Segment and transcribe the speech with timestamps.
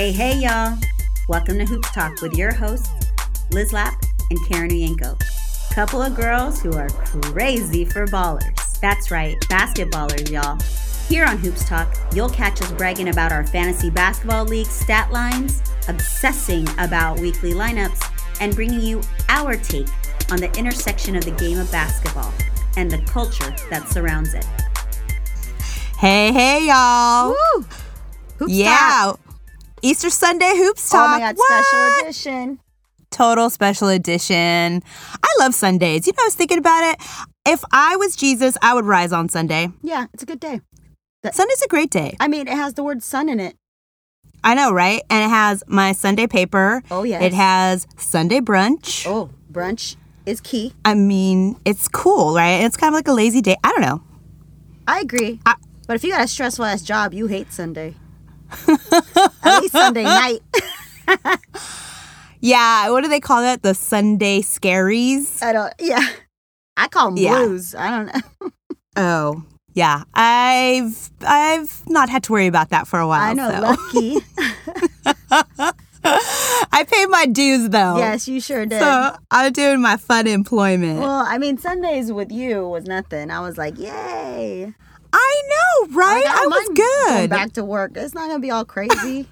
[0.00, 0.78] Hey, hey, y'all.
[1.28, 2.88] Welcome to Hoops Talk with your hosts,
[3.50, 5.14] Liz Lapp and Karen Uyenko.
[5.74, 8.80] Couple of girls who are crazy for ballers.
[8.80, 10.58] That's right, basketballers, y'all.
[11.06, 15.60] Here on Hoops Talk, you'll catch us bragging about our fantasy basketball league stat lines,
[15.86, 18.02] obsessing about weekly lineups,
[18.40, 19.88] and bringing you our take
[20.30, 22.32] on the intersection of the game of basketball
[22.78, 24.46] and the culture that surrounds it.
[25.98, 27.34] Hey, hey, y'all.
[27.54, 27.66] Woo!
[28.38, 29.02] Hoops yeah.
[29.04, 29.29] Talk.
[29.82, 31.10] Easter Sunday Hoops Oh Talk.
[31.10, 31.64] my god, What?
[31.64, 32.60] special edition.
[33.10, 34.82] Total special edition.
[35.22, 36.06] I love Sundays.
[36.06, 37.00] You know, I was thinking about it.
[37.46, 39.68] If I was Jesus, I would rise on Sunday.
[39.82, 40.60] Yeah, it's a good day.
[41.32, 42.16] Sunday's a great day.
[42.20, 43.56] I mean, it has the word sun in it.
[44.42, 45.02] I know, right?
[45.10, 46.82] And it has my Sunday paper.
[46.90, 47.22] Oh, yes.
[47.22, 49.06] It has Sunday brunch.
[49.06, 50.72] Oh, brunch is key.
[50.84, 52.62] I mean, it's cool, right?
[52.64, 53.56] It's kind of like a lazy day.
[53.64, 54.02] I don't know.
[54.86, 55.40] I agree.
[55.44, 55.56] I-
[55.86, 57.96] but if you got a stressful ass job, you hate Sunday.
[59.44, 60.40] At least Sunday night.
[62.42, 63.62] Yeah, what do they call that?
[63.62, 65.42] The Sunday scaries?
[65.42, 65.72] I don't.
[65.78, 66.00] Yeah,
[66.76, 67.36] I call them Yeah.
[67.44, 67.74] blues.
[67.74, 68.50] I don't know.
[68.96, 70.02] Oh, yeah.
[70.14, 73.22] I've I've not had to worry about that for a while.
[73.22, 73.50] I know.
[73.50, 73.60] so.
[73.60, 74.16] Lucky.
[76.02, 77.98] I paid my dues though.
[77.98, 78.80] yes, you sure did.
[78.80, 80.98] So I'm doing my fun employment.
[81.00, 83.30] well, I mean, Sundays with you was nothing.
[83.30, 84.74] I was like, yay!
[85.12, 86.24] I know, right?
[86.24, 87.30] Like, I, was good.
[87.30, 87.92] back to work.
[87.96, 89.28] It's not gonna be all crazy.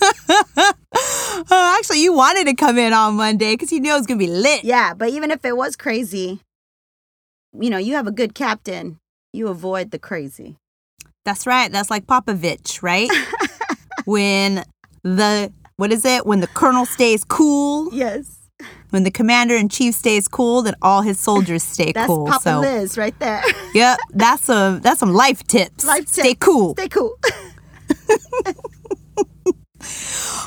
[0.00, 0.72] oh,
[1.78, 4.26] actually, you wanted to come in on Monday because you knew it was gonna be
[4.26, 4.64] lit.
[4.64, 6.40] yeah, but even if it was crazy,
[7.58, 8.98] you know, you have a good captain.
[9.32, 10.56] You avoid the crazy.
[11.24, 11.70] That's right.
[11.72, 13.10] That's like Popovich, right?
[14.04, 14.64] when
[15.02, 16.24] the what is it?
[16.24, 18.38] When the colonel stays cool, Yes.
[18.94, 22.26] When the commander in chief stays cool, then all his soldiers stay That's cool.
[22.28, 23.42] Papa so, Liz right there.
[23.74, 25.84] yep, that's a that's some life tips.
[25.84, 26.12] Life tips.
[26.12, 26.74] Stay cool.
[26.74, 27.18] Stay cool.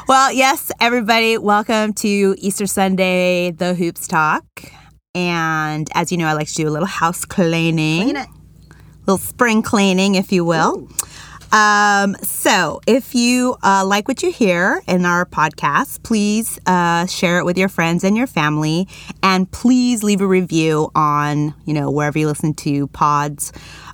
[0.08, 4.46] Well, yes, everybody, welcome to Easter Sunday, the Hoops Talk.
[5.14, 8.30] And as you know, I like to do a little house cleaning, Clean it.
[9.02, 10.88] little spring cleaning, if you will.
[11.52, 17.40] Um, so, if you uh, like what you hear in our podcast, please uh, share
[17.40, 18.88] it with your friends and your family,
[19.24, 23.54] and please leave a review on you know wherever you listen to pods,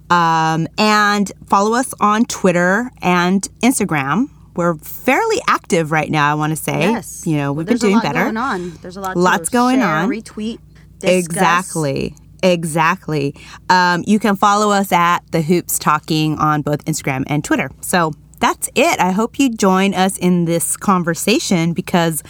[0.09, 4.30] um, and follow us on Twitter and Instagram.
[4.56, 6.31] We're fairly active right now.
[6.31, 7.25] I want to say, Yes.
[7.25, 8.25] you know, we've There's been doing a lot better.
[8.25, 8.72] going on.
[8.81, 9.18] There's a lot.
[9.18, 10.09] Lots going share, on.
[10.09, 10.59] Retweet.
[11.00, 11.25] Discuss.
[11.25, 12.16] Exactly.
[12.43, 13.33] Exactly.
[13.69, 17.71] Um, you can follow us at the Hoops Talking on both Instagram and Twitter.
[17.81, 18.99] So that's it.
[18.99, 22.21] I hope you join us in this conversation because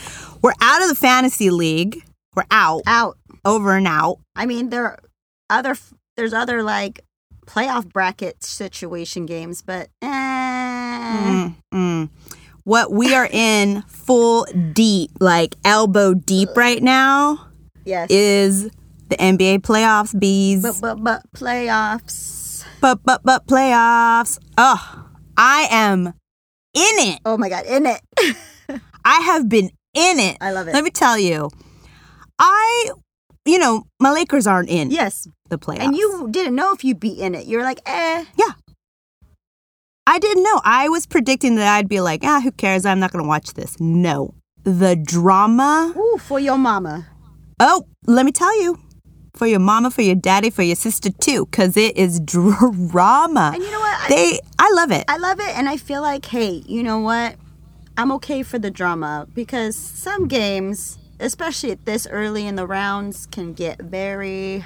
[0.43, 2.03] we're out of the fantasy league.
[2.35, 3.17] We're out, Out.
[3.43, 4.19] over and out.
[4.35, 4.99] I mean, there are
[5.49, 5.75] other.
[6.15, 7.01] There's other like
[7.47, 10.07] playoff bracket situation games, but eh.
[10.07, 12.09] Mm, mm.
[12.63, 17.47] What we are in full deep, like elbow deep right now,
[17.85, 18.09] yes.
[18.11, 18.69] is
[19.13, 20.61] the NBA playoffs, bees.
[20.61, 22.65] but but but playoffs.
[22.81, 24.39] but but but playoffs.
[24.57, 25.05] Oh,
[25.37, 26.13] I am in
[26.73, 27.19] it.
[27.25, 28.01] Oh my god, in it.
[29.05, 30.37] I have been in it.
[30.41, 30.73] I love it.
[30.73, 31.51] Let me tell you,
[32.39, 32.91] I,
[33.45, 36.99] you know, my Lakers aren't in yes, the playoffs, and you didn't know if you'd
[36.99, 37.45] be in it.
[37.45, 38.25] You're like, eh.
[38.35, 38.53] Yeah.
[40.05, 40.59] I didn't know.
[40.65, 42.85] I was predicting that I'd be like, ah, who cares?
[42.85, 43.79] I'm not going to watch this.
[43.79, 45.93] No, the drama.
[45.95, 47.07] Ooh, for your mama.
[47.59, 48.82] Oh, let me tell you.
[49.35, 53.51] For your mama, for your daddy, for your sister too, because it is drama.
[53.55, 53.99] And you know what?
[54.01, 55.05] I, They, I love it.
[55.07, 57.35] I love it, and I feel like, hey, you know what?
[57.97, 63.53] I'm okay for the drama because some games, especially this early in the rounds, can
[63.53, 64.65] get very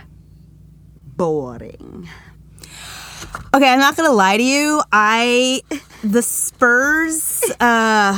[1.16, 2.10] boring.
[3.54, 4.82] Okay, I'm not gonna lie to you.
[4.92, 5.62] I
[6.04, 8.14] the Spurs, uh,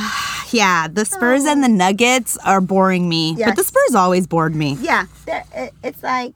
[0.54, 3.36] yeah, the Spurs and the Nuggets are boring me.
[3.38, 4.78] But the Spurs always bored me.
[4.82, 6.34] Yeah, it, it's like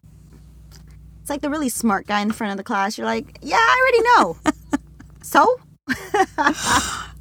[1.22, 2.98] it's like the really smart guy in front of the class.
[2.98, 4.80] You're like, yeah, I already know.
[5.22, 5.60] so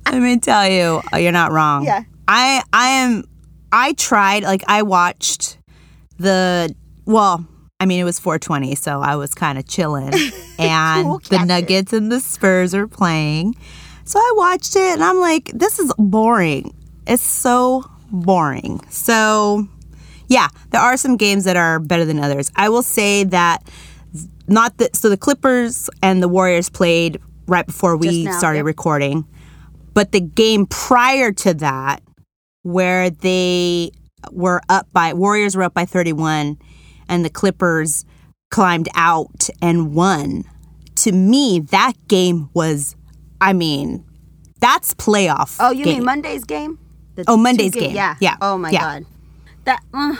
[0.06, 1.84] Let me tell you, uh, you're not wrong.
[1.84, 2.04] Yeah.
[2.28, 3.24] I I am.
[3.72, 4.42] I tried.
[4.42, 5.58] Like I watched
[6.18, 6.74] the
[7.04, 7.46] well.
[7.80, 10.12] I mean, it was 420, so I was kind of chilling,
[10.58, 11.44] and Cool the.
[11.44, 13.56] Nuggets and the Spurs are playing.
[14.04, 16.72] So I watched it, and I'm like, this is boring.
[17.06, 18.80] It's so boring.
[18.90, 19.66] So
[20.28, 22.50] yeah, there are some games that are better than others.
[22.56, 23.68] I will say that
[24.46, 28.66] not that so the Clippers and the Warriors played right before we now, started yep.
[28.66, 29.26] recording.
[29.94, 32.02] But the game prior to that
[32.62, 33.90] where they
[34.30, 36.58] were up by Warriors were up by 31
[37.08, 38.04] and the Clippers
[38.50, 40.44] climbed out and won.
[40.96, 42.96] To me, that game was
[43.40, 44.04] I mean,
[44.60, 45.56] That's playoff.
[45.58, 45.96] Oh, you game.
[45.96, 46.78] mean Monday's game?
[47.26, 47.94] Oh, Monday's game.
[47.94, 48.16] Yeah.
[48.20, 48.36] Yeah.
[48.40, 48.80] Oh my Yeah.
[48.80, 49.06] god.
[49.64, 50.16] That uh,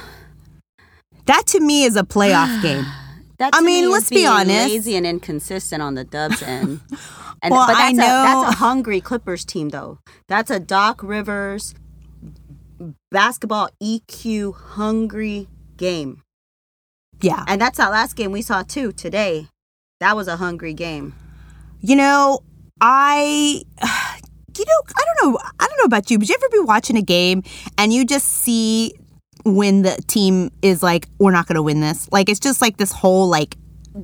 [1.27, 2.85] that to me is a playoff game.
[3.39, 4.69] that I mean, me let's be honest.
[4.73, 6.81] Lazy and inconsistent on the Dubs end.
[7.43, 9.99] And Well, but I that's a know- that's a hungry Clippers team though.
[10.29, 11.75] That's a Doc Rivers
[13.11, 16.23] basketball EQ hungry game.
[17.21, 17.45] Yeah.
[17.47, 19.47] And that's that last game we saw too today.
[20.01, 21.15] That was a hungry game.
[21.81, 22.41] You know,
[22.81, 23.63] I
[24.59, 26.97] you know, I don't know I don't know about you, but you ever be watching
[26.97, 27.43] a game
[27.79, 28.95] and you just see
[29.45, 32.09] when the team is like, we're not gonna win this.
[32.13, 33.57] Like it's just like this whole like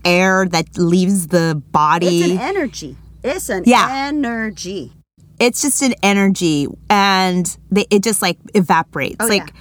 [0.05, 2.21] air that leaves the body.
[2.23, 2.97] It's an energy.
[3.23, 3.89] It's an Yeah.
[3.91, 4.93] energy.
[5.41, 9.53] it's just an energy and they, it just like evaporates Oh, like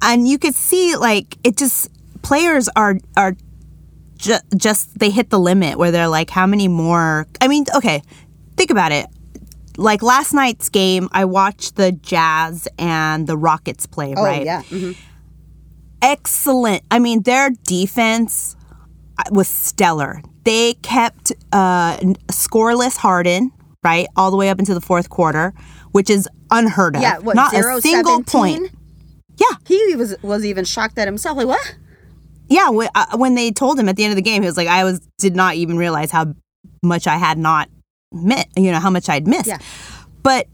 [0.00, 1.88] and you could see like it just
[2.22, 3.34] players are are
[4.16, 8.00] ju- just they hit the limit where they're like how many more i mean okay
[8.56, 9.06] think about it
[9.76, 14.62] like last night's game i watched the jazz and the rockets play Oh right yeah.
[14.62, 14.96] Mhm.
[16.00, 16.82] excellent.
[16.90, 18.56] I mean, their defense
[19.18, 20.20] uh, was stellar.
[20.44, 21.96] They kept uh,
[22.28, 23.52] scoreless Harden
[23.84, 25.52] right all the way up into the fourth quarter,
[25.92, 27.02] which is unheard of.
[27.02, 28.58] Yeah, what, Not zero, a single 17?
[28.58, 28.72] point.
[29.36, 31.36] Yeah, He was was even shocked at himself.
[31.38, 31.76] Like what?
[32.48, 32.68] yeah.
[32.70, 34.68] When, uh, when they told him at the end of the game, he was like,
[34.68, 36.34] "I was did not even realize how
[36.82, 37.68] much I had not
[38.12, 38.48] met.
[38.56, 39.58] You know how much I'd missed." Yeah.
[40.22, 40.46] But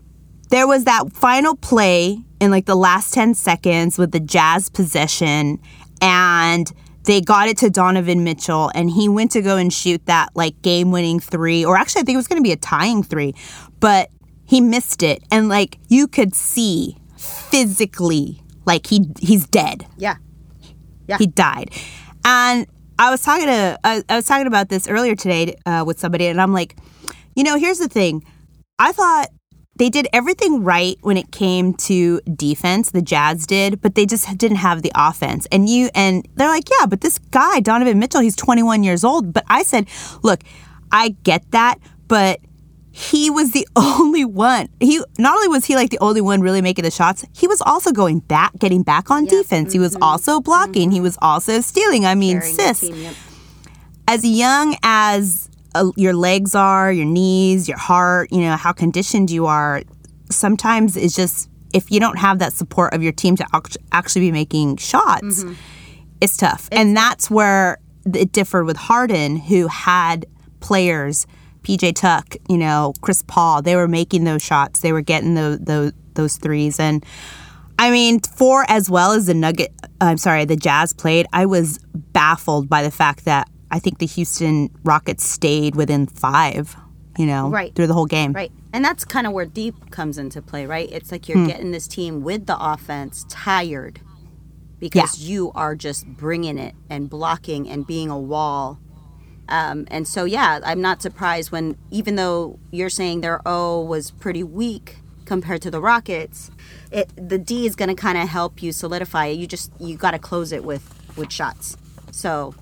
[0.51, 5.59] there was that final play in like the last 10 seconds with the Jazz possession
[6.01, 6.73] and
[7.05, 10.61] they got it to Donovan Mitchell and he went to go and shoot that like
[10.63, 13.35] game winning three or actually I think it was going to be a tying three
[13.81, 14.09] but
[14.47, 16.97] he missed it and like you could see
[17.53, 20.17] physically like he he's dead Yeah.
[21.07, 21.19] Yeah.
[21.19, 21.71] he died.
[22.25, 22.67] And
[22.99, 26.27] I was talking to I, I was talking about this earlier today uh, with somebody,
[26.27, 26.77] and I'm like,
[27.38, 28.25] you know, here's the thing.
[28.81, 29.29] I thought
[29.76, 32.90] they did everything right when it came to defense.
[32.90, 35.46] The Jazz did, but they just didn't have the offense.
[35.52, 39.32] And you and they're like, yeah, but this guy Donovan Mitchell, he's 21 years old.
[39.32, 39.87] But I said,
[40.25, 40.40] look,
[40.90, 42.40] I get that, but
[42.90, 44.69] he was the only one.
[44.81, 47.62] He not only was he like the only one really making the shots, he was
[47.62, 49.73] also going back, getting back on defense.
[49.73, 50.02] He was mm-hmm.
[50.02, 50.90] also blocking.
[50.90, 51.05] He mm-hmm.
[51.05, 52.05] was also stealing.
[52.05, 53.14] I mean, the sis, team, yep.
[54.08, 55.48] as young as
[55.79, 59.83] uh, your legs are, your knees, your heart, you know how conditioned you are.
[60.31, 63.47] Sometimes it's just if you don't have that support of your team to
[63.93, 65.45] actually be making shots,
[66.21, 66.69] it's tough.
[66.73, 67.79] and that's where
[68.15, 70.27] it differed with Harden, who had
[70.61, 71.27] players,
[71.63, 73.63] PJ Tuck, you know, Chris Paul.
[73.63, 74.81] They were making those shots.
[74.81, 76.81] They were getting those those, those threes.
[76.81, 77.05] And
[77.79, 81.79] I mean, for as well as the Nugget, I'm sorry, the Jazz played, I was
[81.95, 86.76] baffled by the fact that I think the Houston Rockets stayed within five.
[87.19, 87.75] You know, Right.
[87.75, 88.32] through the whole game.
[88.32, 88.53] Right.
[88.73, 90.88] And that's kind of where deep comes into play, right?
[90.93, 91.32] It's like Hmm.
[91.32, 94.00] you're getting this team with the offense tired
[94.79, 98.79] because you are just bringing it and blocking and being a wall.
[99.49, 104.12] Um, and so, yeah, I'm not surprised when, even though you're saying their O was
[104.12, 106.53] pretty weak compared to the Rockets,
[106.93, 109.38] it the D is going to kind of help you solidify it.
[109.38, 111.76] You just you got to close it with with shots.
[112.12, 112.55] So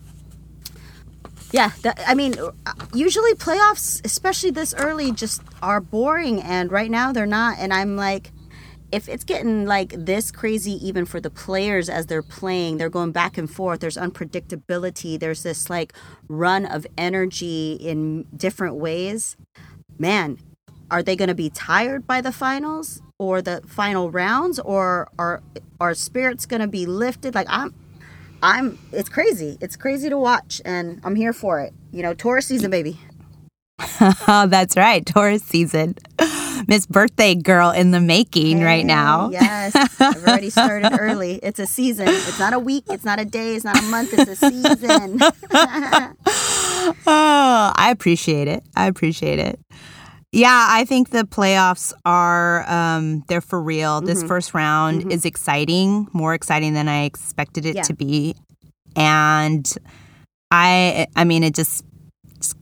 [1.53, 1.71] yeah,
[2.07, 7.27] I mean, uh, usually playoffs, especially this early, just are boring, and right now they're
[7.27, 7.59] not.
[7.59, 8.33] And I'm like,
[8.93, 13.13] if it's getting like this crazy, even for the players as they're playing, they're going
[13.13, 13.81] back and forth.
[13.81, 15.19] There's unpredictability.
[15.19, 15.93] There's this like
[16.29, 19.37] run of energy in different ways.
[19.99, 20.39] Man,
[20.91, 25.43] are they going to be tired by the finals or the final rounds, or are
[25.81, 27.35] are spirits going to be lifted?
[27.35, 27.75] Like I'm.
[28.43, 29.59] I'm it's crazy.
[29.61, 31.73] It's crazy to watch and I'm here for it.
[31.93, 33.01] You know, Taurus season baby.
[34.01, 35.05] Oh, that's right.
[35.05, 35.97] Taurus season.
[36.69, 39.31] Miss Birthday Girl in the making right now.
[39.31, 39.75] Yes.
[40.01, 41.35] I've already started early.
[41.43, 42.09] It's a season.
[42.09, 45.21] It's not a week, it's not a day, it's not a month, it's a season.
[47.09, 48.63] Oh, I appreciate it.
[48.77, 49.59] I appreciate it.
[50.37, 54.01] Yeah, I think the playoffs are um they're for real.
[54.01, 54.29] This Mm-hmm.
[54.29, 57.83] first round is exciting, more exciting than I expected it Yeah.
[57.83, 58.35] to be.
[58.95, 59.67] And
[60.51, 61.85] I I mean it just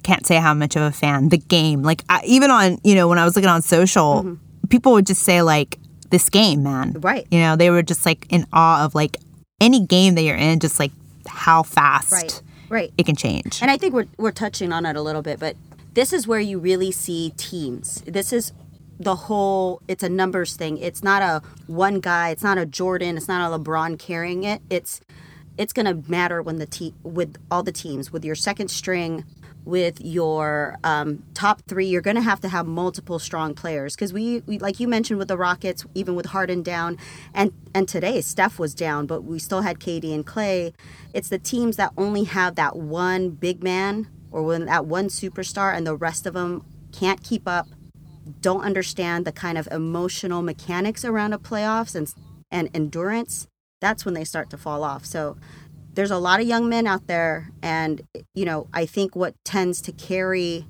[0.02, 1.82] can't say how much of a fan the game.
[1.82, 4.38] Like I, even on, you know, when I was looking on social,
[4.70, 5.78] people would just say like
[6.10, 6.92] this game, man.
[6.92, 7.00] Mm-hmm.
[7.00, 7.26] Right.
[7.30, 9.16] You know, they were just like in awe of like
[9.60, 10.92] any game that you're in just like
[11.26, 12.42] how fast Right.
[12.68, 12.92] Right.
[12.98, 13.60] it can change.
[13.62, 15.56] And I think we're we're touching on it a little bit, but
[15.94, 18.02] this is where you really see teams.
[18.02, 18.52] This is
[18.98, 20.78] the whole it's a numbers thing.
[20.78, 24.60] It's not a one guy, it's not a Jordan, it's not a LeBron carrying it.
[24.70, 25.00] It's
[25.56, 29.24] it's going to matter when the te- with all the teams with your second string
[29.64, 34.12] with your um, top three, you're going to have to have multiple strong players because
[34.12, 36.98] we, we, like you mentioned, with the Rockets, even with Harden down,
[37.32, 40.74] and and today Steph was down, but we still had KD and Clay.
[41.14, 45.74] It's the teams that only have that one big man or when that one superstar,
[45.74, 47.68] and the rest of them can't keep up,
[48.40, 52.12] don't understand the kind of emotional mechanics around a playoffs and
[52.50, 53.46] and endurance.
[53.80, 55.04] That's when they start to fall off.
[55.04, 55.36] So
[55.94, 58.02] there's a lot of young men out there and
[58.34, 60.66] you know i think what tends to carry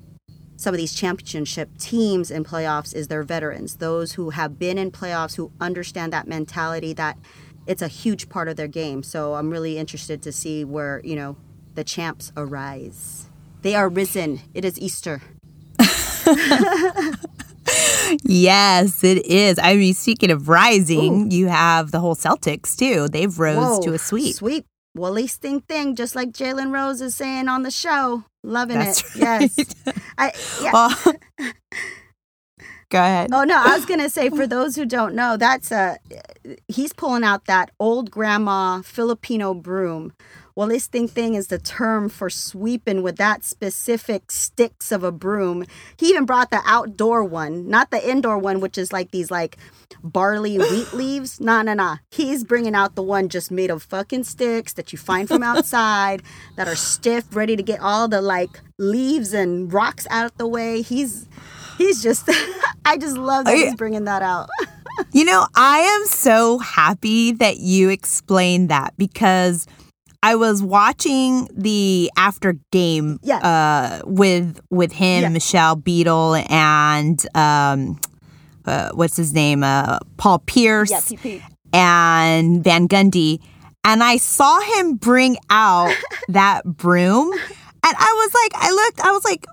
[0.55, 4.91] some of these championship teams in playoffs is their veterans those who have been in
[4.91, 7.17] playoffs who understand that mentality that
[7.65, 11.15] it's a huge part of their game so i'm really interested to see where you
[11.15, 11.35] know
[11.73, 13.27] the champs arise
[13.65, 15.21] they are risen it is easter
[18.23, 19.59] yes, it is.
[19.59, 21.35] I mean, speaking of rising, Ooh.
[21.35, 23.07] you have the whole Celtics too.
[23.07, 24.35] They've rose Whoa, to a sweep.
[24.35, 24.65] Sweep.
[24.97, 28.23] walis tingting, just like Jalen Rose is saying on the show.
[28.43, 29.21] Loving That's it.
[29.21, 29.51] Right.
[29.57, 29.75] Yes.
[30.17, 30.31] I,
[30.61, 30.71] yeah.
[30.71, 31.15] Well,
[32.89, 33.29] go ahead.
[33.33, 35.97] Oh no, I was gonna say for those who don't know, that's a
[36.67, 40.13] he's pulling out that old grandma Filipino broom
[40.55, 45.11] well, this thing thing is the term for sweeping with that specific sticks of a
[45.11, 45.65] broom.
[45.97, 49.57] He even brought the outdoor one, not the indoor one, which is like these like
[50.01, 51.41] barley wheat leaves.
[51.41, 51.97] Nah, nah, nah.
[52.09, 56.23] He's bringing out the one just made of fucking sticks that you find from outside
[56.55, 60.47] that are stiff, ready to get all the like leaves and rocks out of the
[60.47, 60.81] way.
[60.81, 61.27] He's
[61.77, 62.29] he's just
[62.85, 64.47] I just love that he's bringing that out.
[65.11, 69.67] you know, I am so happy that you explained that because
[70.25, 73.37] I was watching the after game yeah.
[73.37, 75.29] uh, with with him, yeah.
[75.29, 78.01] Michelle Beadle, and um,
[78.65, 81.41] uh, what's his name, uh, Paul Pierce, yeah,
[81.71, 83.39] and Van Gundy,
[83.83, 85.95] and I saw him bring out
[86.29, 87.41] that broom, and
[87.83, 89.45] I was like, I looked, I was like,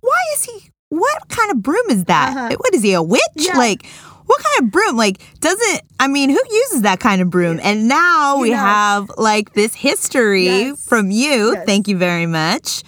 [0.00, 0.70] why is he?
[0.90, 2.36] What kind of broom is that?
[2.36, 2.56] Uh-huh.
[2.56, 3.20] What is he, a witch?
[3.56, 3.84] Like
[4.26, 4.96] what kind of broom?
[4.96, 7.60] Like, doesn't, I mean, who uses that kind of broom?
[7.62, 8.56] And now you we know.
[8.56, 10.86] have like this history yes.
[10.86, 11.52] from you.
[11.52, 11.66] Yes.
[11.66, 12.82] Thank you very much.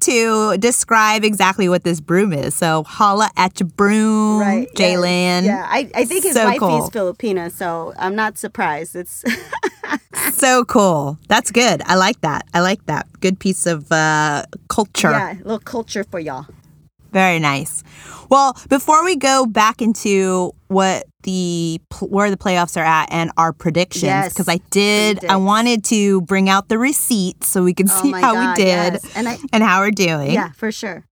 [0.00, 2.56] To describe exactly what this broom is.
[2.56, 5.44] So, holla at your broom, right, Jalen.
[5.44, 6.82] Yeah, I, I think his so wife cool.
[6.82, 8.96] is Filipina, so I'm not surprised.
[8.96, 9.22] It's
[10.32, 11.18] so cool.
[11.28, 11.82] That's good.
[11.86, 12.48] I like that.
[12.52, 13.06] I like that.
[13.20, 15.12] Good piece of uh, culture.
[15.12, 16.46] Yeah, a little culture for y'all.
[17.12, 17.82] Very nice.
[18.30, 23.52] Well, before we go back into what the where the playoffs are at and our
[23.52, 27.90] predictions, because yes, I did, I wanted to bring out the receipt so we could
[27.90, 29.16] oh see how God, we did yes.
[29.16, 30.32] and, I, and how we're doing.
[30.32, 31.04] Yeah, for sure.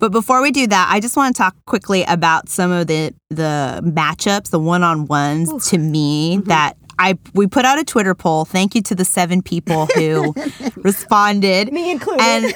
[0.00, 3.14] But before we do that, I just want to talk quickly about some of the
[3.28, 6.48] the matchups, the one on ones to me mm-hmm.
[6.48, 8.44] that I we put out a Twitter poll.
[8.44, 10.34] Thank you to the seven people who
[10.76, 11.72] responded.
[11.72, 12.20] Me included.
[12.22, 12.54] And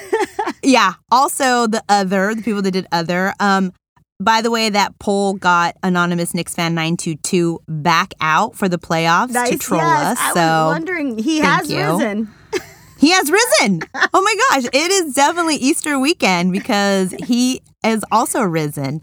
[0.62, 3.32] yeah, also the other, the people that did other.
[3.40, 3.72] Um,
[4.20, 8.68] by the way, that poll got anonymous Knicks fan nine two two back out for
[8.68, 10.12] the playoffs nice, to troll yes.
[10.12, 10.18] us.
[10.20, 11.78] I so I was wondering he has you.
[11.78, 12.30] risen.
[12.98, 13.80] He has risen.
[14.14, 19.00] Oh my gosh, it is definitely Easter weekend because he is also risen.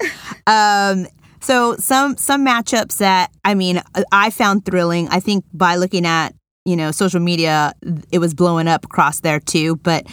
[0.47, 1.07] Um,
[1.41, 3.81] so some some matchups that I mean
[4.11, 5.07] I found thrilling.
[5.09, 6.33] I think by looking at
[6.65, 7.73] you know social media,
[8.11, 9.77] it was blowing up across there too.
[9.77, 10.07] But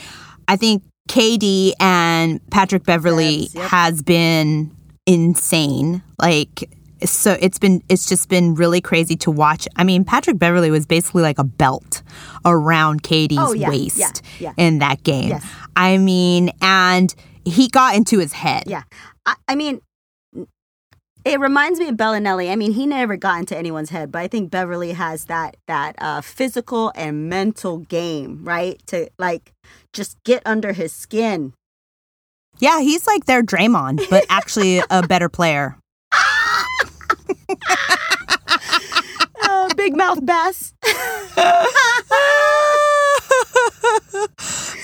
[0.47, 3.71] I think KD and Patrick Beverley yep.
[3.71, 4.71] has been
[5.07, 6.03] insane.
[6.19, 6.69] Like
[7.05, 9.69] so it's been it's just been really crazy to watch.
[9.77, 12.03] I mean, Patrick Beverley was basically like a belt
[12.45, 14.53] around KD's oh, yeah, waist yeah, yeah.
[14.57, 15.29] in that game.
[15.29, 15.47] Yes.
[15.77, 18.65] I mean, and he got into his head.
[18.67, 18.83] Yeah.
[19.27, 19.81] I, I mean,
[21.29, 22.51] it reminds me of Belinelli.
[22.51, 25.95] I mean, he never got into anyone's head, but I think Beverley has that that
[25.99, 28.81] uh, physical and mental game, right?
[28.87, 29.53] To like
[29.93, 31.53] just get under his skin.
[32.59, 35.77] Yeah, he's like their Draymond, but actually a better player.
[39.43, 40.73] uh, big mouth bass.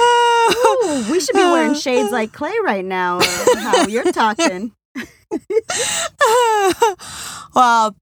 [0.01, 3.21] Ooh, we should be wearing shades like Clay right now.
[3.57, 4.73] How you're talking.
[7.55, 7.97] well,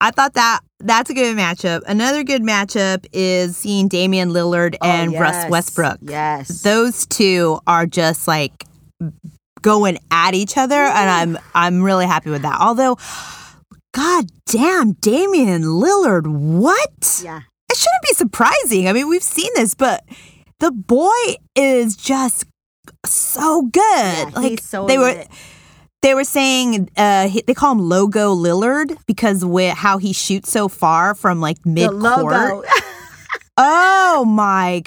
[0.00, 1.82] I thought that that's a good matchup.
[1.86, 5.20] Another good matchup is seeing Damian Lillard oh, and yes.
[5.20, 5.98] Russ Westbrook.
[6.02, 6.62] Yes.
[6.62, 8.64] Those two are just like
[9.62, 12.60] going at each other and I'm I'm really happy with that.
[12.60, 12.98] Although
[13.94, 17.22] god damn Damian Lillard, what?
[17.24, 17.40] Yeah.
[17.70, 18.88] It shouldn't be surprising.
[18.88, 20.04] I mean, we've seen this, but
[20.60, 22.44] the boy is just
[23.06, 23.80] so good.
[23.82, 25.28] Yeah, like so they lit.
[26.04, 30.68] They were saying uh, they call him Logo Lillard because with how he shoots so
[30.68, 32.66] far from like mid court.
[33.56, 34.82] Oh my!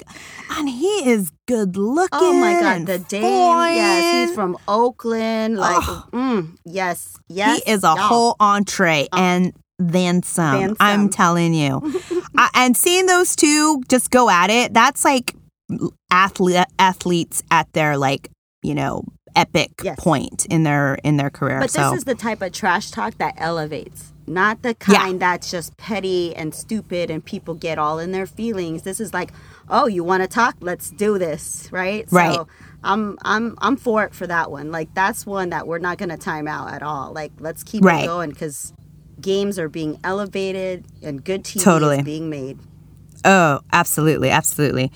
[0.52, 2.20] And he is good looking.
[2.20, 3.24] Oh my god, the Dame.
[3.24, 5.58] Yes, he's from Oakland.
[5.58, 5.82] Like,
[6.12, 7.64] mm, yes, yes.
[7.64, 7.98] he is a y'all.
[7.98, 10.60] whole entree and then some.
[10.60, 11.82] Then I'm telling you.
[12.38, 15.34] I, and seeing those two just go at it, that's like
[16.12, 18.30] athlete athletes at their like
[18.64, 19.06] you know
[19.38, 19.98] epic Yes.
[20.00, 21.60] point in their in their career.
[21.62, 24.98] But so this is the type of trash talk that elevates, not the Yeah.
[25.00, 28.82] kind that's just petty and stupid and people get all in their feelings.
[28.82, 29.32] This is like,
[29.70, 30.56] oh, you want to talk?
[30.60, 32.06] Let's do this, right?
[32.12, 32.34] Right.
[32.34, 32.48] So
[32.84, 34.72] I'm I'm I'm for it for that one.
[34.72, 37.14] Like that's one that we're not going to time out at all.
[37.14, 38.04] Like let's keep Right.
[38.04, 38.74] it going because
[39.22, 41.98] games are being elevated and good TV Totally.
[42.00, 42.58] is being made.
[43.26, 44.92] Oh, absolutely, absolutely.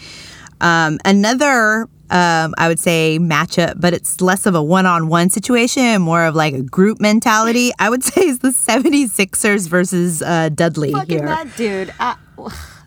[0.62, 6.26] Um, another, um, I would say, matchup, but it's less of a one-on-one situation, more
[6.26, 7.72] of like a group mentality.
[7.80, 11.26] I would say is the 76ers versus uh, Dudley Fucking here.
[11.28, 11.94] that dude.
[12.00, 12.16] I,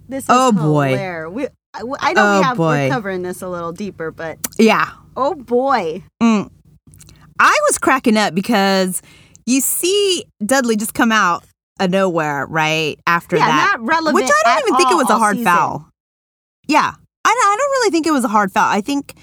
[0.08, 0.90] this is Oh, boy.
[0.90, 1.32] hilarious.
[1.32, 2.92] We, I, know Oh, we have we're boy.
[2.92, 6.04] covering this a little deeper, but Yeah, oh boy.
[6.20, 9.02] I was cracking up because
[9.46, 11.44] you see Dudley just come out
[11.80, 15.10] of nowhere right after Yeah, that, not relevant which I don't even think it was
[15.10, 15.52] a hard season.
[15.52, 15.88] foul.
[16.68, 18.68] Yeah, I don't, I don't really think it was a hard foul.
[18.70, 19.14] I think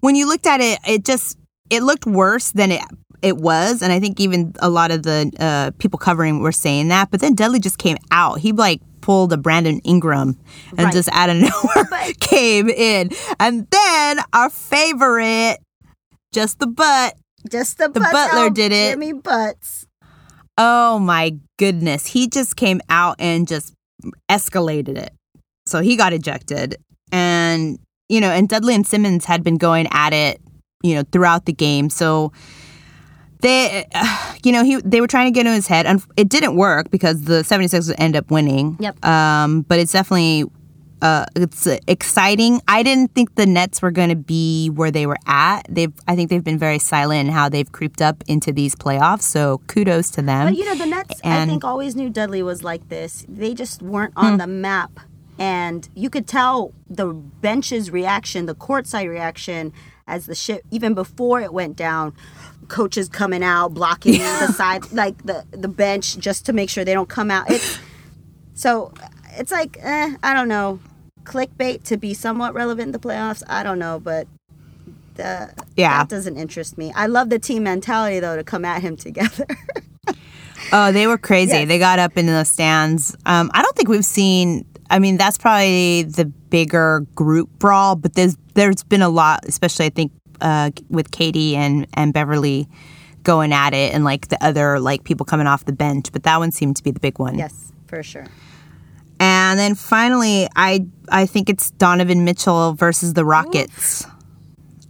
[0.00, 1.38] when you looked at it, it just
[1.70, 2.82] it looked worse than it
[3.20, 6.88] it was, and I think even a lot of the uh, people covering were saying
[6.88, 7.10] that.
[7.10, 8.38] But then Dudley just came out.
[8.40, 10.36] He like pulled a Brandon Ingram
[10.70, 10.92] and Right.
[10.92, 15.56] just out of nowhere came in, and then our favorite,
[16.32, 17.14] just the butt.
[17.50, 18.92] Just the, The butts butler out, did it.
[18.92, 19.86] Jimmy Butts.
[20.58, 22.06] Oh my goodness.
[22.06, 23.72] He just came out and just
[24.28, 25.12] escalated it.
[25.64, 26.76] So he got ejected.
[27.48, 27.78] And,
[28.08, 30.40] you know, and Dudley and Simmons had been going at it,
[30.82, 31.90] you know, throughout the game.
[31.90, 32.32] So
[33.40, 33.86] they,
[34.44, 35.86] you know, he they were trying to get in his head.
[35.86, 38.76] And it didn't work because the 76ers end up winning.
[38.80, 39.04] Yep.
[39.04, 40.44] Um, but it's definitely.
[41.00, 42.60] Uh, it's exciting.
[42.66, 45.64] I didn't think the Nets were going to be where they were at.
[45.68, 49.22] They've, I think they've been very silent in how they've creeped up into these playoffs.
[49.22, 50.48] So kudos to them.
[50.48, 53.24] But you know, the Nets, I think, always knew Dudley was like this.
[53.28, 54.90] They just weren't on the map.
[55.38, 59.72] And you could tell the bench's reaction, the courtside reaction,
[60.06, 62.14] as the shit, even before it went down,
[62.68, 66.94] coaches coming out, blocking the side, like the, the bench, just to make sure they
[66.94, 67.48] don't come out.
[67.50, 67.78] It's,
[68.54, 68.92] so
[69.36, 70.80] it's like, eh, I don't know.
[71.24, 74.26] Clickbait to be somewhat relevant in the playoffs, I don't know, but
[75.14, 75.98] the, Yeah.
[75.98, 76.92] that doesn't interest me.
[76.96, 79.46] I love the team mentality, though, to come at him together.
[80.72, 81.52] Oh, they were crazy.
[81.52, 81.68] Yes.
[81.68, 83.16] They got up into the stands.
[83.24, 84.66] Um, I don't think we've seen.
[84.90, 89.86] I mean, that's probably the bigger group brawl, but there's there's been a lot, especially
[89.86, 92.68] I think uh, with KD and and Beverley
[93.22, 96.10] going at it, and like the other like people coming off the bench.
[96.12, 97.36] But that one seemed to be the big one.
[97.38, 98.26] yes, for sure.
[99.20, 104.06] And then finally, I I think it's Donovan Mitchell versus the Rockets.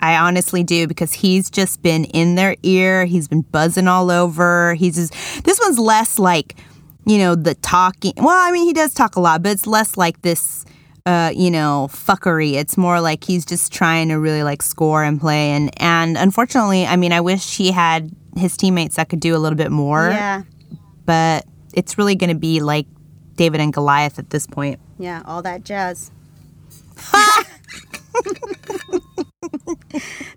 [0.00, 3.04] I honestly do because he's just been in their ear.
[3.04, 4.74] He's been buzzing all over.
[4.74, 6.56] He's just this one's less like,
[7.08, 8.12] you know, the talking.
[8.16, 10.64] Well, I mean, he does talk a lot, but it's less like this,
[11.06, 12.52] uh, you know, fuckery.
[12.54, 15.50] It's more like he's just trying to really like score and play.
[15.50, 19.38] And and unfortunately, I mean, I wish he had his teammates that could do a
[19.38, 20.10] little bit more.
[20.10, 20.42] Yeah.
[21.06, 22.86] But it's really going to be like
[23.36, 24.78] David and Goliath at this point.
[24.98, 26.10] Yeah, all that jazz.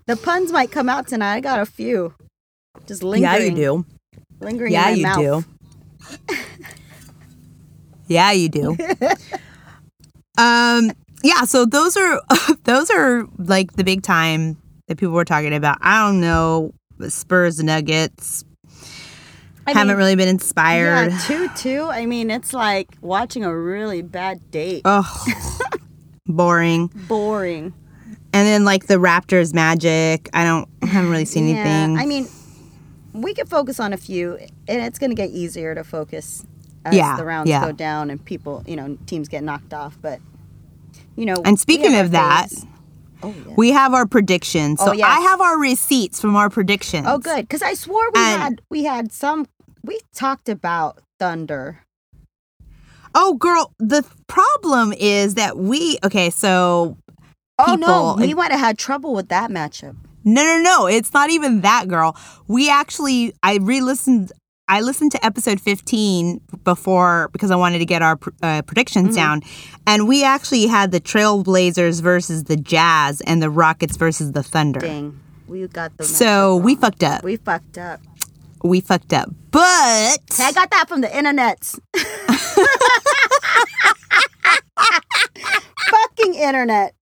[0.06, 1.34] the puns might come out tonight.
[1.36, 2.14] I got a few.
[2.86, 3.22] Just lingering.
[3.22, 3.84] Yeah, you do.
[4.40, 5.18] Lingering Yeah, in you my mouth.
[5.18, 5.44] do.
[8.06, 8.76] yeah, you do.
[10.38, 10.90] um,
[11.22, 11.44] yeah.
[11.44, 12.20] So those are
[12.64, 14.56] those are like the big time
[14.88, 15.78] that people were talking about.
[15.80, 16.72] I don't know
[17.08, 18.44] Spurs Nuggets.
[19.66, 21.12] I Haven't mean, really been inspired.
[21.12, 21.82] Yeah, two two.
[21.84, 24.82] I mean, it's like watching a really bad date.
[24.84, 25.24] Oh,
[26.26, 26.88] boring.
[27.08, 27.72] Boring.
[28.34, 30.28] And then like the Raptors Magic.
[30.32, 31.96] I don't I haven't really seen anything.
[31.96, 32.26] I mean,
[33.12, 34.36] we could focus on a few,
[34.68, 36.44] and it's going to get easier to focus
[36.84, 37.64] as Yeah, the rounds yeah.
[37.64, 39.96] go down and people, you know, teams get knocked off.
[40.00, 40.20] But
[41.16, 42.66] you know, And speaking of that, days.
[43.22, 43.54] oh yeah.
[43.56, 44.80] we have our predictions.
[44.80, 45.06] Oh, so Oh, yes.
[45.08, 47.06] I have our receipts from our predictions.
[47.08, 47.42] Oh, good.
[47.42, 49.46] Because I swore we And- had we had some.
[49.84, 51.80] We talked about Thunder.
[53.14, 56.30] Oh, girl, the problem is that we okay.
[56.30, 56.96] So
[57.58, 59.94] Oh People- no, we might have had trouble with that matchup.
[60.24, 60.86] No, no, no.
[60.86, 62.16] It's not even that, girl.
[62.48, 64.32] We actually, I re-listened.
[64.68, 69.42] I listened to episode fifteen before because I wanted to get our uh, predictions down,
[69.86, 74.80] and we actually had the Trailblazers versus the Jazz and the Rockets versus the Thunder.
[74.80, 76.04] Dang, we got the.
[76.04, 77.22] So we fucked up.
[77.22, 78.00] We fucked up.
[78.62, 79.28] We fucked up.
[79.50, 81.74] But I got that from the internet.
[85.90, 86.94] fucking internet.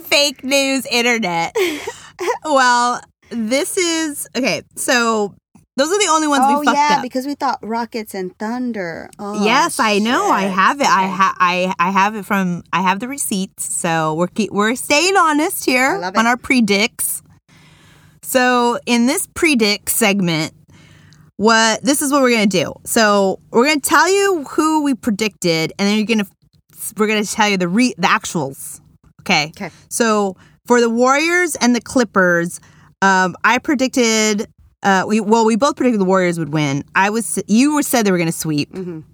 [0.00, 1.54] Fake news internet.
[2.44, 4.62] well, this is okay.
[4.76, 5.34] So
[5.76, 7.02] those are the only ones oh we fucked yeah, up.
[7.02, 9.08] because we thought rockets and thunder.
[9.18, 10.30] Oh, yes, I know.
[10.30, 10.86] I have it.
[10.86, 11.12] I Okay.
[11.14, 12.62] ha- I I have it from.
[12.72, 13.72] I have the receipts.
[13.72, 17.22] So we're keep, we're staying honest here on our predicts.
[18.22, 20.52] So in this predict segment,
[21.36, 22.74] what this is what we're gonna do.
[22.84, 26.28] So we're gonna tell you who we predicted, and then you're gonna
[26.96, 28.80] we're gonna tell you the re the actuals.
[29.22, 29.52] Okay.
[29.56, 29.70] Okay.
[29.88, 32.60] So for the Warriors and the Clippers,
[33.00, 34.46] um, I predicted.
[34.82, 36.84] Uh, we well, we both predicted the Warriors would win.
[36.94, 38.72] I was you were said they were going to sweep.
[38.72, 39.04] Mhm.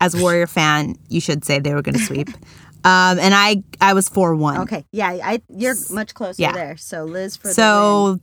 [0.00, 2.28] As a Warrior fan, you should say they were going to sweep.
[2.84, 4.58] um, and I I was four one.
[4.62, 6.52] Okay, yeah, I you're much closer Yeah.
[6.52, 6.76] there.
[6.76, 7.54] So Liz for the.
[7.54, 8.20] So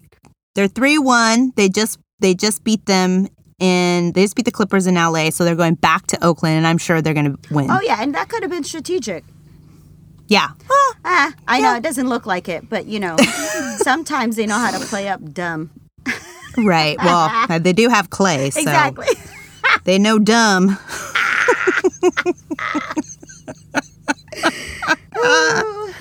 [0.56, 1.52] they're three one.
[1.56, 3.28] They just they just beat them
[3.60, 5.30] in they just beat the Clippers in LA.
[5.30, 7.70] So they're going back to Oakland, and I'm sure they're going to win.
[7.70, 9.24] Oh yeah, and that could have been strategic.
[10.28, 10.50] Yeah.
[11.04, 13.16] Ah, I know it doesn't look like it, but you know,
[13.78, 15.72] sometimes they know how to play up dumb.
[16.58, 16.98] Right.
[16.98, 19.08] Well, they do have Clay, so Exactly.
[19.84, 20.78] they know dumb.
[25.18, 25.92] oh,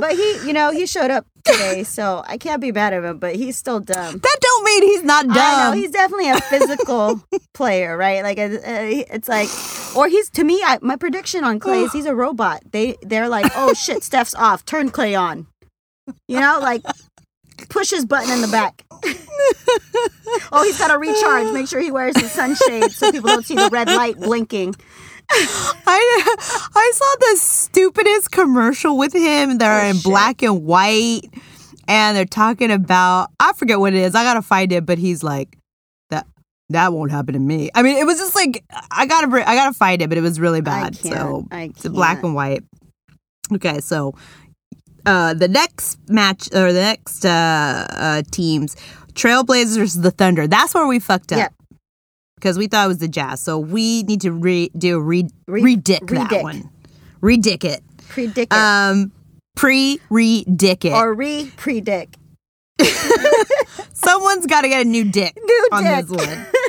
[0.00, 3.18] but he, you know, he showed up today, so I can't be mad at him.
[3.18, 4.18] But he's still dumb.
[4.18, 5.36] That don't mean he's not dumb.
[5.36, 7.22] I know he's definitely a physical
[7.54, 8.22] player, right?
[8.22, 9.48] Like uh, uh, it's like,
[9.96, 10.62] or he's to me.
[10.64, 12.62] I, my prediction on Clay is he's a robot.
[12.70, 15.46] They they're like, oh shit, Steph's off, turn Clay on.
[16.28, 16.82] You know, like
[17.68, 18.84] push his button in the back.
[20.52, 21.52] oh, he's got to recharge.
[21.52, 24.74] Make sure he wears his sunshade so people don't see the red light blinking.
[25.30, 26.36] I
[26.74, 29.58] I saw the stupidest commercial with him.
[29.58, 30.04] They're Oh, in shit.
[30.04, 31.22] black and white,
[31.88, 34.14] and they're talking about I forget what it is.
[34.14, 35.56] I gotta find it, but he's like
[36.72, 36.92] that.
[36.92, 37.70] Won't happen to me.
[37.74, 40.38] I mean, it was just like I gotta I gotta find it, but it was
[40.40, 40.96] really bad.
[40.96, 42.62] So I it's black and white.
[43.52, 44.14] Okay, so
[45.06, 48.76] uh, the next match or the next uh, uh, teams,
[49.14, 50.46] Trailblazers the Thunder.
[50.46, 51.38] That's where we fucked up.
[51.38, 51.54] Yep.
[52.36, 55.28] Because we thought it was the Jazz, so we need to re- do a re-
[55.46, 56.70] Re- redick that one.
[57.22, 57.82] Redick it.
[58.08, 58.56] Predict it.
[58.56, 59.12] Um,
[59.54, 60.92] pre redick it.
[60.92, 62.16] or re predict.
[63.92, 66.06] Someone's got to get a new dick New on dick.
[66.06, 66.46] this one.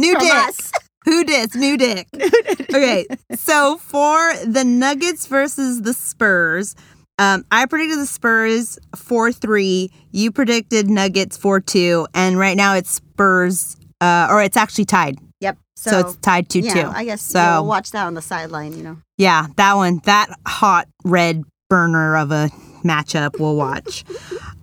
[0.00, 0.32] New From dick.
[0.34, 0.72] us.
[1.04, 1.54] Who dis?
[1.54, 2.08] New dick.
[2.14, 6.74] okay, so for the Nuggets versus the Spurs,
[7.18, 9.90] um, I predicted the Spurs 4 3.
[10.10, 12.06] You predicted Nuggets 4 2.
[12.14, 15.18] And right now it's Spurs, uh, or it's actually tied.
[15.40, 15.58] Yep.
[15.76, 16.88] So, So, it's tied 2 yeah, 2.
[16.94, 17.40] I guess so.
[17.40, 18.74] we'll watch that on the sideline.
[18.76, 18.96] You know.
[19.18, 22.50] Yeah, that one, that hot red burner of a
[22.84, 24.04] matchup we'll watch.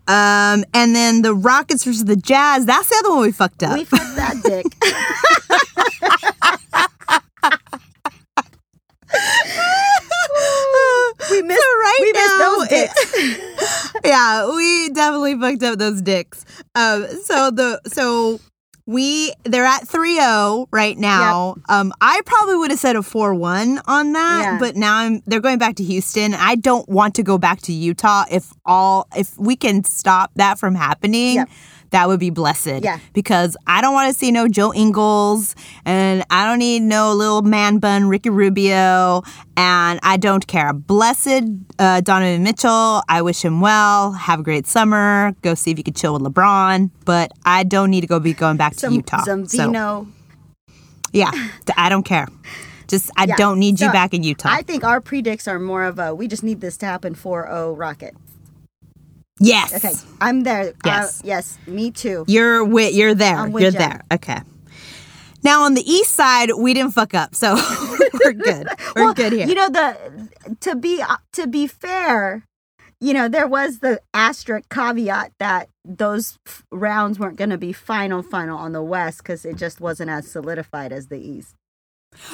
[0.07, 3.77] um, and then the Rockets versus the Jazz, that's the other one we fucked up.
[3.77, 4.65] We fucked that dick.
[11.31, 11.59] we missed.
[11.59, 13.93] So right we missed now, those dicks.
[14.05, 16.45] yeah, we definitely fucked up those dicks.
[16.75, 18.39] Um, so the so
[18.87, 21.57] we they're at 3-0 right now.
[21.69, 24.57] Um, I probably would have said a 4-1 on that, Yeah.
[24.59, 26.33] but now I'm they're going back to Houston.
[26.33, 30.57] I don't want to go back to Utah if all if we can stop that
[30.57, 31.35] from happening.
[31.35, 31.49] Yep.
[31.91, 32.83] That would be blessed.
[32.83, 32.99] Yeah.
[33.13, 37.41] Because I don't want to see no Joe Ingles and I don't need no little
[37.43, 39.23] man bun Ricky Rubio
[39.55, 40.73] and I don't care.
[40.73, 41.43] Blessed
[41.79, 43.01] uh, Donovan Mitchell.
[43.07, 44.11] I wish him well.
[44.11, 45.33] Have a great summer.
[45.41, 46.91] Go see if you can chill with LeBron.
[47.05, 49.23] But I don't need to go be going back Some to Utah.
[49.23, 50.07] some So, vino.
[51.13, 51.31] yeah.
[51.77, 52.27] I don't care.
[52.87, 53.35] Just I Yeah.
[53.35, 54.49] don't need you back in Utah.
[54.51, 56.13] I think our predicts are more of a.
[56.15, 58.15] We just need this to happen 4-0 Rocket.
[59.39, 59.73] Yes.
[59.73, 60.73] Okay, I'm there.
[60.85, 61.19] Yes.
[61.19, 62.25] Uh, yes, me too.
[62.27, 63.47] You're with you're there.
[63.49, 63.79] With you're ya.
[63.79, 64.01] there.
[64.13, 64.39] Okay.
[65.43, 67.55] Now on the east side, we didn't fuck up, so
[68.23, 68.67] we're good.
[68.95, 69.47] We're Well, good here.
[69.47, 70.29] You know the
[70.61, 72.43] to be uh, to be fair,
[72.99, 77.71] you know there was the asterisk caveat that those f- rounds weren't going to be
[77.71, 81.55] final final on the West because it just wasn't as solidified as the East.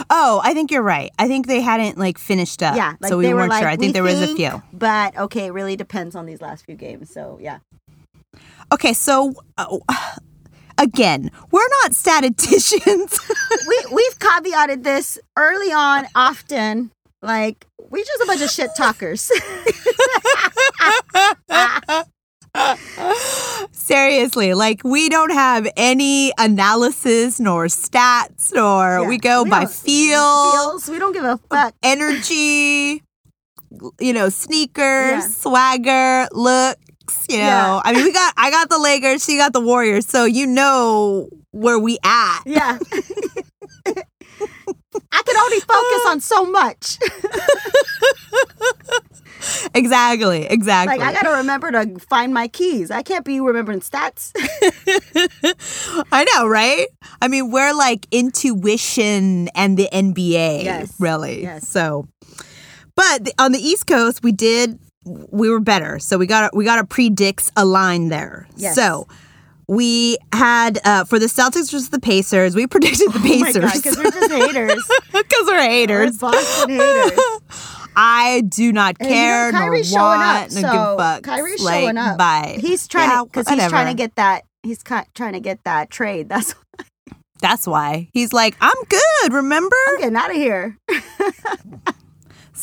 [0.10, 1.12] Oh, I think you're right.
[1.20, 2.76] I think they hadn't like finished up.
[2.76, 3.70] Yeah, like so we they were weren't like, sure.
[3.70, 4.62] I "We think there was a few.
[4.72, 7.12] But okay, it really depends on these last few games.
[7.12, 7.60] So yeah,
[8.72, 9.78] Okay, so uh,
[10.80, 13.20] again, we're not statisticians.
[13.68, 16.92] we we've caveated this early on, often.
[17.22, 19.32] Like we're just a bunch of shit talkers.
[23.72, 29.66] Seriously, like we don't have any analysis nor stats nor Yeah, we go we by
[29.66, 30.90] feel, Feels.
[30.90, 31.74] We don't give a fuck.
[31.84, 33.02] energy,
[34.00, 35.28] you know, sneakers, Yeah.
[35.28, 37.44] swagger, looks, you know.
[37.44, 37.82] Yeah.
[37.84, 41.30] I mean, we got I got the Lakers, she got the Warriors, so you know
[41.52, 42.42] where we at.
[42.46, 42.78] Yeah.
[45.12, 46.98] I can only focus on so much.
[49.76, 50.98] exactly, exactly.
[50.98, 52.92] like I gotta remember to find my keys.
[52.92, 54.32] I can't be remembering stats.
[56.12, 56.88] I know, right?
[57.22, 60.94] I mean, we're like intuition and the NBA, Yes.
[61.00, 61.44] really.
[61.44, 61.68] Yes.
[61.68, 62.08] So,
[62.96, 66.00] but the- on the East Coast, we did we were better.
[66.00, 68.48] So we got we got a predicts a line there.
[68.56, 68.76] Yes.
[68.76, 69.08] So
[69.68, 72.56] we had uh, for the Celtics versus the Pacers.
[72.56, 74.84] We predicted the oh Pacers because we're just haters.
[75.12, 76.18] because we're We're haters.
[76.18, 77.20] Boston haters.
[77.96, 81.24] I do not And you know, care nor showing up, want nor so give fucks.
[81.24, 82.18] Kyrie's like, showing up.
[82.18, 82.58] Bye.
[82.60, 84.46] He's trying Yeah, because he's trying to get that.
[84.64, 86.30] He's trying to get that trade.
[86.30, 86.56] That's
[87.42, 89.34] That's why he's like, I'm good.
[89.34, 89.76] Remember?
[89.90, 90.78] I'm getting out of here.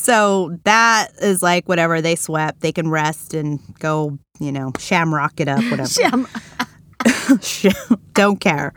[0.00, 2.60] So that is like whatever they swept.
[2.60, 5.86] They can rest and go, you know, shamrock it up, whatever.
[7.42, 7.74] Sham.
[8.14, 8.72] Don't care.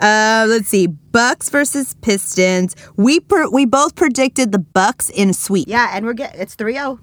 [0.00, 2.76] Uh, let's see, Bucks versus Pistons.
[2.96, 5.68] We per- we both predicted the Bucks in a sweep.
[5.68, 7.00] Yeah, and we're getting it's 3-0.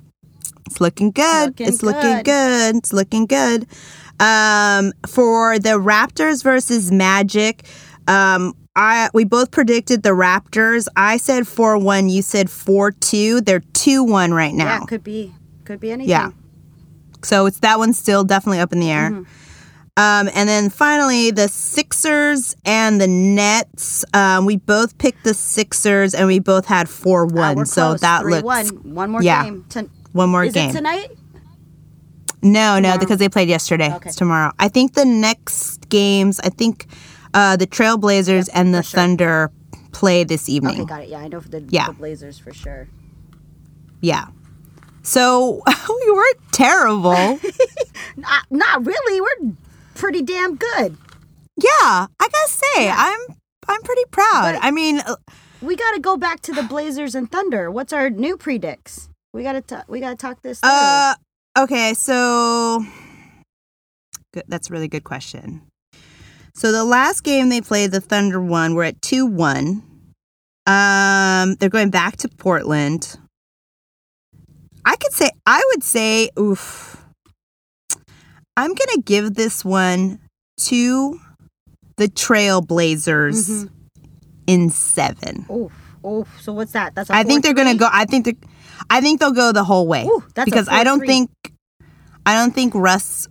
[0.67, 1.47] It's looking good.
[1.47, 2.25] Looking it's looking good.
[2.25, 2.75] good.
[2.77, 3.67] It's looking good.
[4.19, 7.65] Um, for the Raptors versus Magic,
[8.08, 10.88] um, I we both predicted the Raptors.
[10.95, 12.10] I said four one.
[12.10, 13.41] You said four two.
[13.41, 14.79] They're two one right now.
[14.79, 15.34] Yeah, could be
[15.65, 16.10] could be anything.
[16.10, 16.31] Yeah.
[17.23, 19.12] So it's that one's still definitely up in the air.
[19.12, 19.23] Mm-hmm.
[19.97, 24.03] Um, and then finally, the Sixers and the Nets.
[24.13, 27.65] Um, we both picked the Sixers, and we both had four Ah, one.
[27.65, 28.43] so that 3-1.
[28.43, 29.43] looks one more yeah.
[29.45, 29.65] game.
[30.12, 30.69] One more Is game.
[30.71, 31.12] it tonight?
[32.41, 33.91] no, no, because they played yesterday.
[33.93, 34.10] Okay.
[34.10, 34.51] It's tomorrow.
[34.60, 36.39] I think the next games.
[36.41, 36.86] I think
[37.34, 38.99] uh, the Trailblazers and the sure.
[38.99, 39.51] Thunder
[39.93, 40.81] play this evening.
[40.81, 41.10] Okay, got it.
[41.10, 41.88] Yeah, I know for the, Yeah.
[41.88, 42.88] the Blazers for sure.
[44.01, 44.27] Yeah.
[45.03, 45.62] So
[46.05, 47.12] we were terrible.
[48.17, 49.21] Not, not really.
[49.21, 49.53] We're
[49.95, 50.97] pretty damn good.
[51.58, 53.19] yeah, I gotta say, I'm
[53.67, 54.53] I'm pretty proud.
[54.53, 55.15] But- I mean, uh,
[55.62, 57.71] We got to go back to the Blazers and Thunder.
[57.71, 59.10] What's our new predicts?
[59.34, 60.69] We got to we got to talk this through.
[60.71, 61.15] Uh,
[61.58, 62.86] okay, so
[64.34, 65.62] good, that's a really good question.
[66.53, 68.75] So the last game they played, the Thunder won.
[68.75, 69.81] We're at two one.
[70.67, 73.17] Um, they're going back to Portland.
[74.86, 77.04] I could say I would say, oof.
[78.57, 80.19] I'm gonna give this one
[80.67, 81.19] to
[81.97, 83.69] the Trailblazers Mhm.
[84.47, 85.45] in seven.
[85.49, 85.71] oh,
[86.03, 86.25] oh.
[86.41, 86.95] So what's that?
[86.95, 87.09] That's.
[87.09, 87.87] I I think they're gonna go.
[87.91, 88.35] I think they,
[88.89, 91.07] I think they'll go the whole way Ooh, because I don't 4-3.
[91.07, 91.29] think,
[92.25, 93.27] I don't think Russ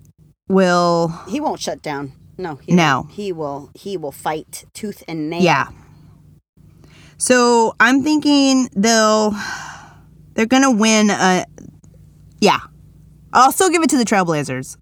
[0.48, 1.08] will.
[1.28, 2.12] He won't shut down.
[2.36, 2.56] No.
[2.56, 3.02] He No.
[3.02, 3.12] won't.
[3.12, 3.70] He will.
[3.74, 5.42] He will fight tooth and nail.
[5.42, 5.68] Yeah.
[7.16, 9.34] So I'm thinking they'll,
[10.34, 11.10] they're gonna win.
[11.10, 11.44] A,
[12.40, 12.58] yeah,
[13.32, 14.76] I'll still give it to the Trailblazers.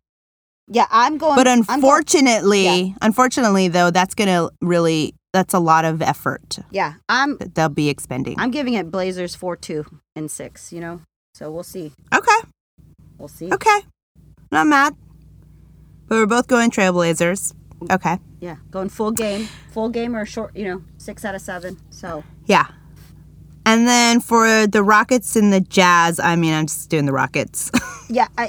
[0.69, 0.87] Yeah.
[0.91, 1.37] I'm going.
[1.37, 2.95] But I'm going- unfortunately, yeah.
[3.03, 6.95] unfortunately though, that's gonna really that's a lot of effort yeah.
[7.09, 7.39] I'm.
[7.55, 8.39] they'll be expending.
[8.39, 10.73] I'm giving it Blazers four two and six.
[10.73, 11.01] You know.
[11.35, 11.93] So we'll see.
[12.15, 12.39] okay,
[13.17, 13.51] We'll see.
[13.53, 13.79] okay,
[14.51, 14.95] not mad.
[16.07, 17.55] But we're both going Trailblazers.
[17.91, 18.19] Okay.
[18.41, 18.57] Yeah.
[18.71, 19.49] Going full game.
[19.73, 20.55] Full game or short.
[20.55, 21.79] You know, six out of seven.
[21.91, 22.23] So.
[22.45, 22.67] Yeah.
[23.65, 27.71] And then for the Rockets and the Jazz, I mean, I'm just doing the Rockets.
[28.11, 28.49] Yeah, I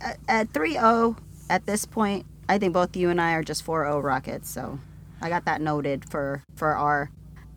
[0.00, 1.16] at- at 3-0
[1.50, 4.78] at this point, I think both you and I are just 4-0 Rockets, so
[5.20, 7.10] I got that noted for for our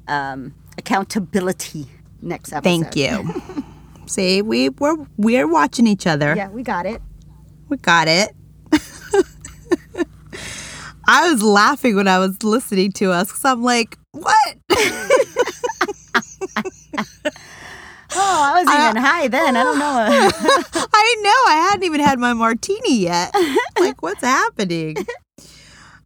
[0.08, 1.88] um, accountability
[2.22, 2.92] next episode.
[2.92, 3.64] Thank you.
[4.06, 6.36] See, we we're we're watching each other.
[6.36, 7.02] Yeah, we got it.
[7.70, 8.36] We got it.
[11.08, 14.58] I was laughing when I was listening to us because I'm like, what?
[18.14, 19.56] Oh, I was even high then.
[19.56, 19.86] I don't know.
[20.94, 21.30] I know.
[21.30, 23.34] I hadn't even had my martini yet.
[23.80, 24.98] like, what's happening?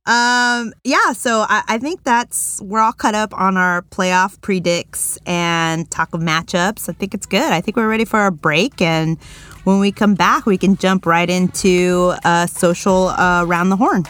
[0.08, 5.18] Um, yeah, so I, I think that's we're all cut up on our playoff predicts
[5.26, 6.88] and talk of matchups.
[6.89, 7.52] I think it's good.
[7.52, 9.20] I think we're ready for our break, and
[9.63, 14.04] when we come back, we can jump right into uh, social uh, around the horn.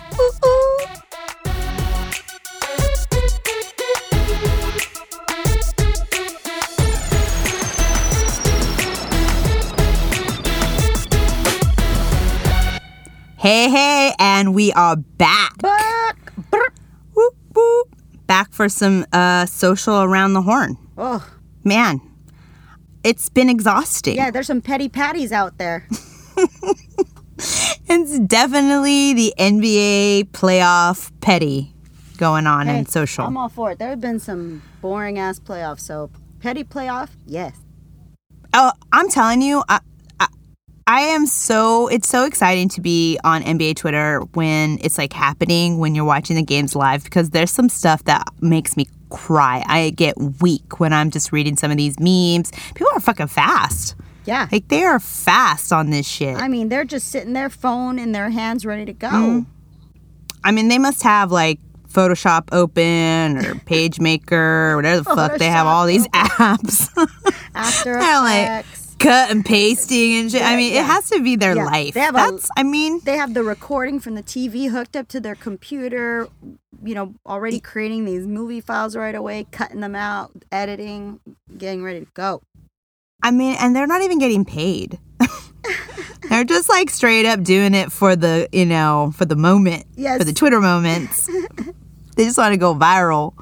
[13.46, 15.56] Hey, hey, and we are back.
[15.60, 16.34] Back.
[17.14, 17.96] Whoop, whoop.
[18.26, 20.80] Back for some uh, social around the horn.
[20.98, 21.24] Oh,
[21.64, 22.02] Man,
[23.04, 24.16] it's been exhausting.
[24.16, 25.88] yeah, there's some petty patties out there.
[27.88, 31.72] It's definitely the NBA playoff petty
[32.18, 33.26] going on Hey, in social.
[33.26, 33.78] I'm all for it.
[33.78, 37.56] There have been some boring ass playoffs, so petty playoff, yes.
[38.56, 39.82] Oh, I'm telling you, I,
[40.88, 41.88] I, am so.
[41.88, 46.36] It's so exciting to be on NBA Twitter when it's like happening when you're watching
[46.36, 49.64] the games live because there's some stuff that makes me cry.
[49.68, 52.52] I get weak when I'm just reading some of these memes.
[52.76, 53.96] People are fucking fast.
[54.26, 54.48] Yeah.
[54.52, 56.38] Like they are fast on this shit.
[56.38, 59.08] I mean, they're just sitting their phone in their hands ready to go.
[59.08, 59.46] Mm.
[60.44, 65.50] I mean, they must have like Photoshop open or PageMaker or whatever the fuck they
[65.50, 66.90] have all these apps.
[67.56, 68.85] After Effects.
[69.00, 70.42] Cut and pasting and shit.
[70.42, 70.82] I mean, yeah.
[70.82, 71.94] it has to be their Yeah, life.
[71.94, 75.20] they have That's, I mean, they have the recording from the TV hooked up to
[75.20, 76.28] their computer,
[76.84, 81.20] you know, already creating these movie files right away, cutting them out, editing,
[81.58, 82.42] getting ready to go.
[83.24, 85.00] I mean, and they're not even getting paid.
[86.30, 90.18] they're just like straight up doing it for the, you know, for the moment, Yes.
[90.20, 91.28] for the Twitter moments.
[92.16, 93.34] they just want to go viral.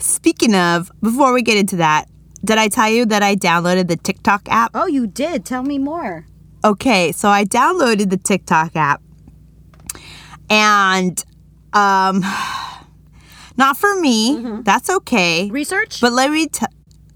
[0.00, 2.06] Speaking of, before we get into that,
[2.44, 4.70] did I tell you that I downloaded the TikTok app?
[4.74, 5.44] Oh, you did.
[5.44, 6.26] Tell me more.
[6.64, 9.02] Okay, so I downloaded the TikTok app
[10.48, 11.22] and
[11.72, 12.22] um
[13.56, 14.60] not for me.
[14.62, 15.50] That's okay.
[15.50, 16.00] Research?
[16.00, 16.68] But let me tell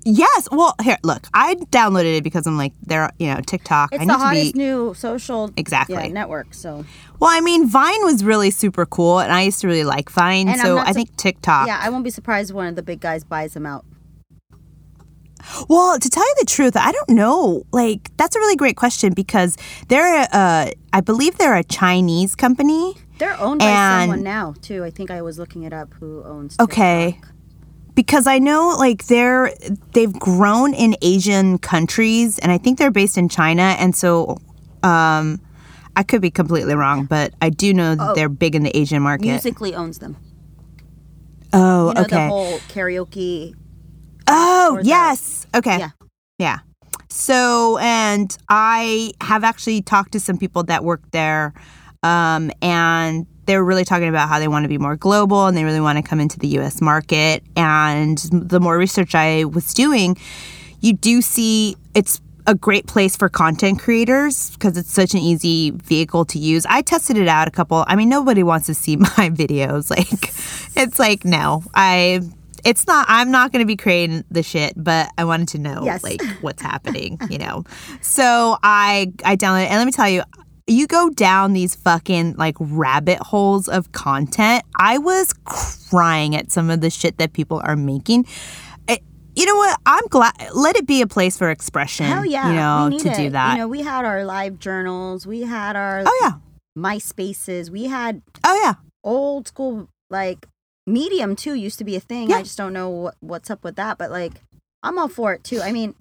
[0.07, 1.27] Yes, well, here, look.
[1.33, 3.89] I downloaded it because I'm like, there, you know, TikTok.
[3.95, 4.59] it's I the need to hottest be.
[4.59, 5.95] new social Exactly.
[5.97, 6.53] yeah, network.
[6.53, 6.85] So
[7.21, 10.51] Well, I mean, Vine was really super cool, and I used to really like Vine.
[10.51, 11.67] And so I think TikTok.
[11.69, 13.87] yeah, I won't be surprised one of the big guys buys them out.
[15.69, 17.65] Well, to tell you the truth, I don't know.
[17.73, 19.57] Like, that's a really great question because
[19.89, 22.97] they're, uh, I believe they're a Chinese company.
[23.19, 24.83] They're owned by And- someone now too.
[24.85, 25.93] I think I was looking it up.
[26.01, 26.57] Who owns?
[26.59, 27.21] Okay.
[27.95, 29.53] Because I know like they're
[29.93, 34.39] they've grown in Asian countries and I think they're based in China and so
[34.83, 35.41] um
[35.95, 39.01] I could be completely wrong but I do know that they're big in the Asian
[39.01, 39.27] market.
[39.27, 40.17] Musical.ly owns them.
[41.53, 42.17] oh, You know okay.
[42.17, 43.55] the whole karaoke.
[44.29, 45.47] Oh, or the- yes.
[45.55, 45.79] Okay.
[45.79, 45.91] Yeah.
[46.39, 46.59] Yeah.
[47.09, 51.55] So, and I have actually talked to some people that work there,
[52.03, 55.57] um, and they were really talking about how they want to be more global and
[55.57, 57.43] they really want to come into the US market.
[57.57, 60.17] And the more research I was doing,
[60.81, 65.71] you do see it's a great place for content creators because it's such an easy
[65.71, 66.67] vehicle to use.
[66.67, 67.85] I tested it out a couple.
[67.87, 69.91] I mean, nobody wants to see my videos.
[69.91, 70.33] Like,
[70.77, 72.21] it's like, no, I.
[72.65, 73.07] It's not.
[73.09, 76.03] I'm not going to be creating the shit, but I wanted to know Yes.
[76.03, 77.65] like what's happening, you know.
[78.01, 80.23] So I I downloaded, and let me tell you,
[80.67, 84.65] you go down these fucking like rabbit holes of content.
[84.79, 88.27] I was crying at some of the shit that people are making.
[88.89, 88.97] Eh,
[89.37, 89.79] You know what?
[89.85, 90.33] I'm glad.
[90.55, 92.07] Let it be a place for expression.
[92.07, 93.17] Hell yeah, you know, to it.
[93.17, 93.53] do that.
[93.53, 95.27] You know, we had our live journals.
[95.27, 96.33] We had our oh yeah.
[96.79, 97.69] MySpaces.
[97.71, 98.75] We had Oh yeah.
[99.03, 100.47] old school like
[100.87, 101.55] Medium too.
[101.55, 102.31] Used to be a thing.
[102.31, 102.37] Yeah.
[102.37, 103.99] I just don't know what, what's up with that.
[103.99, 104.43] But like,
[104.83, 105.61] I'm all for it too.
[105.61, 105.95] I mean,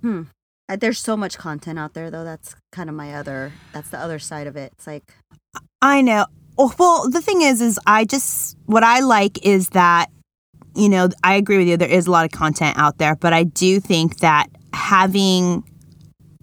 [0.00, 0.22] hmm.
[0.70, 2.22] Uh, There's so much content out there, though.
[2.22, 3.52] That's kind of my other.
[3.72, 4.72] That's the other side of it.
[4.76, 5.02] It's like,
[5.82, 6.26] I know.
[6.56, 10.10] Oh, Well, the thing is, is I just what I like is that
[10.76, 11.76] you know I agree with you.
[11.76, 15.64] There is a lot of content out there, but I do think that having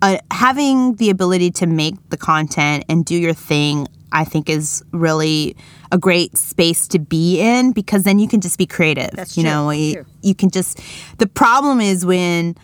[0.01, 4.83] uh, having the ability to make the content and do your thing, I think is
[4.91, 5.55] really
[5.91, 9.11] a great space to be in because then you can just be creative.
[9.11, 9.51] That's you true.
[9.51, 10.79] know, you, you can just.
[11.17, 12.55] The problem is when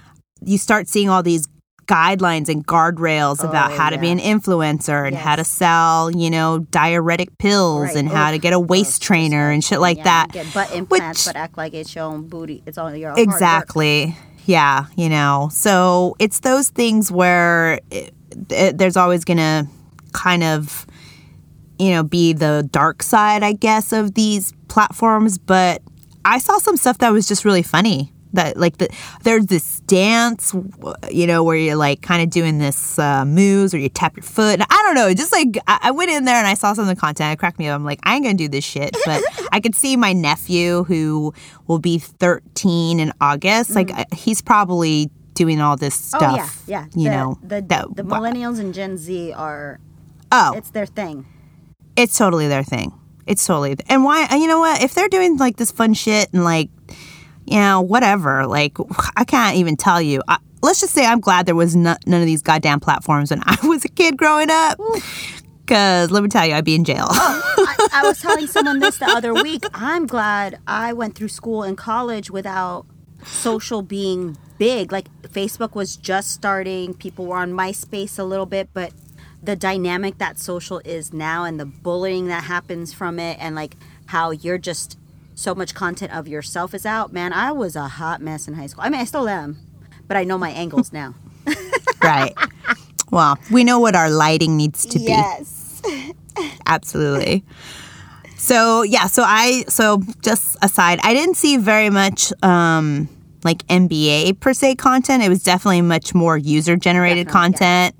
[0.42, 1.48] you start seeing all these
[1.86, 6.10] guidelines and guardrails oh, about Oh, how to be an influencer and how to sell,
[6.12, 7.96] you know, diuretic pills Right.
[7.98, 10.32] and how to get a waist trainer and shit like yeah, that.
[10.32, 12.64] Get butt implants, Which- but act like it's your own booty.
[12.66, 13.20] It's all your work.
[13.20, 14.16] Exactly.
[14.46, 15.50] Yeah, you know.
[15.52, 18.14] So it's those things where it,
[18.50, 19.68] it, there's always going to
[20.14, 20.86] kind of,
[21.80, 25.38] you know, be the dark side, I guess, of these platforms.
[25.38, 25.82] But
[26.26, 28.12] I saw some stuff that was just really funny.
[28.34, 28.90] That like the
[29.22, 30.56] there's this dance,
[31.12, 34.24] you know, where you're like kind of doing this uh, moves or you tap your
[34.24, 34.54] foot.
[34.60, 36.88] And I don't know, just like I, I went in there and I saw some
[36.90, 37.32] of the content.
[37.32, 37.76] It cracked me up.
[37.76, 38.98] I'm like, I ain't gonna do this shit.
[39.06, 41.32] But I could see my nephew who
[41.68, 43.76] will be 13 in August.
[43.76, 46.24] Like I- he's probably doing all this stuff.
[46.24, 46.86] Oh yeah, yeah.
[46.96, 49.80] You the, know the that- the millennials and Gen Z are.
[50.32, 51.28] Oh, It's their thing.
[51.96, 52.94] It's totally their thing.
[53.26, 54.82] It's totally and why uh, you know what?
[54.82, 56.70] If they're doing like this fun shit and like
[57.46, 58.78] you know whatever, like
[59.16, 60.22] I can't even tell you.
[60.28, 63.42] I, let's just say I'm glad there was no, none of these goddamn platforms when
[63.46, 64.80] I was a kid growing up.
[65.66, 67.06] Cause let me tell you, I'd be in jail.
[67.10, 69.64] Oh, I, I was telling someone this the other week.
[69.74, 72.86] I'm glad I went through school and college without
[73.26, 74.92] social being big.
[74.92, 76.94] Like Facebook was just starting.
[76.94, 78.92] People were on MySpace a little bit, but
[79.44, 83.76] the dynamic that social is now and the bullying that happens from it and like
[84.08, 84.98] how you're just
[85.36, 87.12] so much content of yourself is out.
[87.12, 88.84] Man, I was a hot mess in high school.
[88.84, 89.58] I mean, I still am,
[90.08, 91.16] but I know my angles now.
[92.04, 92.34] right.
[93.12, 95.06] Well, we know what our lighting needs to be.
[95.06, 95.82] Yes.
[96.66, 97.44] Absolutely.
[98.38, 103.10] So yeah, so I so just aside, I didn't see very much um
[103.44, 105.22] like NBA per se content.
[105.22, 107.96] It was definitely much more user generated content.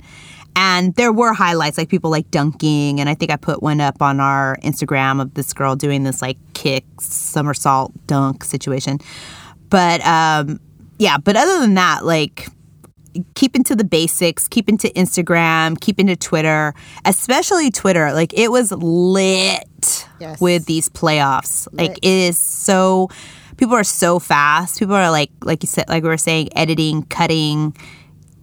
[0.56, 4.02] And there were highlights like people like dunking, and I think I put one up
[4.02, 9.00] on our Instagram of this girl doing this like kick somersault dunk situation.
[9.70, 10.60] But um,
[11.00, 12.48] yeah, but other than that, like
[13.36, 16.74] keeping to the basics, keeping to Instagram, keeping to Twitter,
[17.06, 18.14] especially Twitter.
[18.14, 20.40] Like it was lit Yes.
[20.40, 21.68] with these playoffs.
[21.72, 23.10] Like it is so
[23.58, 24.80] people are so fast.
[24.80, 27.76] People are like like you said like we were saying editing, cutting,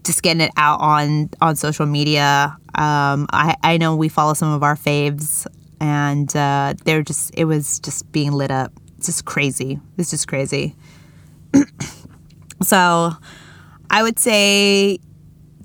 [0.05, 2.57] just getting it out on on social media.
[2.75, 5.47] Um I I know we follow some of our faves
[5.81, 8.73] and uh they're just it was just being lit up.
[8.99, 9.81] It's just crazy.
[9.99, 10.77] It's just crazy.
[12.63, 13.13] so
[13.91, 14.99] I would say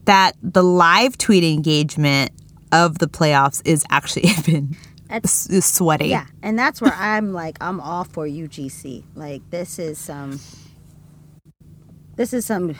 [0.05, 2.31] that the live tweet engagement
[2.71, 4.75] of the playoffs is actually been
[5.09, 6.07] That's s- sweaty.
[6.07, 9.03] yeah, and that's where I'm like I'm all for UGC.
[9.15, 10.39] Like this is some
[12.16, 12.76] this is some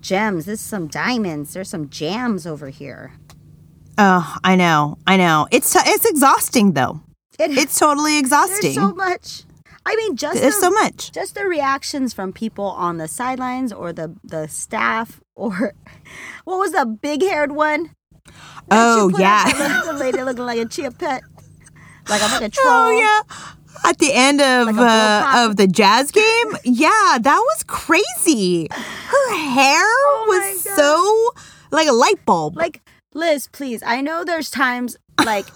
[0.00, 0.44] gems.
[0.46, 1.54] This is some diamonds.
[1.54, 3.12] There's some jams over here.
[3.98, 4.98] Oh, I know.
[5.06, 5.46] I know.
[5.50, 7.00] It's t- it's exhausting though.
[7.38, 8.74] It, It's totally exhausting.
[8.74, 9.42] there's so much.
[9.84, 11.12] I mean, just There's the- so much.
[11.12, 15.72] just the reactions from people on the sidelines or the the staff or
[16.44, 17.90] what was the big haired one?
[18.70, 19.44] Oh yeah.
[19.84, 21.22] the, the lady looking like a chia pet,
[22.08, 22.66] like I'm like a troll.
[22.68, 23.20] Oh yeah.
[23.84, 26.24] At the end of Like uh, of the jazz game,
[26.64, 28.68] yeah, that was crazy.
[28.70, 30.76] Her hair Oh was God.
[30.76, 31.30] so
[31.70, 32.56] like a light bulb.
[32.56, 32.80] Like
[33.14, 33.82] Liz, please.
[33.84, 35.46] I know there's times like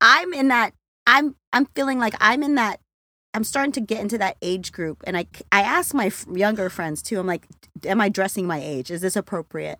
[0.00, 0.72] I'm in that.
[1.06, 2.80] I'm I'm feeling like I'm in that.
[3.34, 7.02] I'm starting to get into that age group, and I I ask my younger friends
[7.02, 7.18] too.
[7.20, 7.46] I'm like,
[7.84, 8.90] am I dressing my age?
[8.90, 9.78] Is this appropriate?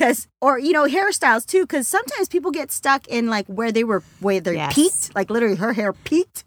[0.00, 1.62] Because or you know hairstyles too.
[1.64, 4.74] Because sometimes people get stuck in like where they were where they Yes.
[4.74, 6.44] peaked, like literally her hair peaked.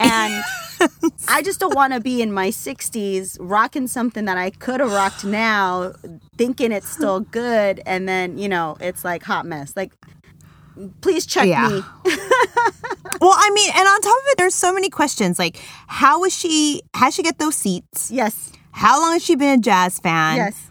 [0.00, 0.42] And
[1.28, 4.90] I just don't want to be in my 60s rocking something that I could have
[4.90, 5.92] rocked now,
[6.36, 9.74] thinking it's still good, and then you know it's like hot mess.
[9.76, 9.92] Like,
[11.00, 11.68] please check Yeah.
[11.68, 11.82] me.
[13.20, 15.38] Well, I mean, and on top of it, there's so many questions.
[15.38, 16.80] Like, how was she?
[16.94, 18.10] How she get those seats?
[18.10, 20.36] Yes, How long has she been a jazz fan?
[20.36, 20.69] yes.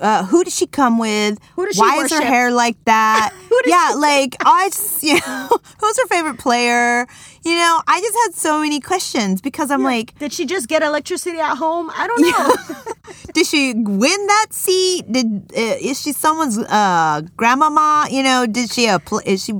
[0.00, 1.38] Uh, who does she come with?
[1.56, 3.32] Who does she Why is her hair like that?
[3.48, 5.48] Who does yeah, like I just, you know,
[5.80, 7.06] who's her favorite player?
[7.44, 10.82] You know, I just had so many questions because I'm like, Did she just get
[10.82, 11.90] electricity at home?
[11.94, 13.14] I don't know.
[13.32, 15.10] did she win that seat?
[15.10, 18.08] Did uh, is she someone's uh, grandmama?
[18.10, 19.54] You know, did she a pl- is she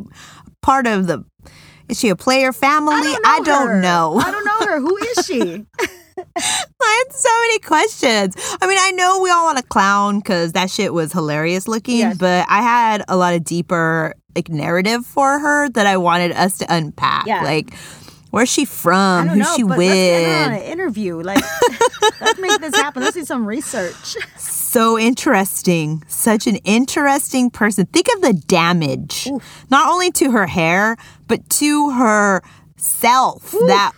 [0.60, 1.24] part of the?
[1.88, 2.92] Is she a player family?
[3.24, 3.66] I don't know.
[3.66, 3.80] her.
[3.80, 4.18] know.
[4.18, 4.80] I don't know her.
[4.80, 5.64] Who is she?
[6.36, 8.34] I had so many questions.
[8.60, 11.98] I mean, I know we all want to clown because that shit was hilarious looking,
[11.98, 12.18] Yes.
[12.18, 16.58] but I had a lot of deeper like narrative for her that I wanted us
[16.58, 17.26] to unpack.
[17.26, 17.42] Yeah.
[17.42, 17.74] Like,
[18.30, 19.28] where's she from?
[19.28, 20.62] Who's she but let's get her on with?
[20.62, 21.20] an interview.
[21.22, 21.42] Like,
[22.20, 23.02] let's make this happen.
[23.02, 24.16] Let's do some research.
[24.68, 26.02] So interesting.
[26.08, 27.86] Such an interesting person.
[27.86, 29.26] Think of the damage,
[29.70, 32.42] not only to her hair, but to her
[32.76, 33.92] self that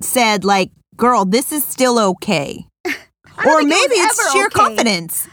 [0.00, 2.66] said, like, girl, this is still okay.
[3.38, 4.54] Or think it maybe it's sheer okay.
[4.54, 5.26] confidence.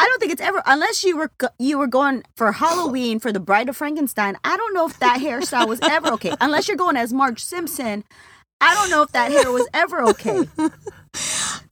[0.00, 3.38] I don't think it's ever unless you were you were going for Halloween for the
[3.38, 4.38] Bride of Frankenstein.
[4.42, 6.32] I don't know if that hairstyle was ever okay.
[6.40, 8.04] Unless you're going as Marge Simpson,
[8.62, 10.48] I don't know if that hair was ever okay.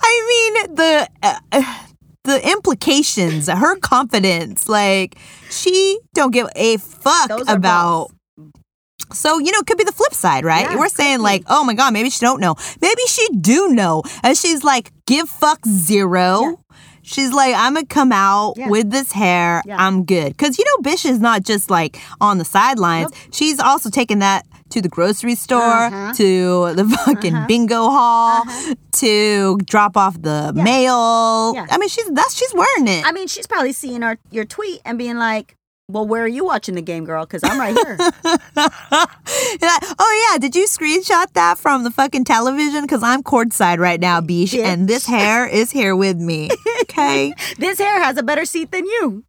[0.01, 1.75] I mean the uh,
[2.25, 5.17] the implications, her confidence, like
[5.51, 8.13] she don't give a fuck about.
[9.13, 10.71] So you know, it could be the flip side, right?
[10.71, 14.03] Yeah, We're saying like, oh my god, maybe she don't know, maybe she do know,
[14.23, 16.41] and she's like, give fuck zero.
[16.43, 16.53] Yeah.
[17.03, 18.69] She's like, I'm gonna come out Yeah.
[18.69, 19.63] with this hair.
[19.65, 19.77] Yeah.
[19.79, 20.37] I'm good.
[20.37, 23.11] Cause you know, Bish is not just like on the sidelines.
[23.33, 26.13] She's also taking that to the grocery store, Uh-huh.
[26.13, 28.43] to the fucking bingo hall,
[28.93, 31.55] to drop off the mail.
[31.55, 31.67] Yeah.
[31.71, 33.07] I mean, she's that's she's wearing it.
[33.07, 35.57] I mean, she's probably seeing our your tweet and being like,
[35.91, 37.25] "Well, where are you watching the game, girl?
[37.25, 37.97] Because I'm right here."
[39.61, 42.83] I- oh yeah, did you screenshot that from the fucking television?
[42.83, 44.63] Because I'm courtside right now, Bish, Bitch.
[44.65, 46.51] and this hair is here with me.
[46.83, 49.25] Okay, this hair has a better seat than you,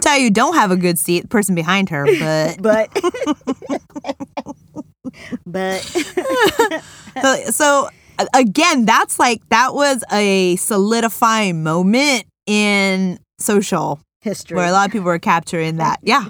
[0.00, 2.88] tell you don't have a good seat, person behind her, but but
[5.44, 5.80] but
[7.22, 7.88] so, so
[8.34, 14.56] again, that's like that was a solidifying moment in social history.
[14.56, 15.98] where a lot of people were capturing that.
[16.02, 16.26] Yeah,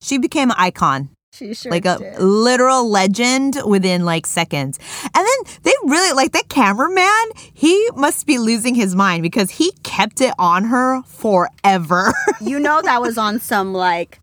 [0.00, 1.10] she became an icon.
[1.32, 2.18] she sure like a did.
[2.18, 4.78] literal legend within like seconds.
[5.14, 9.72] And then they really like that cameraman, he must be losing his mind because he
[9.82, 12.12] kept it on her forever.
[12.40, 14.20] you know that was on some like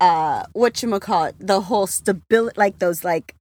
[0.00, 3.34] uh what you call it the whole stability like those like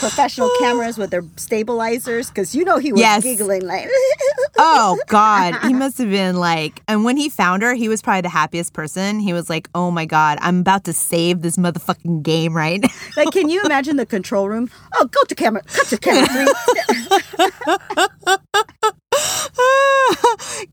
[0.00, 0.58] professional oh.
[0.60, 3.22] cameras with their stabilizers because you know he was Yes.
[3.22, 3.88] giggling like
[4.58, 6.82] oh God, he must have been like.
[6.88, 9.20] And when he found her, he was probably the happiest person.
[9.20, 12.84] He was like, "Oh my God, I'm about to save this motherfucking game, right?"
[13.16, 16.46] like can you imagine the control room oh go to camera cut to camera three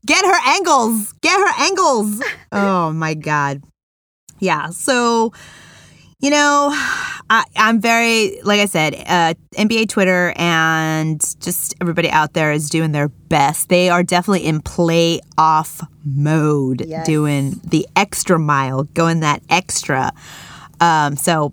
[0.06, 1.12] Get her angles.
[1.22, 2.22] Get her angles.
[2.52, 3.62] Oh my God.
[4.38, 4.70] Yeah.
[4.70, 5.32] So,
[6.24, 12.32] you know, I, I'm very, like I said, uh, NBA Twitter and just everybody out
[12.32, 13.68] there is doing their best.
[13.68, 17.04] They are definitely in playoff mode, Yes.
[17.06, 20.12] doing the extra mile, going that extra.
[20.80, 21.52] Um, so,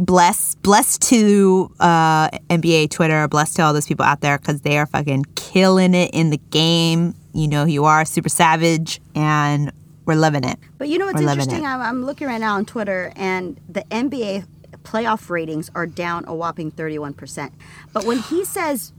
[0.00, 4.78] bless bless to uh NBA Twitter, bless to all those people out there because they
[4.78, 7.16] are fucking killing it in the game.
[7.34, 9.72] You know who you are, super savage, and
[10.08, 10.58] we're loving it.
[10.78, 11.66] But you know what's We're interesting?
[11.66, 14.46] I'm, I'm looking right now on Twitter, and the NBA
[14.82, 17.52] playoff ratings are down a whopping 31%.
[17.92, 18.94] But when he says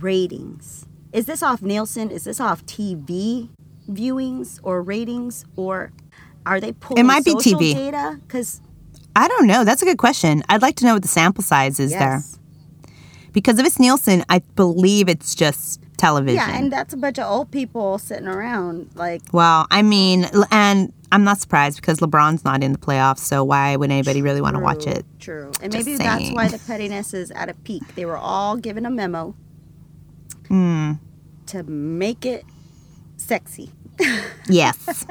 [0.00, 2.12] ratings, is this off Nielsen?
[2.12, 3.48] Is this off TV
[3.90, 5.44] viewings or ratings?
[5.56, 5.90] Or
[6.46, 7.74] are they pulling might be TV.
[7.74, 8.20] data?
[8.22, 8.60] Because
[9.16, 9.64] I don't know.
[9.64, 10.44] That's a good question.
[10.48, 12.22] I'd like to know what the sample size is there.
[13.32, 16.36] Because if it's Nielsen, I believe it's just television.
[16.36, 18.90] Yeah, and that's a bunch of old people sitting around.
[18.94, 23.44] Like, well, I mean, and I'm not surprised because LeBron's not in the playoffs, so
[23.44, 25.04] why would anybody really want to watch it?
[25.18, 25.50] True.
[25.60, 27.94] And Just maybe that's why the pettiness is at a peak.
[27.94, 29.34] They were all given a memo
[30.48, 30.92] Hmm.
[31.46, 32.44] to make it
[33.16, 33.72] sexy.
[34.48, 35.04] Yes.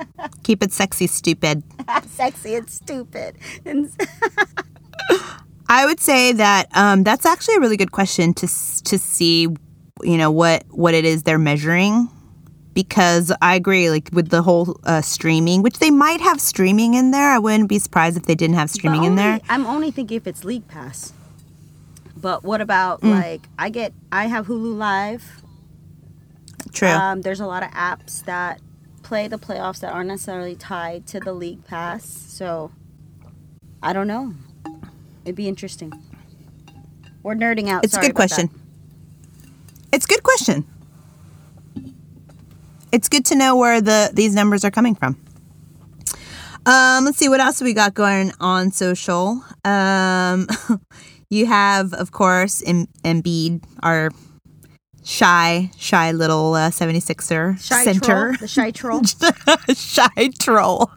[0.43, 1.61] Keep it sexy, stupid.
[2.07, 3.35] sexy and stupid.
[3.65, 3.91] And
[5.69, 9.47] I would say that um, that's actually a really good question to to see,
[10.03, 12.09] you know, what what it is they're measuring,
[12.73, 17.11] because I agree, like with the whole uh, streaming, which they might have streaming in
[17.11, 17.29] there.
[17.31, 19.39] I wouldn't be surprised if they didn't have streaming But in there.
[19.49, 21.13] I'm only thinking if it's League Pass.
[22.15, 23.11] But what about Mm.
[23.19, 25.41] like I get I have Hulu Live.
[26.73, 26.89] True.
[26.89, 28.59] Um, there's a lot of apps that
[29.03, 32.05] play the playoffs that aren't necessarily tied to the League Pass.
[32.05, 32.71] So
[33.81, 34.33] I don't know.
[35.23, 35.93] It'd be interesting.
[37.23, 37.83] We're nerding out.
[37.83, 38.47] it's a good question.
[38.47, 38.59] that.
[39.91, 40.65] It's a good question.
[42.91, 45.17] It's good to know where the these numbers are coming from.
[46.65, 49.41] Um, let's see what else we got going on social.
[49.63, 50.47] Um,
[51.29, 54.09] you have, of course, em- Embiid, our
[55.03, 58.33] shy, shy little uh, 76er Shy center.
[58.33, 59.01] troll, the shy troll.
[59.73, 60.91] shy troll.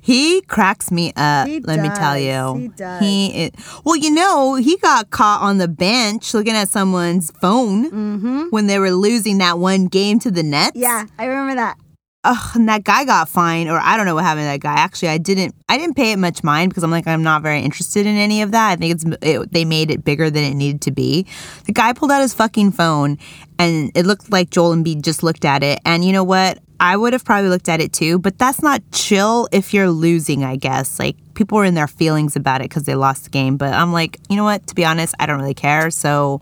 [0.00, 1.46] He cracks me up.
[1.46, 2.60] He let me tell you.
[2.60, 3.00] He does.
[3.00, 8.48] He i- well, you know, he got caught on the bench looking at someone's phone
[8.50, 10.76] when they were losing that one game to the Nets.
[10.76, 10.82] Mm-hmm.
[10.82, 11.76] yeah, I remember that.
[12.24, 14.74] Ugh, and that guy got fined, or I don't know what happened to that guy.
[14.74, 15.54] Actually, I didn't.
[15.68, 18.42] I didn't pay it much mind because I'm like, I'm not very interested in any
[18.42, 18.70] of that.
[18.72, 21.26] I think it's it, they made it bigger than it needed to be.
[21.66, 23.18] The guy pulled out his fucking phone,
[23.56, 25.78] and it looked like Joel and Embiid just looked at it.
[25.84, 26.58] And you know what?
[26.80, 30.42] I would have probably looked at it too, but that's not chill if you're losing.
[30.42, 33.56] I guess like people were in their feelings about it because they lost the game.
[33.56, 34.66] But I'm like, you know what?
[34.66, 35.90] To be honest, I don't really care.
[35.90, 36.40] So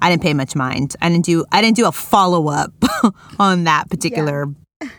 [0.00, 0.96] I didn't pay much mind.
[1.02, 1.44] I didn't do.
[1.52, 2.72] I didn't do a follow up
[3.38, 4.46] on that particular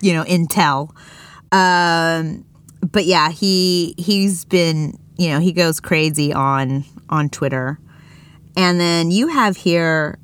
[0.01, 0.89] you know intel
[1.51, 2.45] um
[2.91, 7.79] but yeah he he's been you know he goes crazy on on twitter
[8.57, 10.17] and then you have here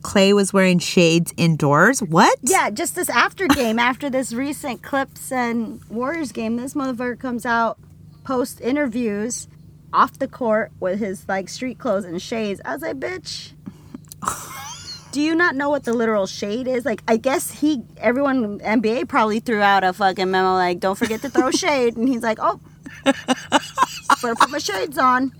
[0.00, 5.32] Klay was wearing shades indoors what Yeah, just this after game, after this recent Clips
[5.32, 7.78] and Warriors game, this motherfucker comes out
[8.24, 9.48] post interviews
[9.92, 12.60] off the court with his like street clothes and shades.
[12.64, 13.52] I was like, bitch.
[15.18, 16.84] Do you not know what the literal shade is?
[16.84, 21.22] Like, I guess he, everyone, NBA probably threw out a fucking memo like, don't forget
[21.22, 21.96] to throw shade.
[21.96, 22.60] And he's like, oh,
[23.02, 25.32] better put my shades on.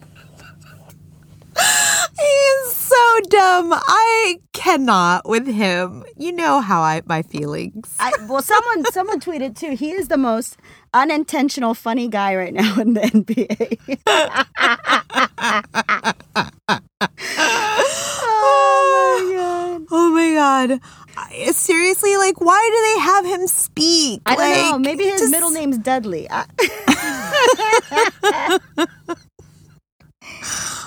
[1.57, 8.43] he's so dumb i cannot with him you know how i my feelings I, well,
[8.43, 9.75] someone someone tweeted too.
[9.75, 10.57] He is the most
[10.95, 13.79] unintentional funny guy right now in the NBA.
[18.21, 19.58] oh my god!
[20.01, 20.81] Oh my god
[21.17, 24.79] I- seriously like why do they have him speak I don't know.
[24.91, 26.29] Maybe his just- middle name's Dudley.
[26.31, 26.47] I-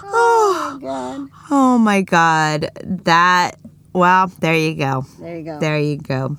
[0.03, 1.29] oh, oh my god!
[1.49, 2.69] Oh my god.
[3.05, 3.55] That
[3.93, 5.05] well, there you go.
[5.19, 5.59] There you go.
[5.59, 6.37] There you go.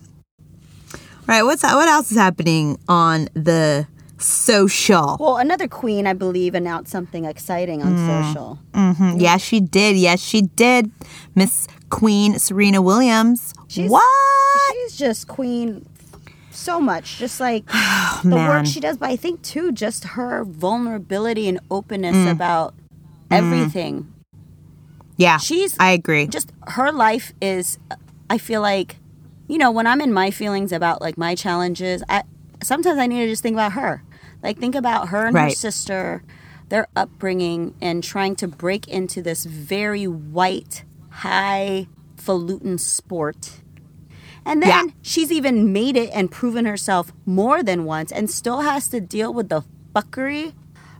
[0.95, 3.87] All right, what's what else is happening on the
[4.23, 5.17] social?
[5.21, 8.59] Well, another queen, I believe, announced something exciting on social.
[8.73, 9.19] Mm-hmm.
[9.21, 9.97] Yes, she did.
[9.97, 10.91] Yes, she did.
[11.35, 13.53] Miss Queen Serena Williams.
[13.69, 14.03] She's- what?
[14.73, 15.87] She's just queen
[16.51, 17.19] so much.
[17.19, 18.49] Just like the Oh, man.
[18.49, 22.31] work she does, but I think too, just her vulnerability and openness Mm.
[22.31, 22.75] about
[23.31, 24.13] everything.
[25.17, 26.27] Yeah, She's I agree.
[26.27, 27.79] just her life is
[28.31, 28.97] i feel like
[29.47, 32.23] you know when i'm in my feelings about like my challenges i
[32.63, 34.03] sometimes i need to just think about her
[34.43, 36.23] like think about her and her sister
[36.69, 43.61] their upbringing and trying to break into this very white highfalutin sport
[44.45, 44.85] and then Yeah.
[45.03, 49.33] she's even made it and proven herself more than once and still has to deal
[49.33, 49.63] with the
[49.95, 50.53] fuckery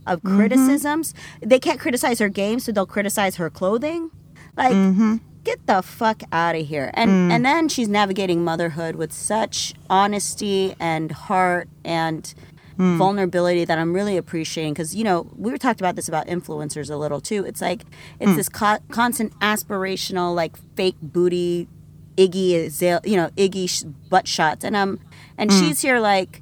[0.07, 0.37] of Mm-hmm.
[0.37, 1.13] criticisms.
[1.41, 4.11] They can't criticize her game, so they'll criticize her clothing.
[4.55, 5.15] Like, Mm-hmm.
[5.43, 6.91] get the fuck out of here.
[6.93, 7.31] And Mm.
[7.33, 12.33] and then she's navigating motherhood with such honesty and heart and
[12.77, 12.97] Mm.
[12.97, 16.89] vulnerability that I'm really appreciating because you know we were talked about this about influencers
[16.89, 17.45] a little too.
[17.45, 17.81] It's like
[18.19, 18.35] it's Mm.
[18.35, 21.67] this co- constant aspirational like fake booty
[22.17, 24.99] Iggy you know Iggy sh- butt shots, and um
[25.37, 25.59] and Mm.
[25.59, 26.41] she's here like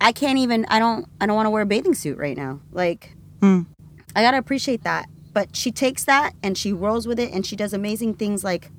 [0.00, 2.60] I can't even I don't I don't want to wear a bathing suit right now.
[2.72, 3.66] Like Mm.
[4.14, 7.56] I gotta appreciate that, but she takes that and she rolls with it, and she
[7.56, 8.70] does amazing things like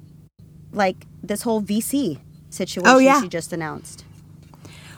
[0.73, 2.19] like this whole VC
[2.49, 3.21] situation Oh, yeah.
[3.21, 4.03] she just announced.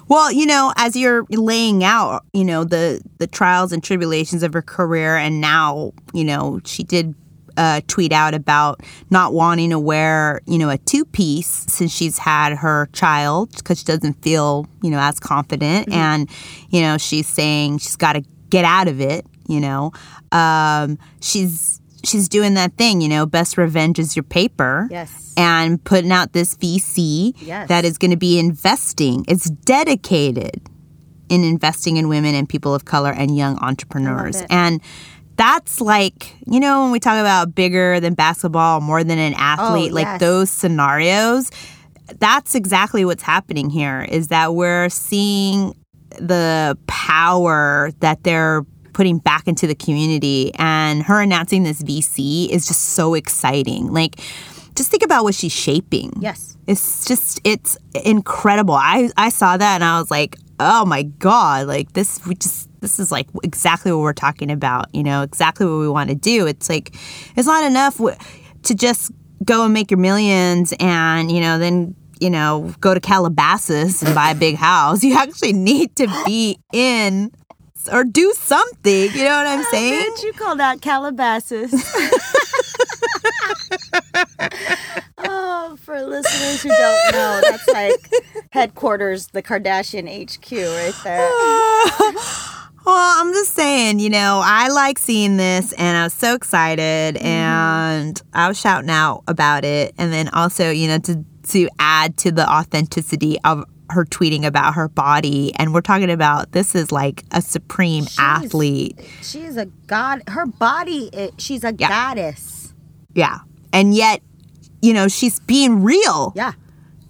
[0.07, 4.53] Well, you know, as you're laying out, you know, the the trials and tribulations of
[4.53, 7.15] her career and now, you know, she did
[7.57, 12.17] uh, tweet out about not wanting to wear, you know, a two piece since she's
[12.17, 15.91] had her child because she doesn't feel, you know, as confident.
[15.91, 16.29] And,
[16.69, 19.91] you know, she's saying she's got to get out of it, you know.
[20.31, 25.33] Um, she's she's doing that thing, you know, best revenge is your paper Yes.
[25.37, 27.67] and putting out this VC Yes.
[27.69, 29.25] that is going to be investing.
[29.27, 30.61] It's dedicated
[31.29, 34.43] in investing in women and people of color and young entrepreneurs.
[34.49, 34.79] And
[35.37, 39.91] that's like, you know, when we talk about bigger than basketball, more than an athlete,
[39.91, 40.19] like Oh, yes.
[40.19, 41.49] those scenarios,
[42.19, 45.75] that's exactly what's happening here is that we're seeing
[46.19, 48.63] the power that they're
[48.95, 53.91] putting back into the community and her announcing this VC is just so exciting.
[53.91, 54.15] Like
[54.73, 56.13] just think about what she's shaping.
[56.19, 56.57] Yes.
[56.65, 58.73] It's just it's incredible.
[58.73, 62.69] I I saw that and I was like, "Oh my god, like this we just
[62.79, 66.15] this is like exactly what we're talking about, you know, exactly what we want to
[66.15, 66.47] do.
[66.47, 66.95] It's like
[67.35, 68.17] it's not enough w-
[68.63, 69.11] to just
[69.43, 74.15] go and make your millions and, you know, then you know, go to Calabasas and
[74.15, 75.03] buy a big house.
[75.03, 77.29] You actually need to be in
[77.89, 79.11] or do something.
[79.11, 80.13] You know what I'm saying?
[80.15, 81.73] Did you call that Calabasas?
[85.17, 88.11] oh, for listeners who don't know, that's like
[88.51, 91.31] headquarters, the Kardashian HQ right there.
[92.85, 97.15] Well, I'm just saying, you know, I like seeing this and I was so excited
[97.15, 97.25] mm-hmm.
[97.25, 99.95] and I was shouting out about it.
[99.97, 104.73] And then also, you know, to, to add to the authenticity of her tweeting about
[104.75, 105.53] her body.
[105.55, 108.99] And we're talking about this is like a supreme She's- athlete.
[109.21, 110.21] She's a god.
[110.27, 111.89] Her body, i- she's a Yeah.
[111.89, 112.73] goddess.
[113.13, 113.39] Yeah.
[113.71, 114.21] And yet,
[114.81, 116.33] you know, she's being real.
[116.35, 116.53] Yeah.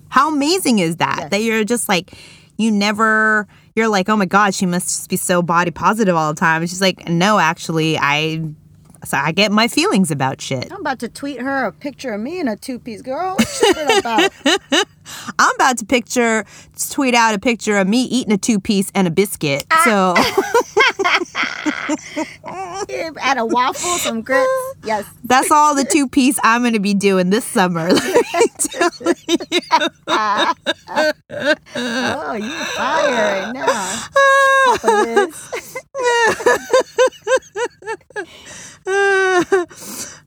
[0.10, 1.18] How amazing is that?
[1.20, 1.30] Yes.
[1.32, 2.14] That you're just like,
[2.58, 6.34] you never, you're like, oh my God, she must just be so body positive all
[6.34, 6.62] the time.
[6.62, 8.42] And she's like, no, actually, I,
[9.06, 10.72] so I get my feelings about shit.
[10.72, 13.38] I'm about to tweet her a picture of me in a two piece girl.
[14.00, 14.32] About?
[15.40, 16.46] I'm about to picture,
[16.92, 19.66] tweet out a picture of me eating a two piece and a biscuit.
[19.72, 19.82] Ah.
[19.86, 20.16] So,
[22.46, 24.50] Add a waffle, some grits.
[24.84, 25.06] Yes.
[25.24, 27.92] that's all the two piece I'm going to be doing this summer.
[27.92, 28.92] Let me tell
[29.28, 29.60] you.
[31.76, 34.08] Oh, you fire right now.
[34.66, 35.52] Papa Liz.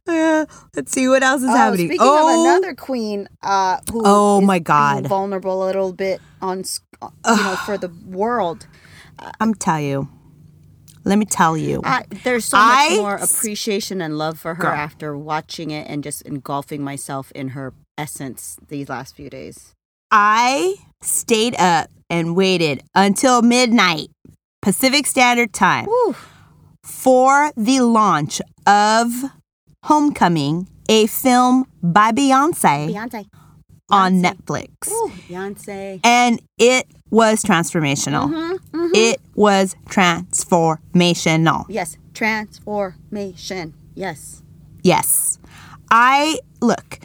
[0.09, 0.45] Yeah.
[0.89, 1.89] Let's see what else is Oh, happening.
[1.89, 5.07] speaking of another queen, uh, who Oh, is my being God.
[5.07, 6.65] vulnerable a little bit on,
[7.03, 8.67] uh, you know, for the world.
[9.39, 10.09] I'm tell you.
[11.05, 11.83] Let me tell you.
[11.85, 14.73] I, there's so I much more appreciation and love for her Girl.
[14.73, 19.75] after watching it and just engulfing myself in her essence these last few days.
[20.11, 24.09] I stayed up and waited until midnight
[24.63, 26.17] Pacific Standard Time Woo.
[26.83, 29.13] for the launch of
[29.85, 33.27] Homecoming, a film by Beyonce Beyonce.
[33.91, 34.37] on Beyonce.
[34.37, 34.91] Netflix.
[34.91, 36.01] Ooh, Beyonce.
[36.05, 38.29] And it was transformational.
[38.31, 41.65] Mm-hmm, It was transformational.
[41.69, 43.75] Yes, transformation.
[43.95, 44.43] Yes.
[44.83, 45.39] Yes.
[45.91, 46.99] I look,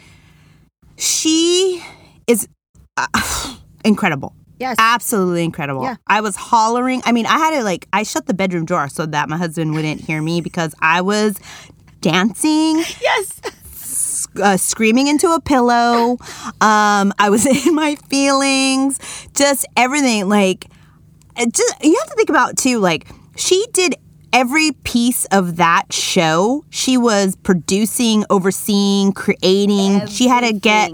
[0.96, 1.82] she
[2.26, 2.48] is
[2.96, 3.06] uh,
[3.84, 4.34] incredible.
[4.60, 4.76] Yes.
[4.78, 5.82] Absolutely incredible.
[5.82, 5.96] Yeah.
[6.06, 7.02] I was hollering.
[7.04, 9.74] I mean, I had to like, I shut the bedroom door so that my husband
[9.74, 11.36] wouldn't hear me because I was
[12.00, 13.40] dancing, yes.
[14.42, 16.18] Uh, screaming into a pillow.
[16.60, 18.98] Um, I was in my feelings,
[19.34, 20.28] just everything.
[20.28, 20.66] Like,
[21.36, 22.78] just you have to think about too.
[22.78, 23.06] Like,
[23.36, 23.96] she did
[24.32, 26.64] every piece of that show.
[26.70, 29.96] She was producing, overseeing, creating.
[29.96, 30.08] Everything.
[30.08, 30.92] She had to get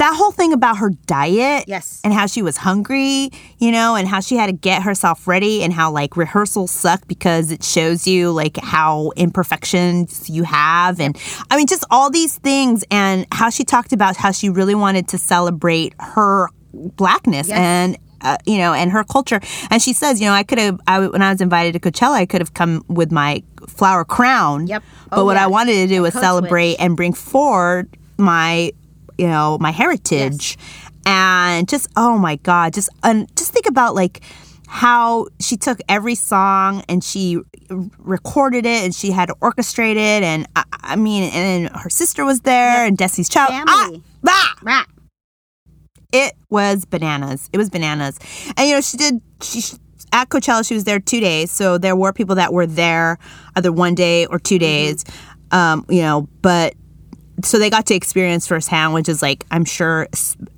[0.00, 4.08] that whole thing about her diet yes and how she was hungry you know and
[4.08, 8.06] how she had to get herself ready and how like rehearsals suck because it shows
[8.06, 11.18] you like how imperfections you have and
[11.50, 15.06] i mean just all these things and how she talked about how she really wanted
[15.06, 17.58] to celebrate her blackness yes.
[17.58, 19.40] and uh, you know, and her culture.
[19.70, 22.16] And she says, you know, I could have, I, when I was invited to Coachella,
[22.16, 24.66] I could have come with my flower crown.
[24.66, 24.82] Yep.
[25.04, 25.44] Oh, but what yeah.
[25.44, 26.80] I wanted to do was celebrate switch.
[26.80, 27.88] and bring forward
[28.18, 28.72] my
[29.20, 31.02] you know my heritage yes.
[31.06, 34.22] and just oh my god just and just think about like
[34.66, 37.38] how she took every song and she
[37.98, 42.24] recorded it and she had to orchestrate it and I, I mean and her sister
[42.24, 42.88] was there yep.
[42.88, 44.02] and Destiny's Child Family.
[44.28, 44.84] Ah, bah!
[46.12, 47.50] It was bananas.
[47.52, 48.18] It was bananas.
[48.56, 49.76] And you know she did she
[50.12, 53.18] at Coachella she was there 2 days so there were people that were there
[53.56, 54.60] either one day or 2 mm-hmm.
[54.60, 55.56] days mm-hmm.
[55.56, 56.74] um you know but
[57.44, 60.08] so they got to experience firsthand, which is like I'm sure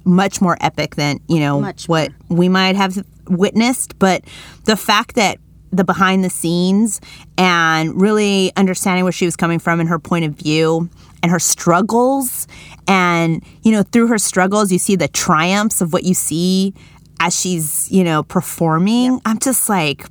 [0.04, 2.38] much more epic than you know much what more.
[2.38, 3.98] we might have witnessed.
[3.98, 4.24] But
[4.64, 5.38] the fact that
[5.72, 7.00] the behind the scenes
[7.38, 10.88] and really understanding where she was coming from and her point of view
[11.22, 12.46] and her struggles
[12.86, 16.74] and you know through her struggles you see the triumphs of what you see
[17.20, 19.22] as she's you know performing yep.
[19.24, 20.04] i'm just like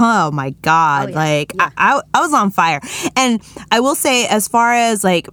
[0.00, 1.16] oh my god oh, yeah.
[1.16, 1.70] like yeah.
[1.76, 2.80] I, I, I was on fire
[3.16, 3.42] and
[3.72, 5.28] i will say as far as like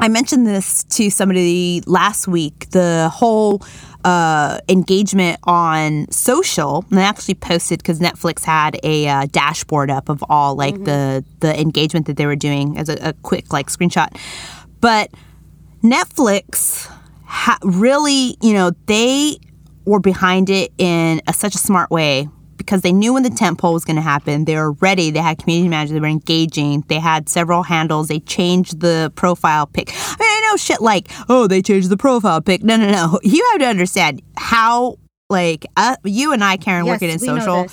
[0.00, 2.70] I mentioned this to somebody last week.
[2.70, 3.62] The whole
[4.04, 10.08] uh, engagement on social, and I actually posted because Netflix had a uh, dashboard up
[10.08, 10.84] of all like mm-hmm.
[10.84, 14.16] the the engagement that they were doing as a, a quick like screenshot.
[14.80, 15.10] But
[15.82, 16.90] Netflix
[17.24, 19.38] ha- really, you know, they
[19.84, 22.28] were behind it in a, such a smart way
[22.70, 24.44] because they knew when the tent pole was going to happen.
[24.44, 25.10] They were ready.
[25.10, 25.92] They had community managers.
[25.92, 26.84] They were engaging.
[26.86, 28.06] They had several handles.
[28.06, 29.90] They changed the profile pic.
[29.92, 32.62] I mean, I know shit like, oh, they changed the profile pic.
[32.62, 33.18] No, no, no.
[33.30, 34.98] You have to understand how,
[35.28, 37.66] like, uh, you and I, Karen, yes, working in social,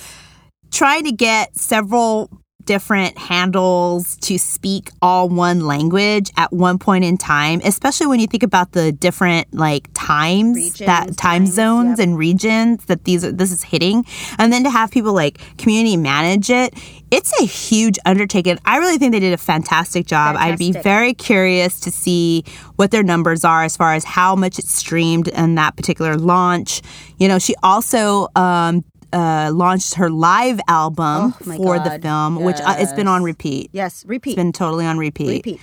[0.72, 2.28] trying to get several
[2.68, 8.26] different handles to speak all one language at one point in time, especially when you
[8.26, 12.06] think about the different like times regions, that time times, zones yep.
[12.06, 14.04] and regions that these are, this is hitting,
[14.36, 16.74] and then to have people like community manage it.
[17.10, 18.58] It's a huge undertaking.
[18.66, 20.36] I really think they did a fantastic job.
[20.36, 20.52] Fantastic.
[20.52, 22.44] I'd be very curious to see
[22.76, 26.82] what their numbers are as far as how much it's streamed in that particular launch.
[27.16, 31.84] You know, she also um, uh, launched her live album oh, for God.
[31.84, 32.44] the film, yes.
[32.44, 33.70] which uh, it's been on repeat.
[33.72, 34.30] Yes, repeat.
[34.30, 35.44] It's been totally on repeat.
[35.46, 35.60] Repeat.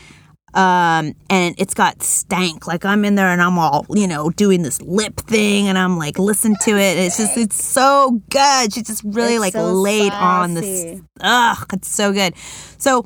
[0.53, 2.65] Um, and it's got stank.
[2.65, 5.97] Like I'm in there and I'm all, you know, doing this lip thing and I'm
[5.97, 6.97] like, listen to it.
[6.97, 8.73] It's just, it's so good.
[8.73, 10.23] She just really it's like so laid saucy.
[10.23, 11.01] on this.
[11.19, 12.35] Ugh, it's so good.
[12.77, 13.05] So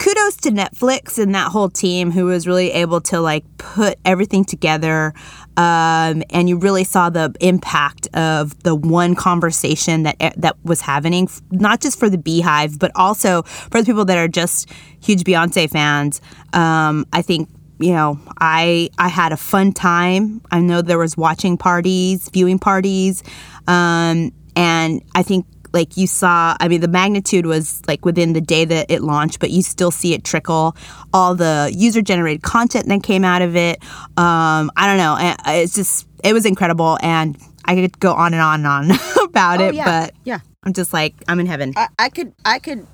[0.00, 4.44] kudos to Netflix and that whole team who was really able to like put everything
[4.44, 5.14] together.
[5.56, 10.80] Um, and you really saw the impact of the one conversation that eh, that was
[10.80, 14.68] happening, not just for the BeyHive, but also for the people that are just
[15.00, 16.20] huge Beyonce fans.
[16.52, 20.40] Um, I think you know I I had a fun time.
[20.50, 23.22] I know there was watching parties, viewing parties,
[23.68, 28.40] um, and I think like you saw i mean the magnitude was like within the
[28.40, 30.76] day that it launched but you still see it trickle.
[31.12, 33.82] All the user generated content that came out of it.
[34.16, 35.16] Um, i don't know.
[35.46, 39.60] It's just it was incredible and i could go on and on and on about
[39.60, 39.84] oh, it yeah.
[39.84, 40.40] but yeah.
[40.64, 41.72] I'm just like i'm in heaven.
[41.76, 42.86] I, I could i could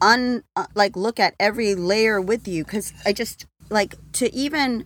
[0.00, 4.84] un uh, like look at every layer with you because i just like to even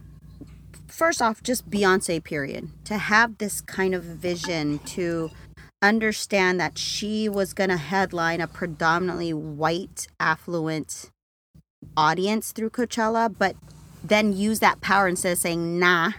[0.98, 2.68] first off just beyonce period.
[2.86, 5.30] To have this kind of vision to
[5.80, 11.10] understand that she was going to headline a predominantly white, affluent
[11.96, 13.56] audience through Coachella, but
[14.02, 16.12] then use that power instead of saying, nah,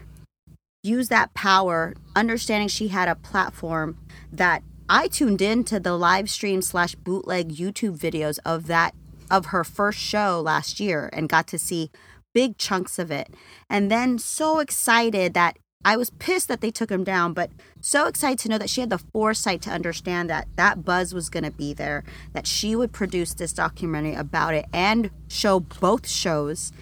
[0.83, 3.97] use that power, understanding she had a platform
[4.31, 8.95] that I tuned in to the live stream slash bootleg YouTube videos of that
[9.29, 11.91] of her first show last year and got to see
[12.33, 13.31] big chunks of it.
[13.69, 18.05] And then so excited that I was pissed that they took him down, but so
[18.07, 21.45] excited to know that she had the foresight to understand that that buzz was going
[21.45, 22.03] to be there,
[22.33, 26.73] that she would produce this documentary about it and show both shows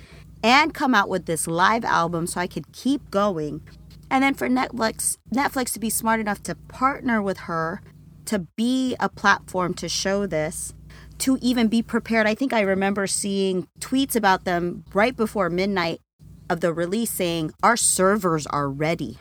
[0.43, 3.61] and come out with this live album so I could keep going.
[4.09, 7.81] And then for Netflix, Netflix to be smart enough to partner with her
[8.25, 10.73] to be a platform to show this,
[11.19, 12.25] to even be prepared.
[12.25, 16.01] I think I remember seeing tweets about them right before midnight
[16.49, 19.17] of the release saying our servers are ready.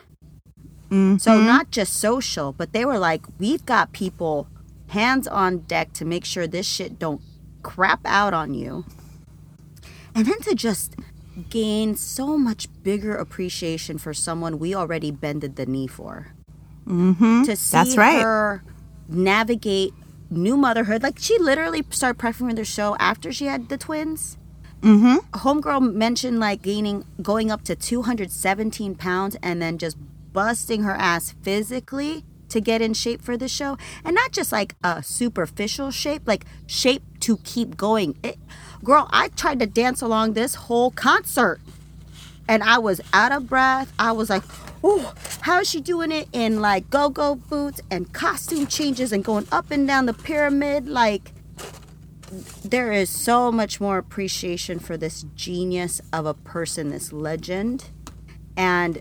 [0.90, 1.16] Mm-hmm.
[1.16, 4.48] So not just social, but they were like, we've got people
[4.88, 7.20] hands on deck to make sure this shit don't
[7.62, 8.84] crap out on you.
[10.14, 10.94] And then to just
[11.50, 16.32] gain so much bigger appreciation for someone we already bended the knee for.
[16.86, 17.42] Mm-hmm.
[17.42, 18.22] To see That's right.
[18.22, 18.62] her
[19.08, 19.92] navigate
[20.30, 24.38] new motherhood, like she literally started prepping for the show after she had the twins.
[24.82, 25.16] Mm-hmm.
[25.38, 29.96] Homegirl mentioned like gaining, going up to 217 pounds, and then just
[30.32, 34.76] busting her ass physically to get in shape for the show, and not just like
[34.84, 38.16] a superficial shape, like shape to keep going.
[38.22, 38.38] It,
[38.84, 41.60] girl, I tried to dance along this whole concert
[42.48, 43.92] and I was out of breath.
[43.98, 44.42] I was like,
[44.82, 49.46] "Oh, how is she doing it in like go-go boots and costume changes and going
[49.50, 51.32] up and down the pyramid?" Like,
[52.64, 57.90] there is so much more appreciation for this genius of a person, this legend,
[58.56, 59.00] and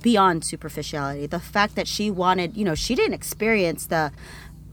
[0.00, 1.26] beyond superficiality.
[1.26, 4.12] The fact that she wanted, you know, she didn't experience the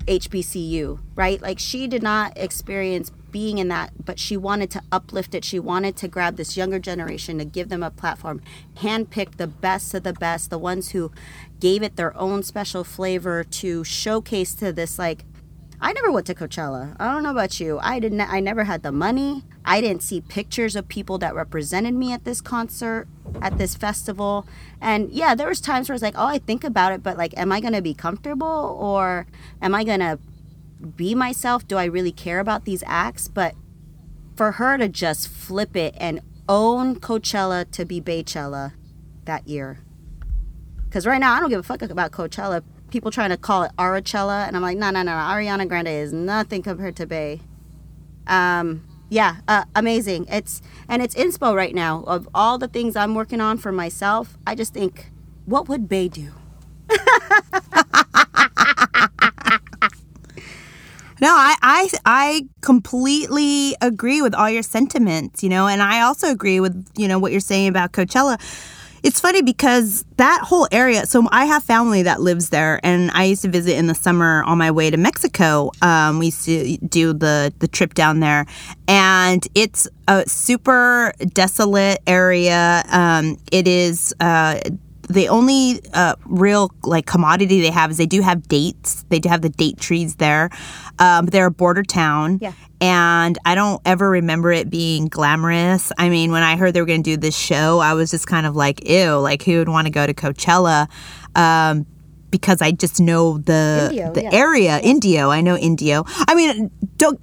[0.08, 1.42] HBCU, right?
[1.42, 5.44] Like she did not experience being in that, but she wanted to uplift it.
[5.44, 8.42] She wanted to grab this younger generation to give them a platform,
[8.78, 11.12] handpick the best of the best, the ones who
[11.60, 15.26] gave it their own special flavor to showcase to this like
[15.82, 16.96] I never went to Coachella.
[17.00, 17.80] I don't know about you.
[17.82, 19.44] I didn't I never had the money.
[19.64, 23.08] I didn't see pictures of people that represented me at this concert,
[23.42, 24.48] at this festival.
[24.80, 27.18] And yeah, there was times where I was like, "Oh, I think about it, but
[27.18, 29.28] like am I going to be comfortable or
[29.62, 30.20] am I going to
[30.96, 31.68] be myself?
[31.68, 33.56] Do I really care about these acts?" But
[34.36, 38.74] for her to just flip it and own Coachella to be Beychella
[39.26, 39.80] that year.
[40.90, 43.72] Cuz right now I don't give a fuck about Coachella people trying to call it
[43.78, 47.42] Ariachella, and I'm like, no, no, no, Ariana Grande is nothing compared to Bey.
[48.28, 50.26] Um, yeah, uh, amazing.
[50.30, 52.04] It's and it's inspo right now.
[52.08, 55.12] Of all the things I'm working on for myself, I just think,
[55.46, 56.32] what would Bey do?
[61.22, 66.28] No, I, I I completely agree with all your sentiments, you know, and I also
[66.30, 68.38] agree with, you know, what you're saying about Coachella.
[69.06, 73.26] It's funny because that whole area, so I have family that lives there and I
[73.26, 75.70] used to visit in the summer on my way to Mexico.
[75.84, 78.48] Um, we used to do the the trip down there
[78.88, 82.84] and it's a super desolate area.
[82.90, 84.60] Um, it is uh
[85.08, 89.06] the only uh, real like commodity they have is they do have dates.
[89.10, 90.50] They do have the date trees there.
[91.00, 92.40] Um, they're a border town.
[92.42, 92.54] Yeah.
[92.82, 95.92] And I don't ever remember it being glamorous.
[95.98, 98.28] I mean, when I heard they were going to do this show, I was just
[98.28, 100.88] kind of like, ew, like who would want to go to Coachella?
[101.36, 101.86] Um,
[102.32, 104.30] because I just know the Indio, the yeah.
[104.34, 105.30] area, Indio.
[105.30, 106.04] I know Indio.
[106.28, 107.20] I mean, don't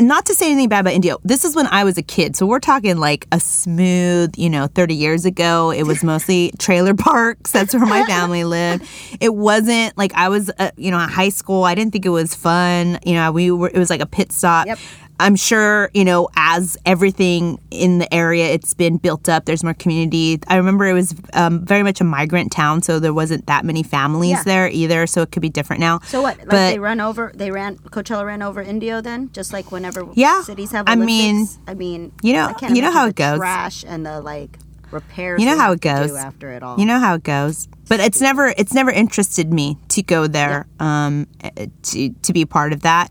[0.00, 1.18] not to say anything bad about Indio.
[1.24, 2.36] This is when I was a kid.
[2.36, 5.70] So we're talking like a smooth, you know, 30 years ago.
[5.70, 7.52] It was mostly trailer parks.
[7.52, 8.84] That's where my family lived.
[9.20, 11.64] It wasn't like I was, uh, you know, in high school.
[11.64, 12.98] I didn't think it was fun.
[13.04, 14.66] You know, we were, it was like a pit stop.
[14.66, 14.78] Yep.
[15.18, 19.46] I'm sure, you know, as everything in the area, it's been built up.
[19.46, 20.38] There's more community.
[20.46, 23.82] I remember it was um, very much a migrant town, so there wasn't that many
[23.82, 24.42] families Yeah.
[24.44, 25.06] there either.
[25.06, 26.00] So it could be different now.
[26.04, 26.36] So what?
[26.38, 27.32] Like But- they run over?
[27.34, 30.42] They ran Coachella ran over Indio then, just like whenever Yeah.
[30.42, 33.38] cities have I mean, I mean, you know- you know how the it goes.
[33.38, 34.58] Trash and the like
[34.90, 35.40] repairs.
[35.40, 36.12] You know how it goes.
[36.14, 36.78] after it all.
[36.78, 37.68] You know how it goes.
[37.88, 42.44] But it's never it's never interested me to go there um eh, to to be
[42.44, 43.10] part of that.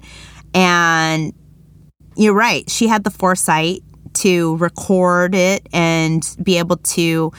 [0.53, 1.34] And
[2.16, 2.70] you're right.
[2.70, 3.82] She had the foresight
[4.16, 7.32] to record it and be able to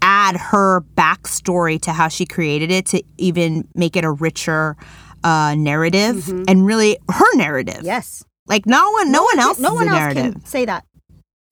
[0.00, 4.76] add her backstory to how she created it to even make it a richer
[5.24, 7.80] uh, narrative and really her narrative.
[7.82, 8.24] yes.
[8.48, 9.58] Like no one, no, one else.
[9.60, 10.32] No one else narrative.
[10.34, 10.84] can say that.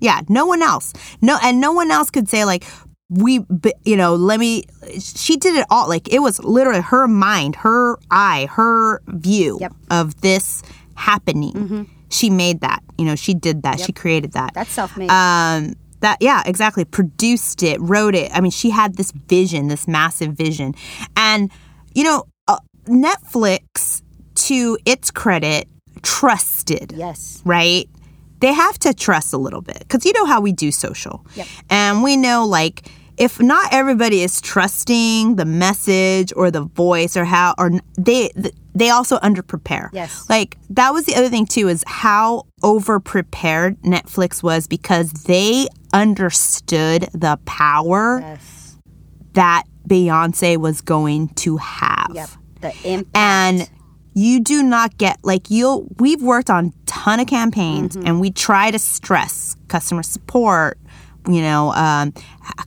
[0.01, 0.93] Yeah, no one else.
[1.23, 2.65] No, and no one else could say like
[3.09, 3.41] we,
[3.85, 4.65] you know, let me.
[4.99, 5.89] She did it all.
[5.89, 9.73] Like it was literally her mind, her eye, her view Yep.
[9.91, 10.63] of this
[10.97, 11.89] happening.
[12.11, 12.83] She made that.
[12.99, 13.81] You know, she did that.
[13.81, 14.53] She created that.
[14.55, 15.11] That's self-made.
[15.11, 16.85] Um, that yeah, exactly.
[16.85, 18.31] Produced it, wrote it.
[18.35, 20.75] I mean, she had this vision, this massive vision,
[21.17, 21.51] and
[21.95, 24.03] you know, uh, Netflix,
[24.35, 25.69] to its credit,
[26.03, 27.43] trusted yes.
[27.45, 27.89] right?
[28.41, 31.27] They have to trust a little bit because you know how we do social.
[31.35, 31.47] Yep.
[31.69, 32.89] And we know, like,
[33.21, 38.31] if not everybody is trusting the message or the voice or how, or they,
[38.75, 39.91] they also underprepare.
[39.93, 40.29] Yes.
[40.31, 45.69] Like, that was the other thing, too, is how over prepared Netflix was because they
[45.93, 48.79] understood the power Yes.
[49.35, 52.29] that Beyonce was going to have Yep.
[52.63, 53.17] The impact.
[53.17, 53.71] and
[54.15, 58.07] you do not get like you'll we've worked on ton of campaigns mm-hmm.
[58.07, 60.79] and we try to stress customer support
[61.27, 62.13] you know, um,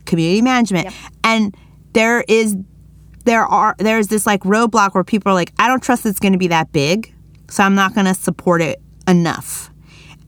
[0.04, 0.86] community management,
[1.22, 1.56] and
[1.92, 2.56] there is
[3.24, 6.32] there are there's this like roadblock where people are like, I don't trust it's going
[6.32, 7.14] to be that big,
[7.48, 9.70] so I'm not going to support it enough.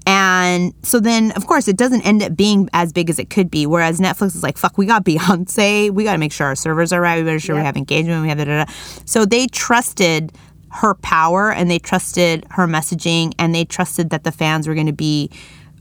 [0.08, 3.50] And so then, of course, it doesn't end up being as big as it could
[3.50, 3.66] be.
[3.66, 5.90] Whereas Netflix is like, fuck, we got Beyonce.
[5.90, 7.18] We got to make sure our servers are right.
[7.18, 8.22] We better sure we have engagement.
[8.22, 8.72] We have da da da.
[9.04, 10.32] So they trusted
[10.70, 14.86] her power and they trusted her messaging and they trusted that the fans were going
[14.86, 15.30] to be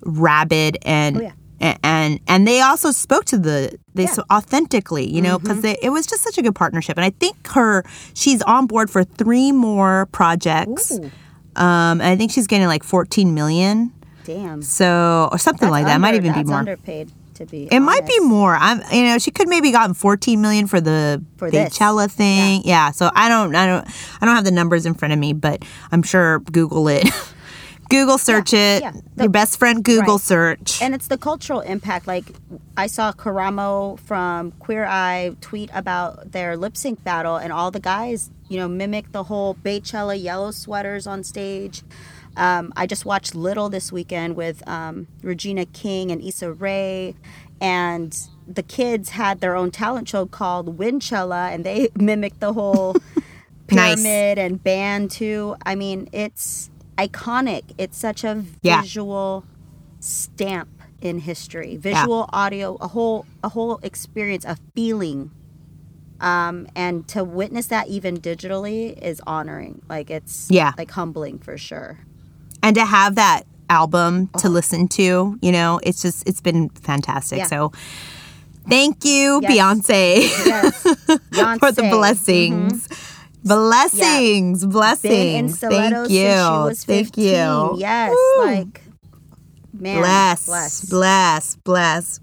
[0.04, 1.22] rabid and.
[1.22, 1.32] yeah.
[1.62, 6.06] And and they also spoke to the they so authentically, you know, because it was
[6.06, 6.98] just such a good partnership.
[6.98, 7.84] And I think her
[8.14, 10.92] she's on board for three more projects.
[10.92, 11.12] Ooh.
[11.56, 13.94] Um, and I think she's getting like 14 million.
[14.26, 14.62] Damn.
[14.62, 15.96] So, or something That's like that.
[15.96, 16.58] It might under- even be more.
[16.60, 17.68] underpaid to be.
[17.72, 18.56] it might be more.
[18.56, 21.50] I'm, you know, she could maybe gotten 14 million for the For.
[21.50, 22.62] Beychella thing.
[22.66, 22.92] Yeah.
[22.92, 23.88] So I don't, I don't,
[24.22, 27.08] I don't have the numbers in front of me, but I'm sure Google it.
[27.90, 28.82] Google search it.
[28.82, 28.92] yeah.
[29.18, 30.22] Your best friend Google Right.
[30.22, 30.82] search.
[30.82, 32.08] And it's the cultural impact.
[32.08, 32.26] Like
[32.78, 37.80] I saw Karamo from Queer Eye tweet about their lip sync battle, and all the
[37.80, 41.84] guys, you know, mimic the whole Beychella yellow sweaters on stage.
[42.38, 47.16] Um, I just watched Little this weekend with um, Regina King and Issa Rae,
[47.62, 48.18] and
[48.48, 52.96] the kids had their own talent show called Winchella, and they mimicked the whole
[53.72, 53.96] Nice.
[54.02, 55.56] pyramid and band too.
[55.66, 57.64] I mean, it's iconic.
[57.78, 58.82] It's such a Yeah.
[58.82, 59.46] visual
[60.00, 60.70] stamp
[61.02, 61.78] in history.
[61.78, 65.32] Visual, audio, a whole a whole experience, a feeling.
[66.22, 69.82] Um, and to witness that even digitally is honoring.
[69.90, 70.72] Like it's Yeah.
[70.78, 72.00] like humbling for sure.
[72.64, 77.38] and to have that album to listen to, you know, it's just, it's been fantastic.
[77.40, 77.46] Yeah.
[77.46, 77.72] So
[78.68, 79.52] thank you, Yes.
[79.52, 80.18] Beyonce.
[80.46, 80.82] Yes.
[81.60, 82.88] for the blessings.
[82.88, 83.15] Mm-hmm.
[83.46, 84.66] Blessings.
[84.66, 85.60] Blessings, blessings.
[85.60, 86.20] Been in Thank you.
[86.20, 87.06] since she was 15.
[87.06, 87.80] Thank you.
[87.80, 88.46] Yes, Woo.
[88.46, 88.82] like
[89.74, 90.86] man, bless, bless.
[90.90, 92.20] bless, bless.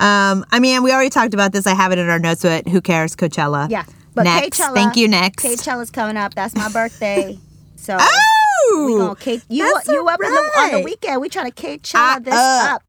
[0.00, 1.66] Um, I mean, we already talked about this.
[1.66, 3.16] I have it in our notes, but who cares?
[3.16, 3.68] Coachella.
[3.70, 3.84] Yeah.
[4.14, 4.60] But next.
[4.60, 5.08] Coachella, Thank you.
[5.08, 5.44] Next.
[5.44, 6.34] Coachella's coming up.
[6.34, 7.38] That's my birthday.
[7.80, 11.22] So Oh, we gonna you you up in the, on the weekend.
[11.22, 12.82] We trying to Coachella I this up.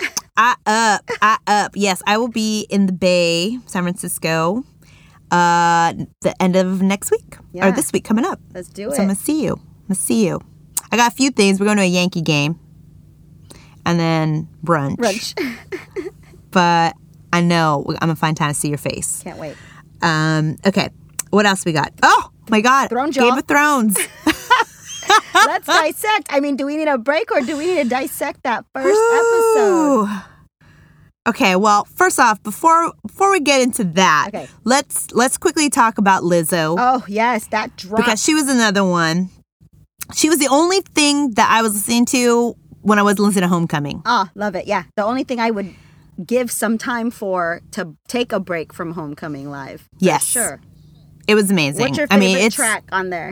[0.00, 0.12] up.
[0.36, 1.72] I up, I up.
[1.76, 4.64] Yes, I will be in the Bay, San Francisco,
[5.32, 7.66] uh, the end of next week Yeah.
[7.68, 8.38] or this week coming up.
[8.54, 8.96] Let's do it.
[8.96, 9.54] So I'm gonna see you.
[9.54, 10.40] I'm gonna see you.
[10.92, 11.58] I got a few things.
[11.58, 12.60] We're going to a Yankee game,
[13.86, 14.96] and then brunch.
[14.96, 15.34] Brunch.
[16.50, 16.94] But
[17.32, 19.22] I know I'm gonna find time to see your face.
[19.22, 19.56] Can't wait.
[20.02, 20.58] Um.
[20.66, 20.90] Okay.
[21.30, 21.94] What else we got?
[22.02, 22.90] Oh my God!
[22.90, 23.96] Thrones, Game of Thrones.
[25.34, 26.28] Let's dissect.
[26.28, 29.00] I mean, do we need a break or do we need to dissect that first
[29.14, 30.08] episode?
[31.28, 34.48] Okay, well, first off, before before we get into that, Okay.
[34.64, 37.96] let's let's quickly talk about Lizzo Oh yes, that drop.
[38.04, 39.30] because she was another one.
[40.14, 43.48] She was the only thing that I was listening to when I was listening to
[43.48, 44.02] Homecoming.
[44.04, 44.66] Ah, love it.
[44.66, 45.72] Yeah, the only thing I would
[46.26, 49.88] give some time for to take a break from Homecoming Live.
[50.00, 50.24] Yes.
[50.24, 50.60] sure.
[51.28, 51.82] It was amazing.
[51.82, 53.28] What's your I favorite mean, it's track on there?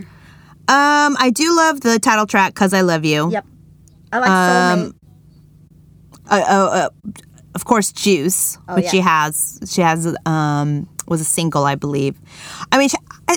[0.69, 3.47] um, I do love the title track "Cause I Love You." Yep,
[4.13, 4.95] I like Um, Soulmate.
[6.31, 6.89] uh, uh, uh,
[7.55, 8.91] of course, Juice, Oh, which yeah.
[8.91, 9.61] she has.
[9.67, 12.17] She has um was a single, I believe.
[12.71, 12.97] I mean, she,
[13.27, 13.37] I,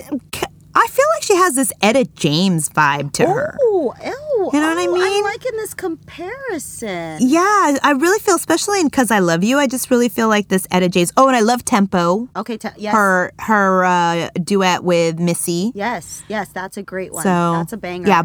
[0.76, 3.58] I feel like she has this Etta James vibe to her.
[3.62, 4.50] Oh, ew.
[4.54, 5.04] You know what I oh, mean?
[5.04, 7.18] I'm liking this comparison.
[7.22, 10.48] Yeah, I really feel, especially in "Cause I Love You," I just really feel like
[10.50, 11.12] this Etta James.
[11.16, 12.28] Oh, and I love Tempo.
[12.36, 12.94] Okay, t- yes.
[12.94, 15.72] Her her uh, duet with Missy.
[15.76, 17.24] Yes, yes, that's a great one.
[17.24, 18.08] So that's a banger.
[18.08, 18.24] Yeah,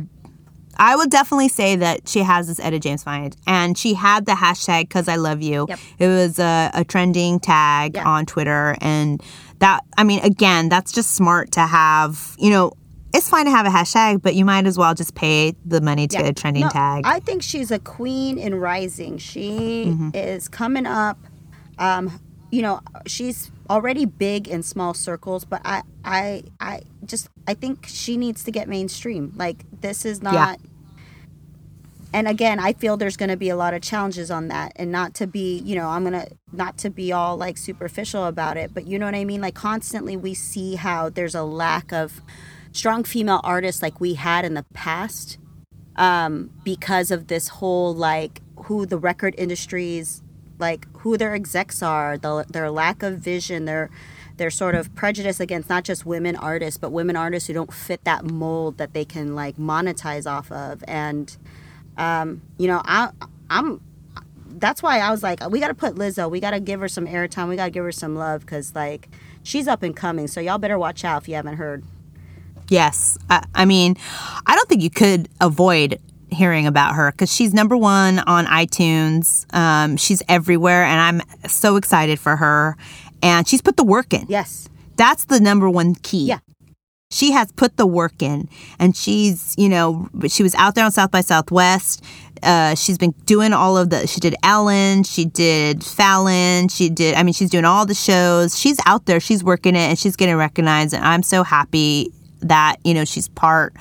[0.78, 4.32] I would definitely say that she has this Etta James vibe, and she had the
[4.32, 5.78] hashtag "Cause I Love You." Yep.
[5.98, 8.06] It was a, a trending tag Yeah.
[8.08, 9.22] on Twitter, and
[9.58, 12.36] that I mean, again, that's just smart to have.
[12.38, 12.72] You know,
[13.14, 16.06] it's fine to have a hashtag, but you might as well just pay the money
[16.06, 16.22] to Yeah.
[16.22, 17.02] get a trending No, tag.
[17.06, 19.18] I think she's a queen in rising.
[19.18, 20.10] She Mm-hmm.
[20.14, 21.18] is coming up.
[21.78, 22.20] Um,
[22.50, 27.84] you know, she's already big in small circles, but I, I, I just, I think
[27.86, 29.32] she needs to get mainstream.
[29.36, 30.58] Like this is not.
[32.12, 34.90] And again, I feel there's going to be a lot of challenges on that, and
[34.90, 38.72] not to be, you know, I'm gonna not to be all like superficial about it,
[38.72, 39.42] but you know what I mean.
[39.42, 42.22] Like constantly, we see how there's a lack of
[42.72, 45.38] strong female artists like we had in the past
[45.96, 50.22] um, because of this whole like who the record industries
[50.58, 53.90] like who their execs are the, their lack of vision their
[54.36, 58.02] their sort of prejudice against not just women artists but women artists who don't fit
[58.04, 61.36] that mold that they can like monetize off of and
[61.98, 63.10] um, you know I
[63.50, 63.80] I'm
[64.46, 66.88] that's why I was like we got to put Lizzo we got to give her
[66.88, 69.08] some airtime we got to give her some love cuz like
[69.42, 71.84] she's up and coming so y'all better watch out if you haven't heard
[72.68, 73.18] Yes.
[73.30, 73.96] I, I mean,
[74.46, 79.52] I don't think you could avoid hearing about her because she's number one on iTunes.
[79.54, 82.76] Um, she's everywhere, and I'm so excited for her.
[83.22, 84.26] And she's put the work in.
[84.28, 84.68] Yes.
[84.96, 86.26] That's the number one key.
[86.26, 86.38] Yeah.
[87.10, 88.48] She has put the work in,
[88.78, 92.04] and she's, you know, she was out there on South by Southwest.
[92.42, 94.06] Uh, she's been doing all of the.
[94.06, 95.04] She did Ellen.
[95.04, 96.68] She did Fallon.
[96.68, 97.14] She did.
[97.14, 98.58] I mean, she's doing all the shows.
[98.58, 99.20] She's out there.
[99.20, 100.92] She's working it, and she's getting recognized.
[100.92, 103.74] And I'm so happy that you know she's part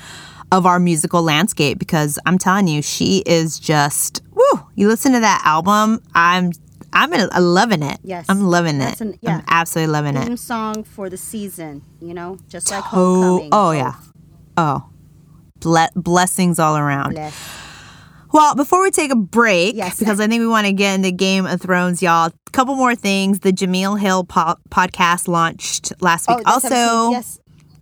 [0.51, 4.65] of our musical landscape because I'm telling you, she is just woo.
[4.75, 6.53] You listen to that album, I'm
[6.93, 7.99] I'm in, I'm loving it.
[8.03, 8.25] Yes.
[8.29, 8.99] I'm loving it.
[9.01, 9.37] an- yeah.
[9.37, 10.25] I'm absolutely loving it.
[10.25, 13.49] Theme song for the season, you know, just like Oh, Homecoming.
[13.51, 13.93] oh yeah.
[14.57, 14.89] Oh.
[15.59, 17.11] Ble- blessings all around.
[17.13, 17.35] Bless.
[18.33, 19.97] Well, before we take a break, Yes.
[19.99, 22.27] because I think we want to get into Game of Thrones, y'all.
[22.27, 23.39] A couple more things.
[23.39, 26.39] The Jemele Hill po- podcast launched last week.
[26.45, 27.39] Oh, also, episode, yes.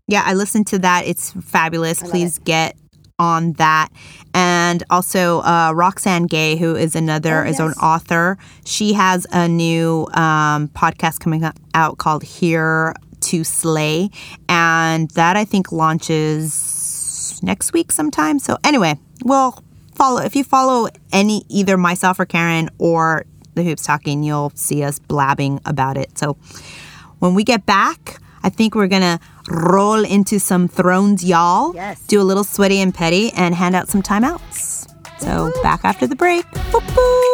[0.07, 1.05] yeah, I listened to that.
[1.07, 2.01] It's fabulous.
[2.01, 2.75] love Please get
[3.19, 3.89] on that.
[4.33, 8.37] And also, uh, Roxane Gay, who is another Oh, is an author.
[8.65, 11.43] She has a new um, podcast coming
[11.73, 14.09] out called Hear to Slay,
[14.49, 18.39] and that I think launches next week sometime.
[18.39, 19.63] So anyway, we'll
[19.95, 24.83] follow if you follow any either myself or Karen or the Hoops Talking, you'll see
[24.83, 26.17] us blabbing about it.
[26.17, 26.33] So
[27.19, 29.19] when we get back, I think we're gonna
[29.49, 31.73] roll into some thrones, y'all.
[31.75, 32.01] Yes.
[32.07, 34.87] Do a little sweaty and petty and hand out some timeouts.
[35.19, 36.45] So back after the break.
[36.71, 37.25] Boop, boop.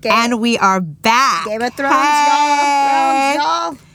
[0.00, 1.44] Game, And we are back.
[1.44, 3.36] Game of Thrones, Hey.
[3.36, 3.72] y'all.
[3.74, 3.89] Thrones, y'all.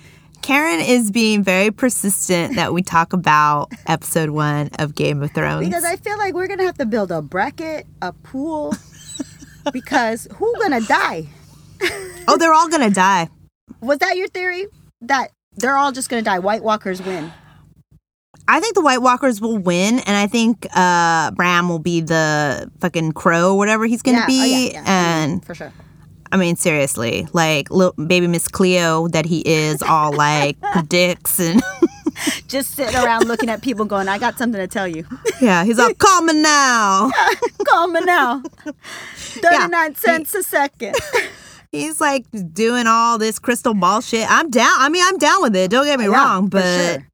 [0.46, 5.66] Karen is being very persistent that we talk about episode one of Game of Thrones.
[5.66, 8.76] Because I feel like we're gonna have to build a bracket, a pool,
[9.74, 11.26] because who gonna die?
[12.28, 13.28] oh, they're all gonna die.
[13.82, 14.68] Was that your theory?
[15.02, 16.38] That they're all just gonna die.
[16.38, 17.34] White Walkers win.
[18.48, 22.72] I think the White Walkers will win, and I think uh, Bran will be the
[22.82, 24.66] fucking crow, whatever he's gonna Yeah, oh, be.
[24.68, 24.84] yeah, yeah.
[24.86, 25.74] And For sure.
[26.32, 31.62] I mean, seriously, like little baby Miss Cleo that he is, all like predicts and
[32.48, 35.06] Just sitting around looking at people going, I got something to tell you.
[35.42, 37.12] yeah, he's all call me now.
[37.68, 38.42] Call me now.
[39.16, 40.96] 39 cents a second.
[41.72, 44.26] He's like doing all this crystal ball shit.
[44.32, 44.70] I'm down.
[44.78, 45.72] I mean, I'm down with it.
[45.72, 46.64] Don't get me Yeah, wrong, but
[46.94, 47.08] sure.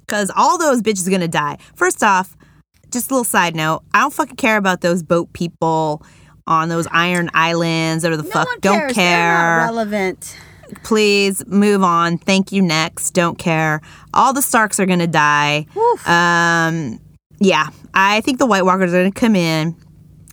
[0.00, 1.56] because all those bitches are gonna die.
[1.74, 2.36] First off,
[2.92, 6.04] just a little side note, I don't fucking care about those boat people
[6.46, 8.48] on those iron islands or the No fuck.
[8.60, 8.94] don't cares.
[8.94, 9.56] They're not care.
[9.66, 10.36] relevant.
[10.82, 12.18] Please move on.
[12.18, 12.60] Thank you.
[12.62, 13.12] Next.
[13.12, 13.80] Don't care.
[14.12, 15.66] All the Starks are gonna die.
[16.06, 16.98] Um,
[17.38, 19.76] yeah, I think the White Walkers are gonna come in.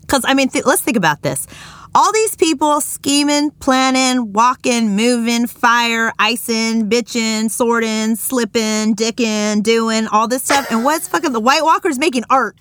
[0.08, 1.48] Cause I mean, th- let's think about this.
[1.96, 10.28] All these people scheming, planning, walking, moving, fire, icing, bitching, sorting, slipping, dicking, doing all
[10.28, 10.66] this stuff.
[10.72, 12.58] And what's fucking the White Walkers making art?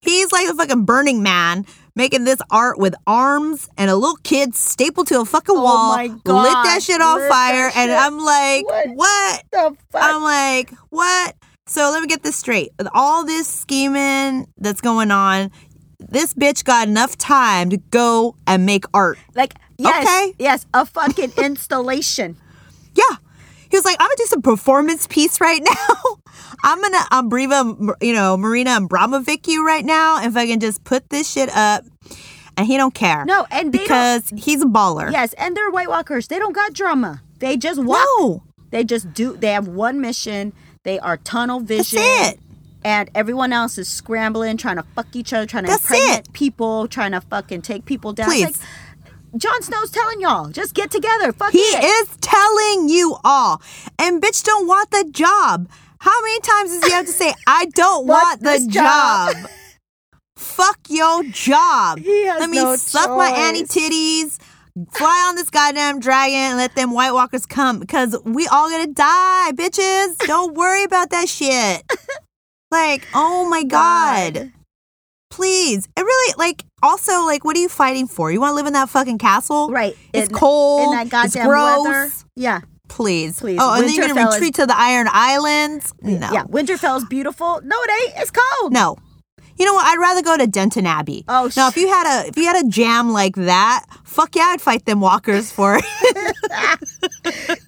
[0.00, 1.66] He's like the fucking Burning Man
[1.98, 5.96] making this art with arms and a little kid stapled to a fucking Oh wall.
[5.96, 7.70] my lit that shit on lit fire.
[7.70, 7.90] that And.
[7.92, 8.88] I'm like, What?
[8.96, 9.42] what?
[9.52, 10.02] The fuck?
[10.02, 11.34] I'm like, what?
[11.66, 12.70] So let me get this straight.
[12.78, 15.50] With all this scheming that's going on,
[15.98, 19.18] this bitch got enough time to go and make art.
[19.34, 20.34] like, yes, Okay.
[20.38, 22.36] yes, a fucking installation.
[22.94, 23.16] Yeah.
[23.70, 26.16] He was like, I'm gonna do some performance piece right now.
[26.62, 31.08] I'm gonna Umbriva, you know, Marina Abramovic you right now if I can just put
[31.10, 31.84] this shit up.
[32.56, 33.24] And he don't care.
[33.24, 35.12] No, and they because he's a baller.
[35.12, 36.26] Yes, and they're White Walkers.
[36.26, 37.22] They don't got drama.
[37.38, 38.04] They just walk.
[38.18, 38.42] No.
[38.70, 39.36] They just do.
[39.36, 40.52] They have one mission.
[40.82, 42.00] They are tunnel vision.
[42.00, 42.40] That's it.
[42.84, 46.88] And everyone else is scrambling, trying to fuck each other, trying to That's impregnate people,
[46.88, 48.28] trying to fucking take people down.
[48.28, 48.44] Please.
[48.44, 48.56] like,
[49.36, 51.32] Jon Snow's telling y'all, just get together.
[51.32, 51.84] Fuck He it.
[51.84, 53.60] is telling you all.
[53.98, 55.68] And bitch don't want the job.
[56.00, 59.34] How many times does he have to say, I don't Want want the job?
[59.34, 59.50] job.
[60.36, 61.98] Fuck your job.
[62.04, 64.38] Let me no suck my Annie titties,
[64.92, 67.80] fly on this goddamn dragon, and let them White Walkers come.
[67.80, 70.16] Because we all gonna die, bitches.
[70.26, 71.82] Don't worry about that shit.
[72.70, 74.34] Like, oh my God.
[74.34, 74.52] God.
[75.30, 75.88] Please.
[75.96, 78.30] It really, like, also, like, what are you fighting for?
[78.30, 79.70] You wanna live in that fucking castle?
[79.70, 79.96] Right.
[80.12, 80.84] It's In- cold.
[80.84, 81.86] in that it's goddamn gross.
[81.86, 82.10] weather.
[82.36, 82.60] Yeah.
[82.88, 83.38] Please.
[83.40, 83.58] Please.
[83.60, 85.92] Oh, and then you're going to Winterfell is- retreat to the Iron Islands?
[86.02, 86.30] No.
[86.32, 86.44] Yeah.
[86.44, 87.60] Winterfell's beautiful.
[87.62, 88.22] No, it ain't.
[88.22, 88.72] It's cold.
[88.72, 88.96] No.
[89.56, 89.86] You know what?
[89.86, 91.24] I'd rather go to Downton Abbey.
[91.26, 94.36] Oh, now sh- if you had a if you had a jam like that, fuck
[94.36, 95.84] yeah, I'd fight them walkers for it.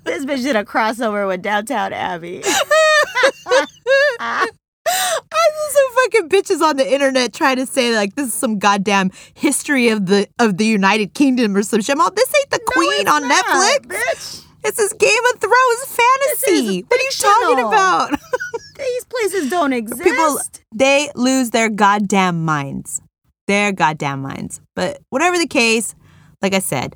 [0.04, 2.42] This bitch did a crossover with Downton Abbey.
[4.20, 4.48] I'm
[4.88, 9.10] just so fucking bitches on the internet trying to say like this is some goddamn
[9.34, 11.98] history of the of the United Kingdom or some shit.
[11.98, 13.86] All, this ain't the No, Queen on not, Netflix.
[13.86, 14.44] bitch.
[14.62, 16.82] It's this is Game of Thrones fantasy.
[16.82, 18.10] What are you talking about?
[18.78, 20.02] These places don't exist.
[20.02, 20.38] People
[20.74, 23.00] they lose their goddamn minds.
[23.46, 24.60] Their goddamn minds.
[24.76, 25.94] But whatever the case,
[26.42, 26.94] like I said,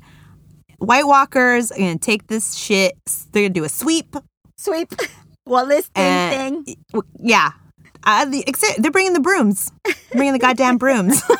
[0.77, 2.93] White Walkers are gonna take this shit.
[3.31, 4.15] They're gonna do a sweep.
[4.57, 4.93] sweep.
[5.47, 6.75] Well, this thing And- thing.
[7.19, 7.51] Yeah.
[8.03, 9.71] Uh, the, except they're bringing the brooms.
[10.11, 11.21] bringing the goddamn brooms.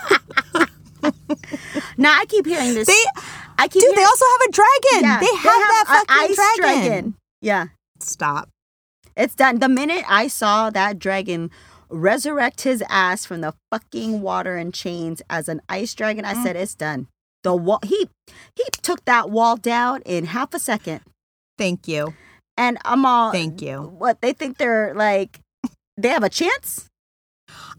[1.98, 2.88] Now I keep hearing this.
[2.88, 3.22] they,
[3.58, 5.02] I keep dude, they also have a dragon.
[5.10, 7.16] yeah, they have that fucking ice dragon.
[7.42, 7.68] Yeah,
[8.00, 8.50] Stop.
[9.16, 9.60] it's done.
[9.60, 11.52] The minute I saw that dragon
[11.90, 16.44] resurrect his ass from the fucking water and chains as an ice dragon, I Mm.
[16.44, 17.08] said it's done.
[17.44, 17.80] The wall.
[17.84, 18.10] He
[18.56, 21.02] he took that wall down in half a second,
[21.58, 22.14] Thank you.
[22.58, 23.32] and I'm all.
[23.32, 23.82] Thank you.
[23.82, 25.40] What they think they're like?
[25.96, 26.88] They have a chance.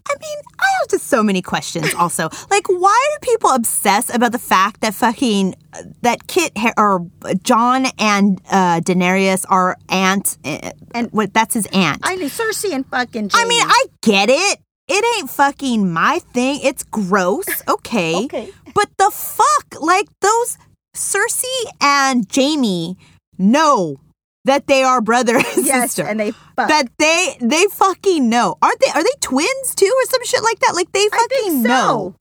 [0.09, 1.93] I mean, I have just so many questions.
[1.95, 6.73] Also, like, why do people obsess about the fact that fucking uh, that Kit Ha-
[6.77, 7.05] or
[7.43, 11.33] Jon and uh, Daenerys are aunt uh, and what?
[11.33, 11.99] That's his aunt.
[12.03, 13.31] I mean, Cersei and fucking.
[13.33, 14.59] I mean, I get it.
[14.87, 16.61] It ain't fucking my thing.
[16.63, 17.45] It's gross.
[17.67, 18.25] Okay.
[18.25, 18.49] Okay.
[18.73, 19.81] But the fuck?
[19.81, 20.57] Like those
[20.95, 22.95] Cersei and Jaime
[23.37, 23.99] know
[24.47, 26.05] that they are brother and yes, sister.
[26.05, 26.67] and they fuck.
[26.67, 28.57] that they they fucking know.
[28.61, 30.73] Aren't they are they twins too or some shit like that?
[30.75, 31.69] Like they I fucking think so.
[31.69, 32.15] know.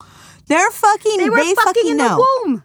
[0.48, 2.16] They're fucking they were they fucking, fucking in know.
[2.16, 2.62] the womb.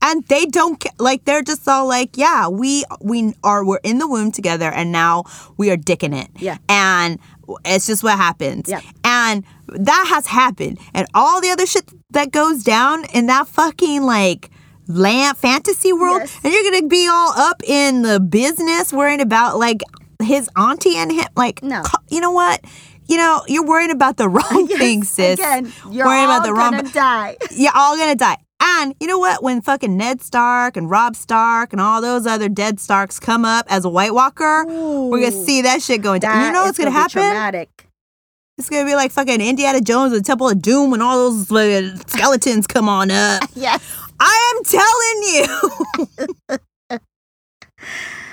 [0.00, 4.06] And they don't like they're just all like, yeah, we we are we're in the
[4.06, 5.24] womb together and now
[5.56, 6.28] we are dicking it.
[6.36, 6.58] Yeah.
[6.68, 7.18] And
[7.64, 8.68] it's just what happens.
[8.68, 8.80] Yeah.
[9.02, 10.78] And that has happened.
[10.94, 14.50] And all the other shit that goes down in that fucking like
[14.88, 16.20] land fantasy world.
[16.22, 16.40] Yes.
[16.42, 19.82] And you're gonna be all up in the business worrying about like
[20.22, 21.82] his auntie and him like No.
[22.08, 22.64] you know what?
[23.06, 25.38] You know, you're worrying about the wrong Yes, thing, sis.
[25.38, 27.36] Again, you're worrying all about the wrong gonna die.
[27.52, 28.36] you're all gonna die.
[28.60, 29.42] And you know what?
[29.42, 33.66] When fucking Ned Stark and Robb Stark and all those other dead Starks come up
[33.68, 36.44] as a White Walker, we're gonna see that shit going down.
[36.46, 37.12] You know what's gonna, be happen?
[37.22, 37.86] Traumatic.
[38.58, 41.46] It's gonna be like fucking Indiana Jones and the Temple of Doom when all those
[41.46, 43.42] fucking skeletons come on up.
[43.54, 43.80] Yes.
[44.20, 45.22] I am telling
[46.18, 46.98] you.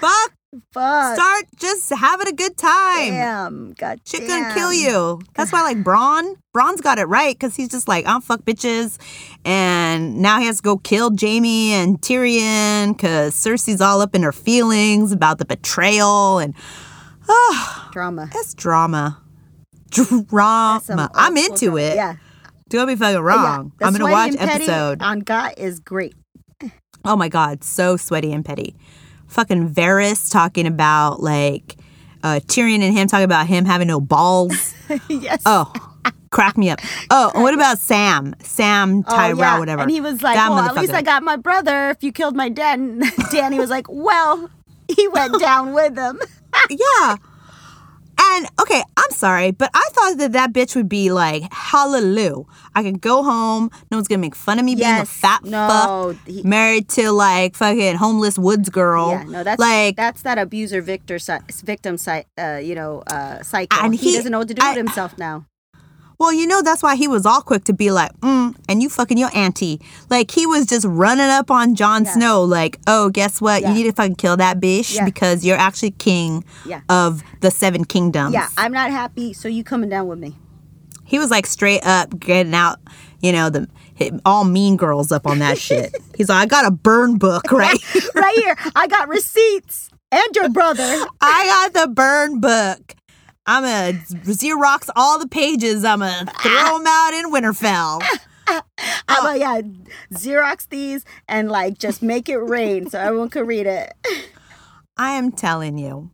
[0.01, 0.31] Fuck.
[0.71, 1.15] Fuck.
[1.15, 3.09] Start just having a good time.
[3.11, 3.73] Damn.
[3.73, 4.43] God Shit damn.
[4.43, 5.19] gonna kill you.
[5.33, 8.97] That's why, like Bronn, Bronn's got it right because he's just like, I'm fuck bitches,
[9.43, 14.23] and now he has to go kill Jaime and Tyrion because Cersei's all up in
[14.23, 16.53] her feelings about the betrayal and
[17.27, 18.29] oh, Drama.
[18.33, 19.21] it's drama,
[19.89, 20.81] drama.
[21.13, 21.95] I'm into it.
[21.95, 22.19] drama.
[22.69, 23.19] Don't be fucking Yeah.
[23.19, 23.71] wrong.
[23.79, 25.01] The I'm gonna watch episode.
[25.01, 26.15] on Got is great.
[27.03, 28.75] Oh my god, so sweaty and petty.
[29.27, 31.77] Fucking Varys talking about like
[32.23, 34.73] uh, Tyrion and him talking about him having no balls.
[35.09, 35.41] yes.
[35.45, 35.71] Oh,
[36.31, 36.79] crack me up.
[37.11, 38.35] Oh, and what about Sam?
[38.39, 39.59] Sam, Oh, Tyrell, yeah.
[39.59, 39.81] whatever.
[39.83, 40.93] And he was like, That "Well, at least.
[40.93, 41.89] I got my brother.
[41.91, 44.49] If you killed my dad," and Danny was like, "Well,
[44.87, 46.19] he went down with him."
[46.71, 47.17] yeah.
[48.34, 52.43] And okay, I'm sorry, but I thought that that bitch would be like, hallelujah.
[52.76, 53.69] I can go home.
[53.91, 57.11] No one's gonna make fun of me being a fat No, fuck he- married to
[57.11, 59.10] like fucking homeless woods girl.
[59.11, 63.41] Yeah, no, that's like that's that abuser victor si- victim site, uh, you know, uh,
[63.43, 63.77] cycle.
[63.80, 65.45] And he, he- doesn't know what to do I- with himself now.
[66.17, 68.89] Well, you know that's why he was all quick to be like, mm, and you
[68.89, 69.81] fucking your auntie.
[70.09, 72.13] Like he was just running up on Jon Yeah.
[72.13, 73.61] Snow, like, oh, guess what?
[73.61, 73.69] Yeah.
[73.69, 75.05] You need to fucking kill that bitch Yeah.
[75.05, 76.43] because you're actually king
[76.89, 78.33] of the Seven Kingdoms.
[78.33, 80.35] Yeah, I'm not happy, so you coming down with me?
[81.07, 82.79] he was like straight up getting out,
[83.21, 83.67] you know, the
[84.25, 85.95] all mean girls up on that shit.
[86.17, 87.77] He's like, I got a burn book, right?
[88.15, 90.81] right here, I got receipts and your brother.
[91.21, 92.95] I got the burn book.
[93.47, 93.93] I'm gonna
[94.23, 95.84] Xerox all the pages.
[95.85, 98.01] I'm gonna throw them out in Winterfell.
[99.07, 99.61] I'm like, yeah,
[100.13, 103.93] Xerox these and like just make it rain so everyone can read it.
[104.97, 106.11] I am telling you,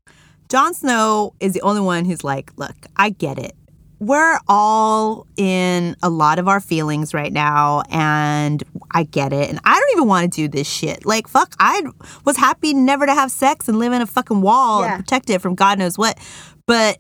[0.50, 3.54] Jon Snow is the only one who's like, look, I get it.
[4.00, 9.48] We're all in a lot of our feelings right now, and I get it.
[9.48, 11.06] And I don't even want to do this shit.
[11.06, 11.84] Like, fuck, I
[12.26, 14.96] was happy never to have sex and live in a fucking wall Yeah.
[14.96, 16.18] and protect it from God knows what.
[16.66, 16.98] But,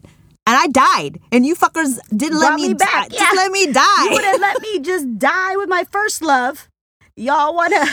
[0.47, 3.15] and I died, and you fuckers didn't let me, me back, die.
[3.15, 3.19] yeah.
[3.19, 4.03] Just let me die.
[4.05, 6.67] You would have let me just die with my first love.
[7.15, 7.85] Y'all wanna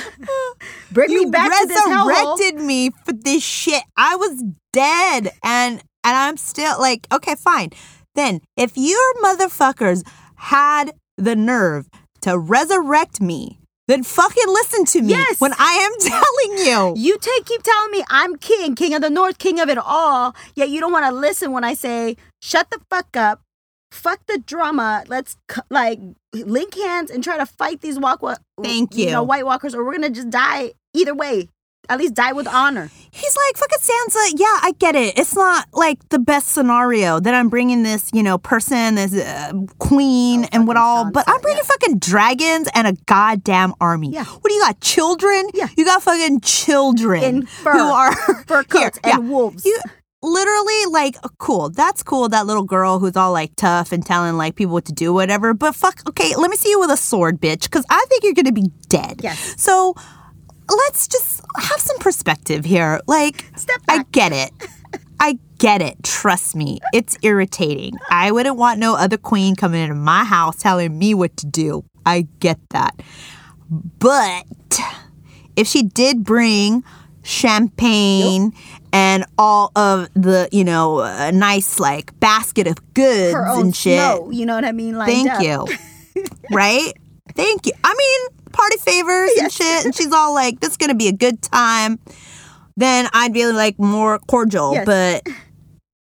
[0.93, 3.83] bring you me back to this resurrected me for this shit.
[3.97, 4.43] I was
[4.73, 7.71] dead, and and I'm still like, okay, fine.
[8.15, 10.03] Then, if your motherfuckers
[10.37, 11.89] had the nerve
[12.23, 13.59] to resurrect me,
[13.89, 15.41] then fucking listen to me Yes.
[15.41, 16.95] when I am telling you.
[16.97, 20.35] You take keep telling me I'm king, king of the north, king of it all,
[20.55, 23.43] yet you don't want to listen when I say shut the fuck up.
[23.91, 25.05] fuck the drama.
[25.09, 25.37] Let's
[25.71, 25.99] like
[26.35, 28.23] link hands and try to fight these walk.
[28.23, 29.23] Wa- Thank You know.
[29.23, 31.49] White Walkers, or we're gonna just die either way.
[31.91, 32.91] At least die with honor.
[33.11, 35.19] He's like, fuck fucking Sansa, yeah, I get it.
[35.19, 39.53] It's not like the best scenario that I'm bringing this, you know, person, this uh,
[39.79, 41.67] queen Oh, and what all, but I'm bringing yeah.
[41.67, 44.11] fucking dragons and a goddamn army.
[44.11, 44.25] Yeah.
[44.27, 44.83] What do you got?
[44.83, 45.49] Children?
[45.55, 45.69] Yeah.
[45.79, 47.73] You got fucking children In fur.
[47.73, 48.15] who are
[48.47, 49.31] Fur coats Here, and yeah.
[49.31, 49.65] wolves.
[49.65, 49.79] You
[50.23, 51.71] literally like uh, cool.
[51.71, 52.29] That's cool.
[52.29, 55.55] That little girl who's all like tough and telling like people what to do, whatever.
[55.55, 58.35] But fuck, okay, let me see you with a sword, bitch, because I think you're
[58.35, 59.21] gonna be dead.
[59.23, 59.55] Yes.
[59.57, 59.95] So
[60.69, 63.01] let's just have some perspective here.
[63.07, 63.45] Like,
[63.89, 64.53] I get it.
[65.21, 66.03] I get it.
[66.05, 66.79] Trust me.
[66.93, 67.95] It's irritating.
[68.11, 71.85] I wouldn't want no other queen coming into my house telling me what to do.
[72.07, 73.01] I get that.
[73.71, 74.45] But
[75.57, 76.85] if she did bring
[77.23, 78.53] champagne
[78.93, 83.99] and all of the, you know, a nice like basket of goods and shit.
[83.99, 84.31] snow.
[84.31, 84.95] You know what I mean?
[84.97, 85.43] Thank up.
[85.43, 85.67] you.
[86.51, 86.93] right?
[87.35, 87.73] Thank you.
[87.85, 89.85] I mean, party favors and shit.
[89.85, 91.99] And she's all like, this is going to be a good time.
[92.77, 94.73] Then I'd be like more cordial.
[94.73, 94.87] Yes.
[94.87, 95.27] But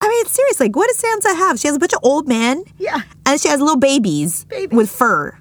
[0.01, 1.59] I mean, seriously, what does Sansa have?
[1.59, 4.75] She has a bunch of old men Yeah, and she has little babies, Babies.
[4.75, 5.37] with fur.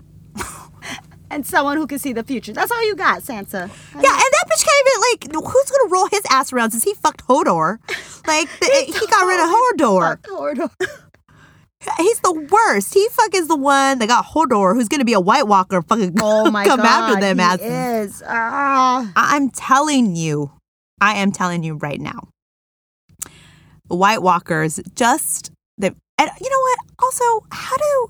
[1.34, 2.52] And someone who can see the future.
[2.52, 3.52] That's all you got, Sansa.
[3.52, 4.86] Yeah, and that bitch can't
[5.26, 7.78] even, like, who's to roll his ass around since he fucked Hodor?
[8.26, 10.20] Like, the, he got rid of Hodor.
[10.22, 10.70] Hodor.
[11.98, 12.94] He's the worst.
[12.94, 16.14] He fuck is the one that got Hodor, who's to be a White Walker, fucking
[16.22, 18.14] Oh my come god, after them he asses.
[18.16, 18.22] is.
[18.26, 19.12] Ah.
[19.14, 20.50] I- I'm telling you,
[21.00, 22.28] I am telling you right now.
[23.88, 26.78] White Walkers just the and you know what?
[27.00, 28.08] Also, how do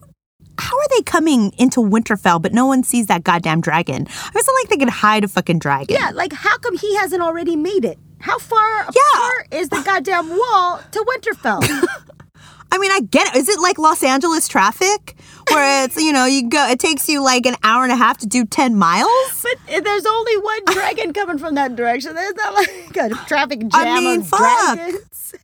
[0.59, 4.07] how are they coming into Winterfell but no one sees that goddamn dragon?
[4.09, 5.97] I was like they could hide a fucking dragon.
[5.99, 7.99] Yeah, like how come he hasn't already made it?
[8.21, 9.19] How far Yeah.
[9.19, 11.63] apart is the goddamn wall to Winterfell?
[12.73, 13.39] I mean, I get it.
[13.39, 15.15] Is it like Los Angeles traffic
[15.51, 18.19] where it's, you know, you go it takes you like an hour and a half
[18.19, 19.09] to do 10 miles?
[19.45, 22.15] but there's only one dragon coming from that direction.
[22.15, 24.75] There's not like a traffic jam I mean, of fuck.
[24.77, 25.35] dragons.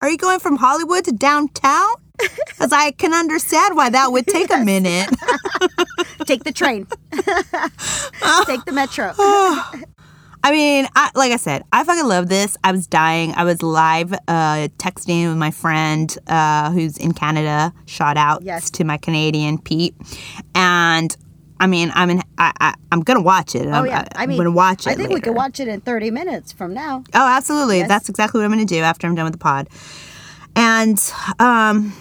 [0.00, 1.94] Are you going from Hollywood to downtown?
[2.58, 5.08] Cuz I can understand why that would take a minute.
[6.26, 6.86] Take the train.
[8.46, 9.14] Take the metro.
[10.44, 12.56] I mean, I, like I said, I fucking love this.
[12.62, 13.32] I was dying.
[13.34, 17.72] I was live uh, texting with my friend uh, who's in Canada.
[17.86, 18.70] Shout out Yes.
[18.70, 19.94] to my Canadian Pete.
[20.54, 21.16] And
[21.60, 22.22] I mean, I'm in.
[22.38, 23.66] I, I, I'm gonna watch it.
[23.66, 24.90] Oh I'm, yeah, I mean, am gonna watch it.
[24.90, 25.26] I think we later.
[25.30, 27.02] could watch it in 30 minutes from now.
[27.14, 27.82] Oh, absolutely.
[27.82, 29.68] That's exactly what I'm going to do after I'm done with the pod.
[30.54, 30.98] And
[31.40, 31.92] um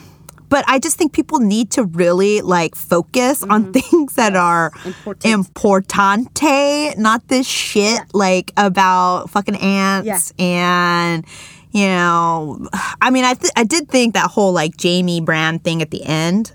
[0.49, 5.24] but I just think people need to really like focus on things that are Important.
[5.26, 11.26] importante, not this shit like about fucking ants and
[11.72, 12.65] you know,
[13.02, 16.03] I mean, I th- I did think that whole like Jaime Brand thing at the
[16.03, 16.53] end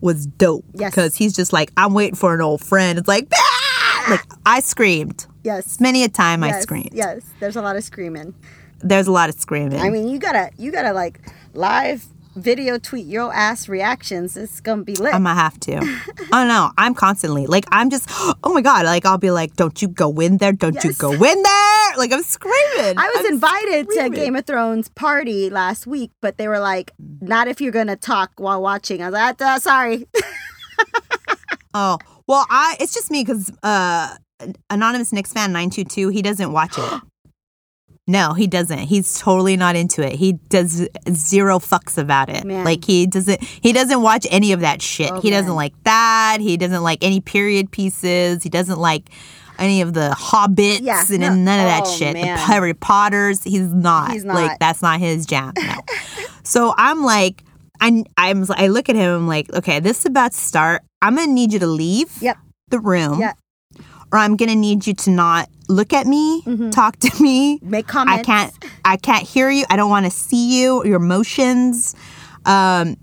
[0.00, 0.90] was dope Yes.
[0.92, 2.98] because he's just like I'm waiting for an old friend.
[2.98, 5.78] It's like, "Ah!" like I screamed Yes.
[5.80, 6.42] many a time.
[6.44, 6.90] I screamed.
[6.92, 8.34] Yes, there's a lot of screaming.
[8.80, 9.80] There's a lot of screaming.
[9.80, 11.20] I mean, you gotta, you gotta like
[11.54, 14.36] live video tweet your ass reactions.
[14.36, 15.14] It's gonna be lit.
[15.14, 15.76] I'm gonna have to.
[16.32, 18.08] oh no, I'm constantly like I'm just.
[18.10, 18.84] Oh my god!
[18.84, 20.52] Like I'll be like, "Don't you go in there!
[20.52, 22.96] Don't you go in there!" Like I'm screaming.
[22.96, 24.12] I was I'm invited to screaming.
[24.12, 26.90] Game of Thrones party last week, but they were like,
[27.20, 29.02] not if you're gonna talk while watching.
[29.02, 30.06] I was like, uh, sorry.
[31.74, 32.76] Oh well, I.
[32.80, 34.16] It's just me because uh,
[34.68, 36.08] anonymous Knicks fan nine two two.
[36.08, 37.00] He doesn't watch it.
[38.08, 38.78] No, he doesn't.
[38.78, 40.14] He's totally not into it.
[40.16, 42.44] He does zero fucks about it.
[42.44, 42.64] Man.
[42.64, 43.40] Like he doesn't.
[43.42, 45.10] He doesn't watch any of that shit.
[45.12, 46.38] Oh, he doesn't like that.
[46.40, 48.42] He doesn't like any period pieces.
[48.42, 49.08] He doesn't like
[49.58, 51.28] any of the hobbits Yeah, and no.
[51.34, 52.14] none of that Oh, shit.
[52.14, 52.24] man.
[52.36, 53.44] The Harry Potters.
[53.44, 54.10] He's not.
[54.10, 54.34] He's not.
[54.34, 55.52] Like that's not his jam.
[55.56, 55.74] No.
[56.42, 57.44] so I'm like,
[57.80, 59.14] I I'm I look at him.
[59.14, 60.82] I'm like, okay, this is about to start.
[61.00, 62.36] I'm gonna need you to leave Yep.
[62.70, 63.20] the room.
[64.12, 67.58] Or I'm gonna need you to not look at me, talk to me.
[67.62, 68.20] Make comments.
[68.20, 68.52] I can't
[68.84, 69.64] I can't hear you.
[69.70, 71.94] I don't want to see you, your emotions.
[72.44, 72.96] Um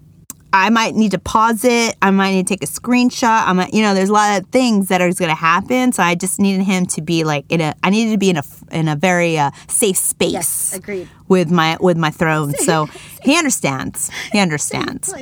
[0.52, 1.95] I might need to pause it.
[2.02, 3.44] I might need to take a screenshot.
[3.45, 5.91] I might, you know, there's a lot of things that are going to happen.
[5.91, 7.76] So I just needed him to be like in a.
[7.84, 11.07] I needed to be in a in a very uh, safe space Yes, agreed.
[11.27, 12.53] with my with my throne.
[12.69, 12.88] So
[13.22, 14.10] he understands.
[14.31, 15.14] He understands.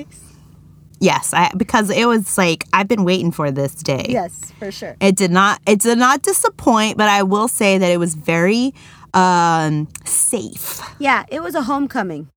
[0.99, 4.05] Yes, I because it was like I've been waiting for this day.
[4.09, 4.95] Yes, for sure.
[4.99, 8.73] It did not it did not disappoint, but I will say that it was very
[9.13, 10.81] um safe.
[10.99, 12.29] Yeah, it was a homecoming.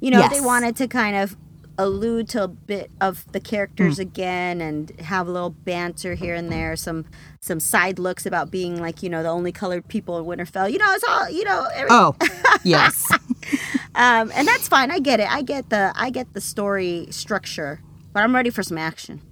[0.00, 1.36] You know, they wanted to kind of
[1.78, 6.50] allude to a bit of the characters again and have a little banter here and
[6.52, 7.04] there, some
[7.40, 10.70] some side looks about being like, you know, the only colored people in Winterfell.
[10.70, 12.16] You know, it's all, you know, every, Oh,
[12.64, 13.06] yes.
[13.94, 14.90] um and that's fine.
[14.90, 15.30] I get it.
[15.30, 17.80] I get the I get the story structure
[18.12, 19.22] But I'm ready for some action.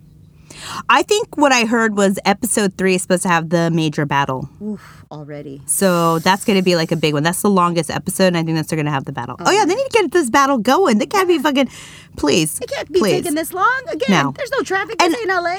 [0.88, 4.48] I think what I heard was episode three is supposed to have the major battle.
[4.62, 5.60] Oof, already.
[5.66, 7.22] So that's going to be like a big one.
[7.24, 9.36] That's the longest episode, and I think that's they're going to have the battle.
[9.40, 10.96] Oh, yeah, they need to get this battle going.
[10.98, 11.68] They can't be fucking.
[12.16, 12.58] Please.
[12.60, 13.12] It can't be please.
[13.22, 13.82] taking this long.
[13.90, 14.32] Again, No.
[14.36, 15.58] there's no traffic And- ain't LA.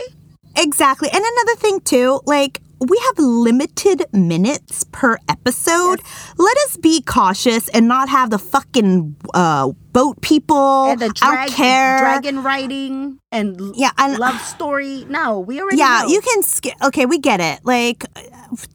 [0.56, 1.10] Exactly.
[1.14, 6.00] And another thing, too, like, we have limited minutes per episode.
[6.38, 10.86] Let us be cautious and not have the fucking uh, boat people.
[10.92, 15.06] And the drag, dragon riding and Yeah, and- love story.
[15.10, 16.10] No, we already Yeah, know.
[16.10, 16.44] you can.
[16.44, 16.74] skip.
[16.84, 17.60] okay, we get it.
[17.64, 18.06] Like,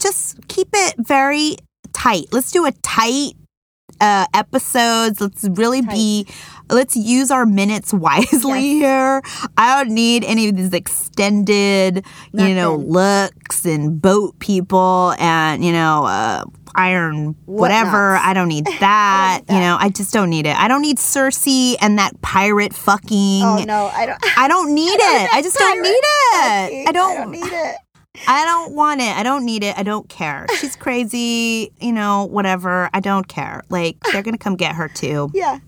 [0.00, 1.56] just keep it very
[1.92, 2.26] tight.
[2.32, 3.32] Let's do a tight
[4.00, 5.20] uh, episodes.
[5.20, 6.26] Let's really be.
[6.72, 9.22] Let's use our minutes wisely here.
[9.56, 15.72] I don't need any of these extended, you know, looks and boat people and you
[15.72, 16.44] know, uh,
[16.74, 18.16] iron whatever.
[18.16, 18.24] Whatnots.
[18.24, 19.42] I don't need that.
[19.48, 20.56] You know, I just don't need it.
[20.56, 23.42] I don't need Cersei and that pirate fucking.
[23.42, 24.38] Oh no, I don't.
[24.38, 25.34] I don't need it.
[25.34, 26.88] I just don't need it.
[26.88, 27.12] I don't.
[27.12, 27.76] I don't need it.
[28.28, 29.16] I don't want it.
[29.16, 29.76] I don't need it.
[29.78, 30.46] I don't care.
[30.58, 32.90] She's crazy, you know, whatever.
[32.92, 33.62] I don't care.
[33.70, 35.30] Like, they're going to come get her too.
[35.32, 35.58] Yeah,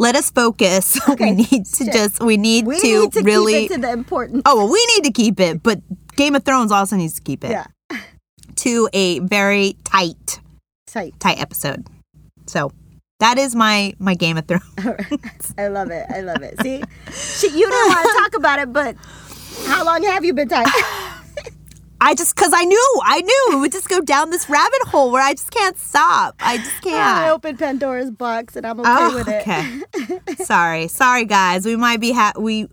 [0.00, 0.98] Let us focus.
[1.10, 1.92] Okay, We need to shit.
[1.92, 3.52] just, we need we to need to really.
[3.52, 4.42] keep it to the important.
[4.46, 5.80] oh, well, we need to keep it, but
[6.16, 7.66] Game of Thrones also needs to keep it Yeah,
[8.56, 10.40] to a very tight,
[10.86, 11.12] tight.
[11.20, 11.86] tight episode.
[12.46, 12.72] So
[13.18, 14.64] that is my my Game of Thrones.
[15.58, 16.06] I love it.
[16.10, 16.58] I love it.
[16.62, 16.82] See,
[17.12, 18.96] she, you don't want to talk about it, but
[19.66, 20.66] how long have you been tight?
[22.02, 25.10] I just, because I knew, I knew it would just go down this rabbit hole
[25.12, 26.34] where I just can't stop.
[26.40, 26.96] I just can't.
[26.96, 29.42] I opened Pandora's box and I'm okay Oh, with it.
[29.42, 29.80] okay.
[30.44, 31.66] sorry, sorry, guys.
[31.66, 32.68] We might be ha- we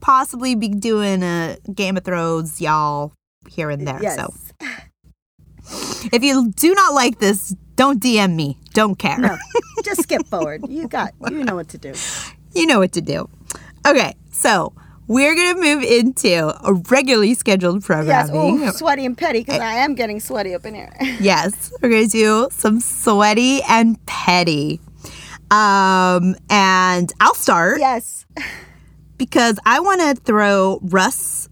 [0.00, 3.12] possibly be doing a Game of Thrones, y'all,
[3.48, 3.98] here and there.
[4.02, 4.16] Yes.
[4.16, 4.34] So
[6.12, 8.58] if you do not like this, don't DM me.
[8.72, 9.18] Don't care.
[9.18, 9.36] No,
[9.84, 10.68] just skip forward.
[10.68, 11.92] You got, you know what to do.
[12.54, 13.28] you know what to do.
[13.86, 14.72] Okay, so
[15.10, 17.86] we're gonna move into a regularly scheduled Yes.
[18.30, 18.68] programming.
[18.68, 20.92] Oh, sweaty and petty because I am getting sweaty up in here.
[21.20, 24.80] Yes, we're gonna do some sweaty and petty.
[25.50, 27.80] Um, and I'll start.
[27.80, 28.24] yes.
[29.18, 31.48] because I want to throw Russ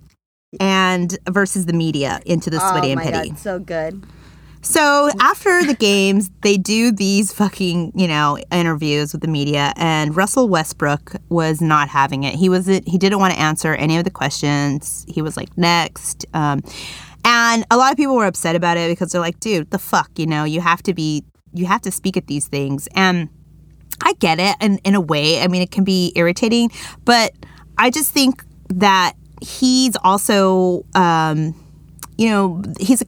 [0.61, 3.31] and versus the media into the sweaty oh and my petty.
[3.31, 4.03] god, so good.
[4.69, 10.15] So after the games, they do these fucking you know interviews with the media, and
[10.15, 12.35] Russell Westbrook was not having it.
[12.35, 12.87] He wasn't.
[12.87, 15.07] He didn't want to answer any of the questions.
[15.09, 16.27] He was like next.
[16.35, 16.63] Um,
[17.25, 20.11] and a lot of people were upset about it because they're like, dude, the fuck,
[20.19, 21.25] you know, you have to be,
[21.55, 22.89] you have to speak at these things.
[22.95, 23.31] And
[24.03, 25.41] I get it and in a way.
[25.41, 26.71] I mean, it can be irritating,
[27.07, 27.33] but
[27.79, 31.55] I just think that he's also, um,
[32.19, 33.03] you know, he's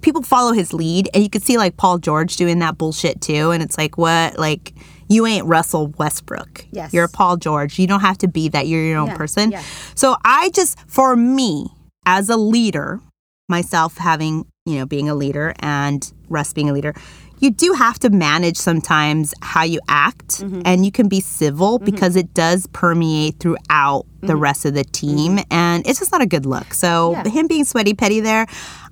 [0.00, 3.50] people follow his lead, and you can see like Paul George doing that bullshit too.
[3.50, 4.38] And it's like, what?
[4.38, 4.74] Like,
[5.08, 6.66] you ain't Russell Westbrook.
[6.70, 6.92] Yes.
[6.92, 7.78] You're Paul George.
[7.78, 8.66] You don't have to be that.
[8.66, 9.50] You're your own Yeah, person.
[9.52, 9.62] yeah.
[9.94, 11.66] So I just, for me,
[12.06, 13.00] as a leader,
[13.48, 16.94] myself having, you know, being a leader and Russ being a leader,
[17.40, 20.62] you do have to manage sometimes how you act Mm-hmm.
[20.66, 25.38] and you can be civil because it does permeate throughout the rest of the team
[25.50, 26.74] and it's just not a good look.
[26.74, 27.26] So Mm-hmm.
[27.26, 27.32] Yeah.
[27.32, 28.46] him being sweaty petty there,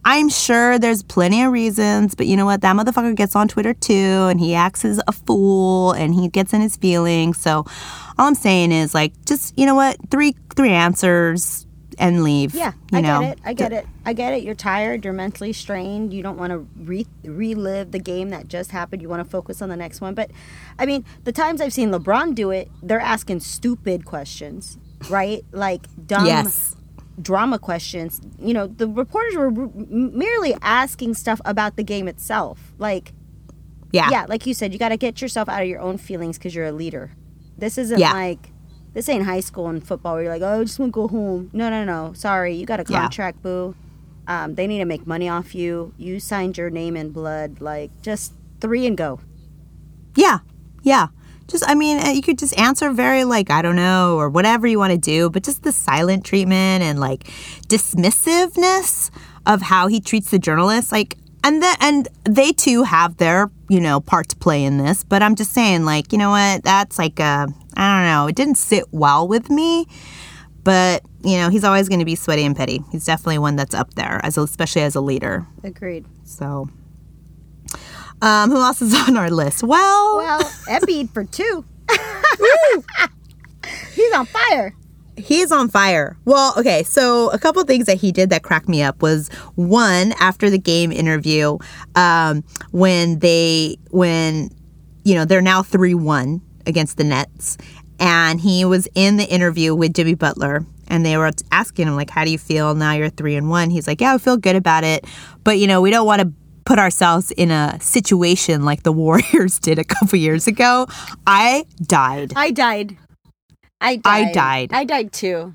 [0.09, 2.61] I'm sure there's plenty of reasons, but you know what?
[2.61, 6.53] That motherfucker gets on Twitter too and he acts as a fool and he gets
[6.53, 7.39] in his feelings.
[7.39, 7.67] So
[8.17, 9.97] all I'm saying is like just you know what?
[10.09, 11.67] Three three answers
[11.99, 12.55] and leave.
[12.55, 13.21] Yeah, I know?
[13.21, 13.39] get it.
[13.45, 13.87] I get it.
[14.05, 14.45] I get it.
[14.45, 15.05] You're tired.
[15.05, 16.13] You're mentally strained.
[16.13, 19.03] You don't want to re- relive the game that just happened.
[19.03, 20.15] You want to focus on the next one.
[20.15, 20.31] But,
[20.79, 24.79] I mean, the times I've seen LeBron do it, they're asking stupid questions,
[25.09, 25.45] right?
[25.53, 26.76] Like dumb Yes.
[27.21, 28.21] Drama questions.
[28.39, 32.73] You know, the reporters were r- merely asking stuff about the game itself.
[32.79, 33.13] Like,
[33.93, 34.09] Yeah.
[34.11, 36.55] yeah, like you said, you got to get yourself out of your own feelings because
[36.55, 37.13] you're a leader.
[37.57, 38.13] This isn't Yeah.
[38.13, 38.53] like
[38.93, 41.07] this ain't high school and football where you're like, oh, I just want to go
[41.09, 41.51] home.
[41.53, 42.15] No, no, no.
[42.15, 43.03] Sorry, you got a Yeah.
[43.03, 43.75] contract, boo.
[44.27, 45.93] Um, they need to make money off you.
[45.99, 47.61] You signed your name in blood.
[47.61, 49.21] Like, just three and go.
[50.17, 50.39] Yeah.
[50.83, 51.09] Yeah.
[51.49, 54.67] Just, I mean, uh, you could just answer very, like, I don't know, or whatever
[54.67, 57.25] you want to do, but just the silent treatment and, like,
[57.69, 59.11] dismissiveness
[59.47, 60.91] of how he treats the journalists.
[60.91, 65.05] Like, and, the, and they too have their, you know, part to play in this,
[65.05, 66.65] but I'm just saying, like, you know what?
[66.65, 67.47] That's like, a,
[67.77, 69.87] I don't know, it didn't sit well with me,
[70.65, 72.83] but, you know, he's always going to be sweaty and petty.
[72.91, 75.47] He's definitely one that's up there, as a, especially as a leader.
[75.63, 76.07] Agreed.
[76.25, 76.69] So,
[78.23, 79.63] um, who else is on our list?
[79.63, 81.65] Well, Well, Embiid for two.
[83.95, 84.75] He's on fire.
[85.17, 86.19] He's on fire.
[86.27, 90.13] Well, okay, so a couple things that he did that cracked me up was one
[90.21, 91.57] after the game interview,
[91.95, 94.51] um, when they when
[95.05, 97.57] you know they're now three one against the Nets,
[97.99, 100.67] and he was in the interview with Jimmy Butler.
[100.89, 103.71] And they were asking him, like, how do you feel now you're three and one?
[103.71, 105.05] He's like, yeah, I feel good about it.
[105.43, 106.33] But, you know, we don't want to
[106.67, 110.87] put ourselves in a situation like the Warriors did a couple years ago.
[111.27, 112.35] I died.
[112.37, 112.99] I died.
[113.81, 114.29] I died.
[114.29, 114.71] I died.
[114.73, 115.55] I died too.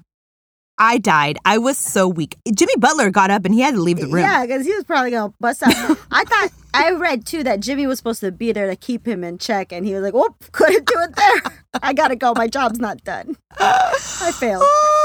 [0.77, 1.37] I died.
[1.45, 2.37] I was so weak.
[2.55, 4.23] Jimmy Butler got up and he had to leave the room.
[4.23, 5.73] Yeah, because he was probably gonna bust out.
[6.11, 9.23] I thought I read too that Jimmy was supposed to be there to keep him
[9.23, 11.53] in check, and he was like, "Whoop, couldn't do it there.
[11.83, 12.33] I gotta go.
[12.35, 13.37] My job's not done.
[13.59, 14.63] I failed."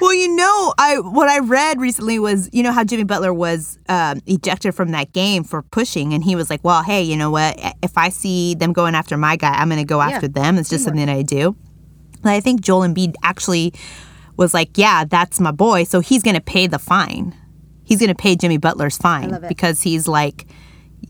[0.00, 3.78] Well, you know, I what I read recently was you know how Jimmy Butler was
[3.88, 7.30] um, ejected from that game for pushing, and he was like, "Well, hey, you know
[7.30, 7.58] what?
[7.82, 10.56] If I see them going after my guy, I'm going to go after them.
[10.58, 11.56] It's just something that I do."
[12.22, 13.72] And I think Joel Embiid actually
[14.36, 17.34] was like, "Yeah, that's my boy, so he's going to pay the fine.
[17.84, 20.46] He's going to pay Jimmy Butler's fine because he's like,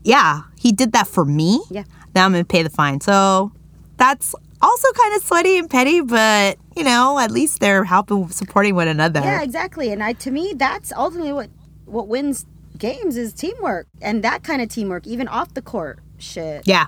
[0.03, 1.61] yeah, he did that for me.
[1.69, 1.83] Yeah.
[2.15, 3.51] now I'm going to pay the fine." So
[3.97, 8.75] that's also kind of sweaty and petty, but you know, at least they're helping supporting
[8.75, 9.21] one another.
[9.21, 9.91] Yeah, exactly.
[9.91, 11.49] And I, to me, that's ultimately what
[11.85, 12.45] what wins
[12.77, 15.99] games is teamwork, and that kind of teamwork, even off the court.
[16.17, 16.63] Shit.
[16.65, 16.87] Yeah.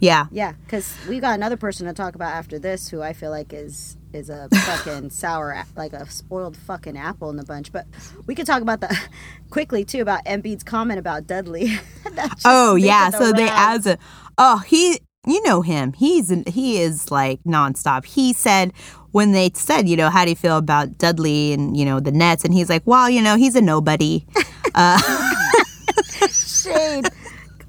[0.00, 0.26] Yeah.
[0.30, 3.52] Yeah, because we got another person to talk about after this, who I feel like
[3.52, 7.72] is is a fucking sour, like a spoiled fucking apple in the bunch.
[7.72, 7.86] But
[8.26, 8.96] we could talk about the
[9.50, 11.72] quickly too about Embiid's comment about Dudley.
[12.44, 13.10] Oh yeah.
[13.10, 13.96] So they as a
[14.38, 15.92] oh he you know him.
[15.92, 18.04] He's he is like nonstop.
[18.04, 18.72] He said
[19.12, 22.12] when they said you know how do you feel about Dudley and you know the
[22.12, 24.24] Nets and he's like well you know he's a nobody.
[24.74, 25.00] Uh,
[26.30, 27.08] shade,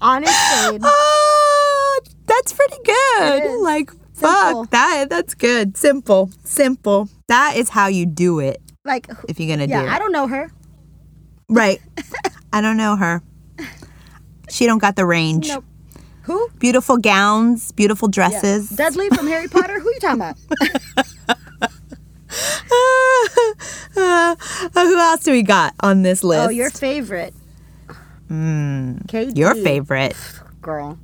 [0.01, 0.81] honest shade.
[0.83, 3.61] oh, that's pretty good.
[3.61, 4.63] Like Simple.
[4.63, 5.77] fuck that that's good.
[5.77, 6.29] Simple.
[6.43, 7.09] Simple.
[7.29, 9.87] That is how you do it Like, if you're gonna do yeah.
[9.95, 10.51] I don't know her.
[11.49, 11.81] right.
[12.53, 13.23] I don't know her.
[14.49, 15.47] She don't got the range.
[15.47, 15.63] Nope.
[16.23, 16.49] Who?
[16.59, 18.29] Beautiful gowns, beautiful Yeah.
[18.29, 18.69] dresses.
[18.69, 19.79] Dudley from Harry Potter.
[19.79, 20.37] Who are you talking about?
[23.95, 24.35] Uh,
[24.73, 26.47] who else do we got on this list?
[26.47, 27.33] Oh, your favorite.
[28.29, 29.35] Mm, KD.
[29.37, 30.15] your favorite.
[30.61, 30.97] girl.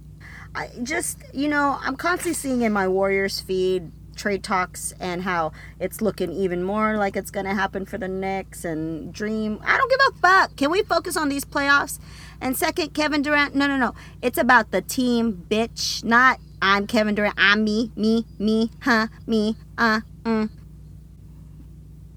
[0.53, 5.51] I just, you know, I'm constantly seeing in my Warriors feed trade talks and how
[5.79, 9.59] it's looking even more like it's going to happen for the Knicks and Dream.
[9.65, 10.55] I don't give a fuck.
[10.55, 11.99] Can we focus on these playoffs?
[12.45, 13.55] And second, Kevin Durant.
[13.55, 13.95] No, no, no.
[14.21, 16.03] It's about the team, bitch.
[16.03, 17.33] Not I'm Kevin Durant.
[17.39, 20.51] I'm me, me, me, huh, me, uh, mm.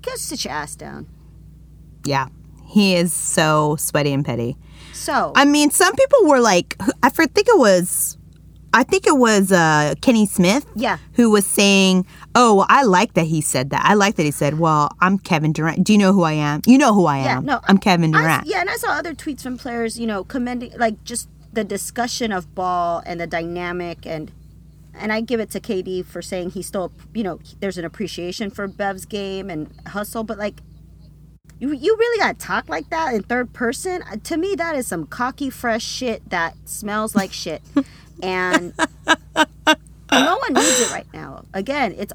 [0.02, 1.06] Go sit your ass down.
[2.04, 2.28] Yeah,
[2.66, 4.58] he is so sweaty and petty.
[4.92, 8.18] So, I mean, some people were like, I think it was,
[8.74, 10.66] I think it was uh, Kenny Smith.
[10.76, 10.98] Yeah.
[11.14, 12.04] Who was saying,
[12.40, 13.82] "Oh, well, I like that he said that.
[13.84, 15.84] I like that he said, well, I'm Kevin Durant.
[15.84, 16.62] Do you know who I am?
[16.66, 17.24] You know who I am.
[17.24, 18.46] Yeah, no, I'm Kevin I- Durant.
[18.46, 22.30] yeah, and I saw other tweets from players, you know, commending like just the discussion
[22.32, 24.30] of ball and the dynamic and
[25.00, 28.50] and I give it to KD for saying he still, you know, there's an appreciation
[28.50, 30.60] for Bev's game and hustle, but like
[31.60, 34.02] you you really got to talk like that in third person?
[34.10, 37.62] Uh, To me that is some cocky fresh shit that smells like shit.
[38.22, 38.74] and
[40.12, 41.44] no one needs it right now.
[41.54, 42.12] Again, it's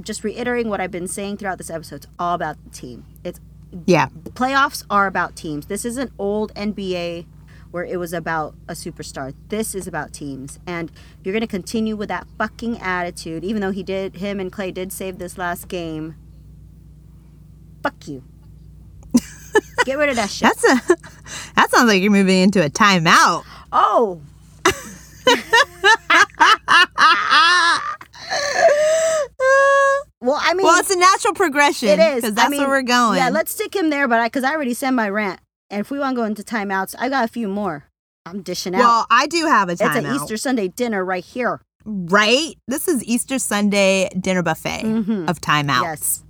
[0.00, 1.96] just reiterating what I've been saying throughout this episode.
[1.96, 3.04] It's all about the team.
[3.24, 3.40] It's
[3.86, 4.08] Yeah.
[4.30, 5.66] playoffs are about teams.
[5.66, 7.26] This isn't old NBA
[7.70, 9.34] where it was about a superstar.
[9.48, 10.58] This is about teams.
[10.66, 10.92] And
[11.24, 14.74] you're going to continue with that fucking attitude, even though he did, him and Klay
[14.74, 16.14] did save this last game.
[17.82, 18.22] Fuck you.
[19.86, 20.42] Get rid of that shit.
[20.48, 20.96] That's a.
[21.56, 23.44] That sounds like you're moving into a timeout.
[23.72, 24.20] oh,
[30.22, 31.88] well, I mean, well, it's a natural progression.
[31.88, 32.14] It is.
[32.16, 33.18] because that's I mean, where we're going.
[33.18, 35.40] Yeah, let's stick him there, but I because I already sent my rant,
[35.70, 37.84] and if we want to go into timeouts, I got a few more.
[38.24, 38.78] I'm dishing out.
[38.80, 39.96] Well, I do have a timeout.
[39.98, 41.60] it's an Easter Sunday dinner right here.
[41.84, 42.54] right?
[42.68, 45.28] This is Easter Sunday dinner buffet Mhm.
[45.28, 45.82] of timeouts.
[45.82, 46.24] Yes.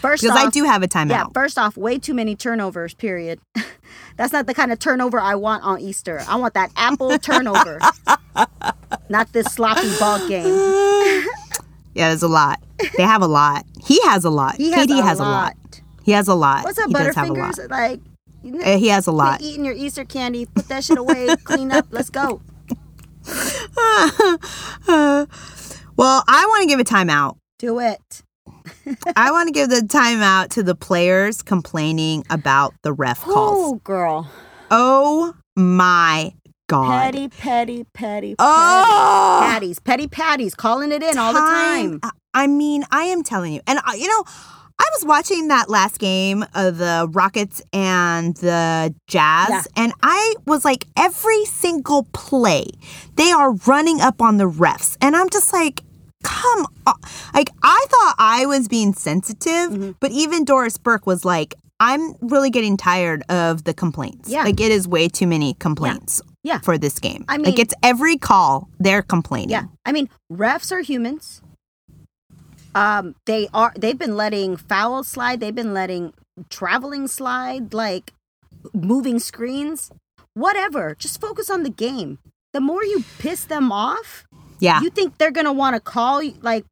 [0.00, 1.10] First Because I do have a timeout.
[1.10, 1.24] yeah.
[1.34, 2.94] First off, way too many turnovers.
[2.94, 3.38] Period.
[4.16, 6.22] That's not the kind of turnover I want on Easter.
[6.28, 7.78] I want that apple turnover,
[9.08, 10.44] not this sloppy ball game.
[11.98, 12.62] Yeah, there's a lot.
[12.96, 13.66] They have a lot.
[13.84, 14.54] He has a lot.
[14.58, 15.26] He has, a, has lot.
[15.26, 15.80] a lot.
[16.04, 16.62] He has a lot.
[16.64, 17.54] What's up, he does have a lot.
[17.56, 17.70] Butterfingers?
[17.70, 18.00] Like,
[18.42, 19.42] you know, Uh, He has a lot.
[19.42, 20.46] eating your Easter candy.
[20.46, 21.26] Put that shit away.
[21.44, 21.88] clean up.
[21.90, 22.40] Let's go.
[24.86, 25.26] well,
[26.28, 27.36] I want to give a timeout.
[27.58, 28.22] Do it.
[29.16, 33.72] I want to give the timeout to the players complaining about the ref calls.
[33.72, 34.30] Oh, girl.
[34.70, 36.32] Oh my
[36.68, 37.02] god.
[37.12, 38.36] Petty, petty, petty, petty.
[38.38, 42.00] Oh, Patties, petty patties, calling it in all the time.
[42.34, 44.24] I mean, I am telling you, and you know,
[44.80, 49.62] I was watching that last game of the Rockets and the Jazz, Yeah.
[49.76, 52.66] and I was like, every single play,
[53.16, 54.96] they are running up on the refs.
[55.00, 55.82] And I'm just like,
[56.22, 56.94] come on.
[57.34, 59.90] Like, I thought I was being sensitive, Mm-hmm.
[59.98, 64.28] but even Doris Burke was like, I'm really getting tired of the complaints.
[64.28, 64.44] Yeah.
[64.44, 66.58] Like, it is way too many complaints Yeah.
[66.60, 67.24] for this game.
[67.28, 69.50] I mean, like, it's every call, they're complaining.
[69.50, 71.42] Yeah, I mean, refs are humans.
[72.74, 73.72] Um, they are.
[73.76, 75.40] They've been letting fouls slide.
[75.40, 76.12] They've been letting
[76.50, 78.12] traveling slide, like
[78.72, 79.90] moving screens,
[80.34, 80.94] whatever.
[80.98, 82.18] Just focus on the game.
[82.52, 84.26] The more you piss them off,
[84.60, 84.80] Yeah.
[84.80, 86.64] you think they're gonna want to call you, like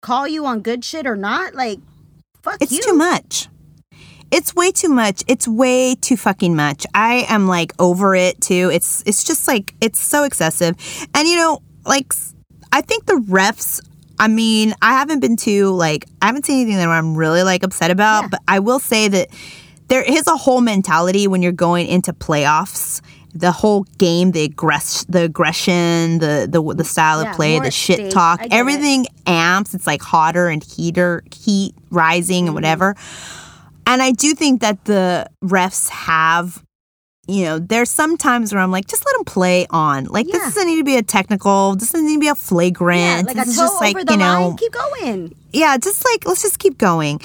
[0.00, 1.54] call you on good shit or not?
[1.54, 1.80] Like,
[2.42, 2.82] fuck It's you.
[2.82, 3.48] too much.
[4.32, 5.22] It's way too much.
[5.28, 6.86] It's way too fucking much.
[6.94, 8.70] I am like over it too.
[8.72, 10.74] It's it's just like it's so excessive.
[11.14, 12.12] And you know, like
[12.72, 13.80] I think the refs
[14.18, 17.62] I mean, I haven't been too like I haven't seen anything that I'm really like
[17.62, 18.28] upset about, Yeah.
[18.32, 19.28] but I will say that
[19.88, 23.00] there is a whole mentality when you're going into playoffs.
[23.34, 27.70] The whole game, the aggress, the aggression, the the the style Yeah, of play, the
[27.70, 28.10] shit stake.
[28.12, 28.52] talk, get it.
[28.54, 29.74] everything amps.
[29.74, 32.48] It's like hotter and heater, heat rising Mm-hmm.
[32.48, 32.94] and whatever.
[33.86, 36.62] And I do think that the refs have,
[37.26, 40.04] you know, there's some times where I'm like, just let them play on.
[40.04, 41.76] Like this doesn't need to be a technical.
[41.76, 43.28] This doesn't need to be a flagrant.
[43.28, 44.56] Yeah, like this is just like the you know, line.
[44.56, 45.34] Keep going.
[45.52, 47.20] yeah, just like let's just keep going.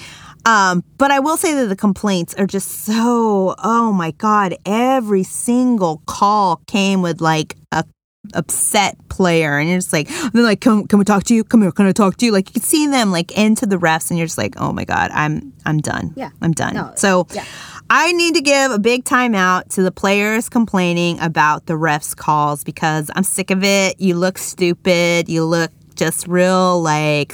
[0.45, 5.23] Um, but I will say that the complaints are just so oh my god, every
[5.23, 7.83] single call came with like a
[8.33, 9.57] upset player.
[9.57, 11.43] And you're just like they're like can, can we talk to you?
[11.43, 12.31] Come here can i talk to you?
[12.31, 14.85] Like you can see them like into the refs and you're just like oh my
[14.85, 16.13] god i'm i'm done.
[16.15, 16.31] Yeah.
[16.41, 16.75] i'm done.
[16.75, 17.45] No, so yeah.
[17.89, 22.63] i need to give a big timeout to the players complaining about the refs calls
[22.63, 23.99] because i'm sick of it.
[23.99, 25.29] You look stupid.
[25.29, 27.33] You look just real like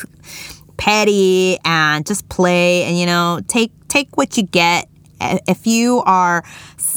[0.78, 4.88] petty and just play and you know take take what you get
[5.48, 6.44] if you are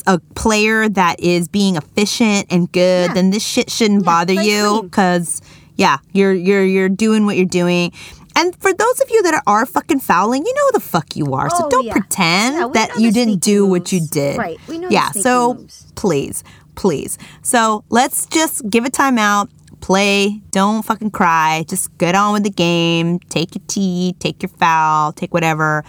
[0.07, 3.15] a player that is being efficient and good Yeah.
[3.15, 5.41] then this shit shouldn't bother you because
[5.77, 7.93] yeah you're you're you're doing what you're doing.
[8.39, 11.33] And for those of you that are fucking fouling you know who the fuck you
[11.35, 11.49] are.
[11.51, 11.93] So Oh, don't yeah.
[11.93, 14.37] pretend Yeah, that you didn't do what you did.
[14.39, 15.87] Right, we know yeah so moves.
[15.97, 16.45] please
[16.75, 17.17] please.
[17.43, 19.49] So let's just give a timeout
[19.81, 24.49] play don't fucking cry just get on with the game take your tea take your
[24.49, 25.85] foul take whatever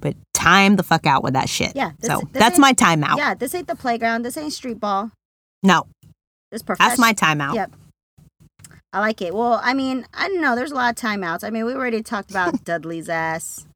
[0.00, 3.16] but time the fuck out with that shit Yeah, this- so this that's my timeout
[3.18, 4.22] Yeah, this ain't the playground.
[4.24, 5.10] This ain't street ball.
[5.62, 5.86] no
[6.52, 6.88] This professional.
[6.90, 7.72] that's my timeout Yep.
[8.92, 9.34] I like it.
[9.34, 10.56] Well, I mean, I don't know.
[10.56, 11.44] There's a lot of timeouts.
[11.44, 13.66] I mean, we already talked about Dudley's ass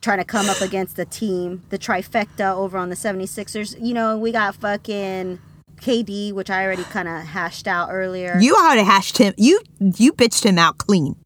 [0.00, 3.74] trying to come up against the team, the trifecta over on the 76ers.
[3.84, 5.40] You know, we got fucking
[5.80, 8.38] KD, which I already kind of hashed out earlier.
[8.40, 11.16] you to hashed him you you bitched him out clean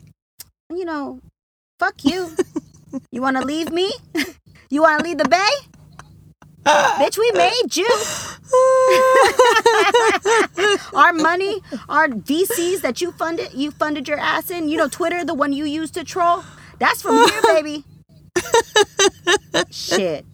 [0.71, 1.21] you know,
[1.79, 2.31] fuck you.
[3.11, 3.93] you want to leave me?
[4.71, 5.49] you want to leave the bay?
[6.65, 7.89] Bitch, we made you.
[10.99, 14.69] our money, our VCs that you funded, you funded your ass in.
[14.69, 16.45] You know, Twitter, the one you used to troll.
[16.79, 17.85] That's from here, baby.
[19.71, 20.27] Shit.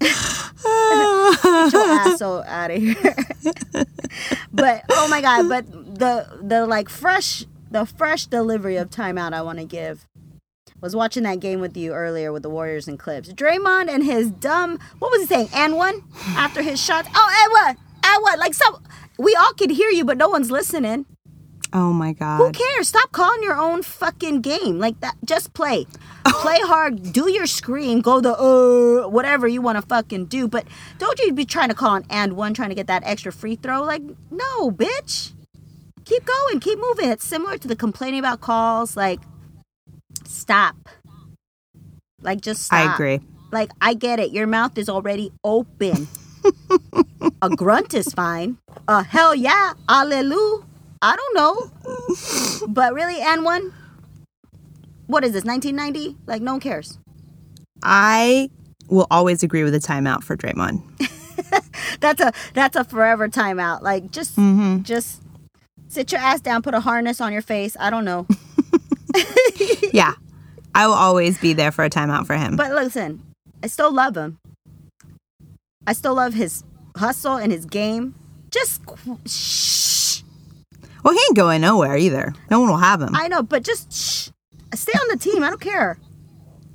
[0.00, 3.16] Get your asshole out of here.
[4.52, 9.42] but oh my god, but the the like fresh the fresh delivery of timeout I
[9.42, 10.06] want to give
[10.82, 13.32] was watching that game with you earlier with the Warriors and Clips.
[13.32, 15.48] Draymond and his dumb what was he saying?
[15.54, 16.02] And one
[16.36, 17.08] after his shots.
[17.14, 17.76] Oh, and what?
[18.04, 18.38] And what?
[18.38, 18.82] Like some
[19.18, 21.06] we all could hear you, but no one's listening.
[21.72, 22.38] oh my god.
[22.38, 22.88] Who cares?
[22.88, 25.14] Stop calling your own fucking game like that.
[25.24, 25.86] Just play.
[26.26, 27.12] Play hard.
[27.12, 28.00] Do your scream.
[28.00, 30.48] Go the uh whatever you want to fucking do.
[30.48, 30.66] But
[30.98, 33.54] don't you be trying to call an and one trying to get that extra free
[33.56, 33.82] throw.
[33.84, 35.32] Like no, bitch.
[36.04, 36.58] Keep going.
[36.58, 37.08] Keep moving.
[37.08, 38.96] It's similar to the complaining about calls.
[38.96, 39.20] Like
[40.26, 40.76] stop.
[42.20, 42.78] Like just stop.
[42.78, 43.20] i agree
[43.50, 44.30] Like I get it.
[44.32, 46.08] Your mouth is already open.
[47.42, 48.58] a grunt is fine.
[48.88, 49.72] Uh hell yeah.
[49.88, 50.64] Alleluia.
[51.02, 51.70] I don't know.
[52.68, 53.72] But really, and one.
[55.08, 55.44] What is this?
[55.44, 56.16] 1990?
[56.26, 56.98] Like no one cares.
[57.82, 58.48] i
[58.88, 60.82] will always agree with the timeout for Draymond.
[62.00, 63.82] That's a that's a forever timeout.
[63.82, 64.82] Like just Mm-hmm.
[64.82, 65.22] just
[65.88, 67.76] sit your ass down, put a harness on your face.
[67.78, 68.26] I don't know.
[69.92, 70.14] yeah
[70.74, 73.22] i will always be there for a timeout for him But listen,
[73.62, 74.38] I still love him.
[75.86, 76.62] I still love his
[76.96, 78.14] hustle and his game.
[78.50, 78.80] Just
[79.26, 80.22] shh.
[81.02, 83.92] well he ain't going nowhere either no one will have him I know, but just
[83.92, 84.30] shh.
[84.74, 85.42] Stay on the team.
[85.42, 85.98] I don't care.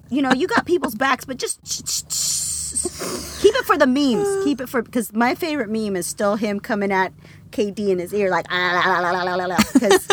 [0.10, 3.42] You know, you got people's backs, but just shh, shh, shh.
[3.42, 4.44] keep it for the memes.
[4.44, 7.12] Keep it for because my favorite meme is still him coming at
[7.52, 10.08] KD in his ear, like, ah, because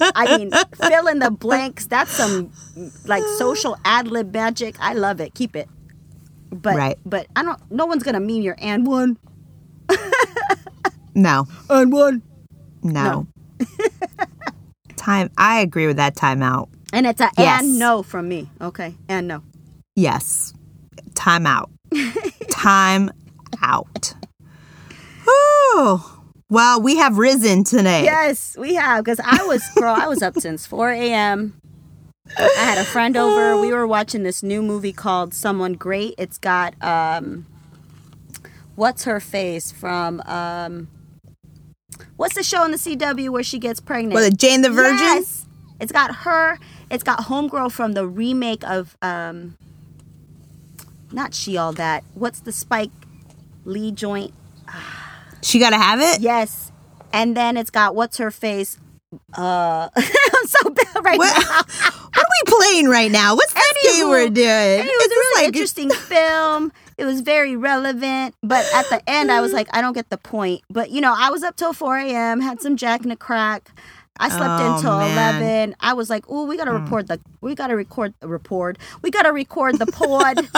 [0.00, 1.86] I mean, fill in the blanks.
[1.86, 2.50] That's some
[3.06, 4.76] like social ad lib magic.
[4.80, 5.34] I love it.
[5.34, 5.68] Keep it.
[6.50, 6.98] But Right.
[7.04, 7.58] but I don't.
[7.70, 9.16] No one's gonna mean your and one
[11.14, 12.22] No, and one.
[12.82, 13.26] no.
[14.96, 15.30] time.
[15.36, 16.68] I agree with that timeout.
[16.92, 17.62] And it's a Yes.
[17.62, 18.48] and no from me.
[18.60, 19.42] Okay, and no.
[19.96, 20.52] Yes.
[21.14, 21.70] Time out.
[22.50, 23.10] Time
[23.62, 24.14] out.
[25.26, 26.13] Oh,
[26.50, 28.04] well, we have risen today.
[28.04, 29.04] Yes, we have.
[29.04, 31.60] Because I was, girl, I was up since 4 a.m.
[32.38, 33.60] I had a friend over.
[33.60, 36.14] We were watching this new movie called Someone Great.
[36.16, 37.46] It's got, um,
[38.76, 40.88] what's her face from, um,
[42.16, 44.14] what's the show on the CW where she gets pregnant?
[44.14, 44.98] Was it Jane the Virgin?
[44.98, 45.46] Yes.
[45.80, 46.58] It's got her.
[46.90, 49.58] It's got Homegirl from the remake of, um,
[51.12, 52.04] not She All That.
[52.14, 52.90] What's the Spike
[53.64, 54.32] Lee joint?
[55.44, 56.20] She got to have it?
[56.20, 56.72] Yes.
[57.12, 58.78] And then it's got what's her face?
[59.36, 61.56] Uh I'm so bad right What, now.
[62.12, 63.36] what are we playing right now?
[63.36, 63.62] What's game
[64.06, 64.80] Anywho, we're doing?
[64.80, 66.72] It was a really like- interesting film.
[66.96, 70.16] It was very relevant, but at the end, I was like, I don't get the
[70.16, 70.62] point.
[70.70, 73.70] But you know, I was up till 4 a.m., had some Jack and a crack.
[74.18, 75.68] I slept Oh, until man.
[75.70, 75.76] 11.
[75.80, 76.84] I was like, oh, we gotta hmm.
[76.84, 78.78] record the, we gotta record the report.
[79.02, 80.48] We gotta record the pod.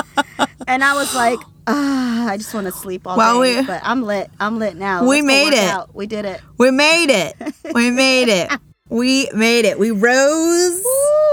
[0.69, 3.61] and I was like, ah, I just want to sleep all Well, day.
[3.61, 4.31] we- but I'm lit.
[4.39, 5.03] I'm lit now.
[5.09, 5.71] We Let's made it.
[5.71, 5.95] out.
[5.95, 6.41] We did it.
[6.59, 7.35] We made it.
[7.75, 8.51] We made it.
[8.89, 9.81] We made it.
[9.81, 10.85] We rose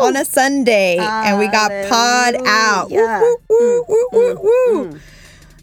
[0.02, 2.90] on a Sunday and we got pod out.
[2.90, 4.94] Woo, woo, woo, mm, woo, woo, mm, mm.
[4.94, 5.00] woo.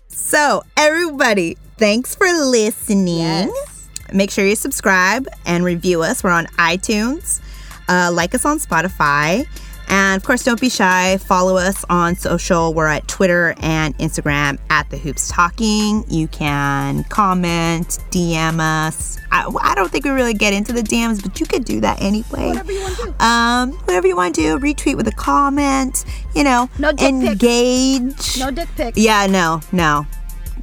[0.06, 3.18] So, everybody, thanks for listening.
[3.18, 3.79] Yes.
[4.12, 6.22] Make sure you subscribe and review us.
[6.24, 7.40] We're on iTunes.
[7.88, 9.46] Uh, like us on Spotify.
[9.92, 11.16] And of course, don't be shy.
[11.18, 12.72] Follow us on social.
[12.72, 16.04] We're at Twitter and Instagram at The Hoops Talking.
[16.08, 19.18] You can comment, DM us.
[19.32, 22.00] I, I don't think we really get into the DMs, but you could do that
[22.00, 22.50] anyway.
[22.50, 23.24] Whatever you want to do.
[23.24, 26.04] Um, whatever you want to do, retweet with a comment.
[26.36, 27.26] You know, No dick pics.
[27.32, 28.38] engage.
[28.38, 28.96] No dick pics.
[28.96, 30.06] Yeah, no, no,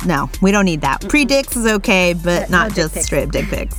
[0.06, 0.30] no.
[0.42, 1.08] We don't need that.
[1.08, 3.06] Pre dicks is okay, but no not just pics.
[3.06, 3.76] straight dick pics.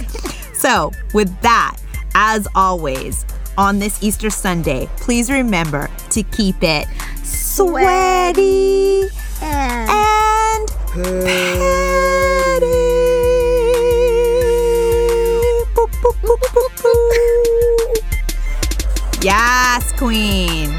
[0.58, 1.76] so, with that,
[2.14, 3.24] as always,
[3.56, 6.86] on this Easter Sunday, please remember to keep it
[7.22, 9.08] sweaty
[9.42, 11.48] And and petty.
[15.74, 16.38] Boop, boop, boop.
[19.20, 20.70] Yes, Queen.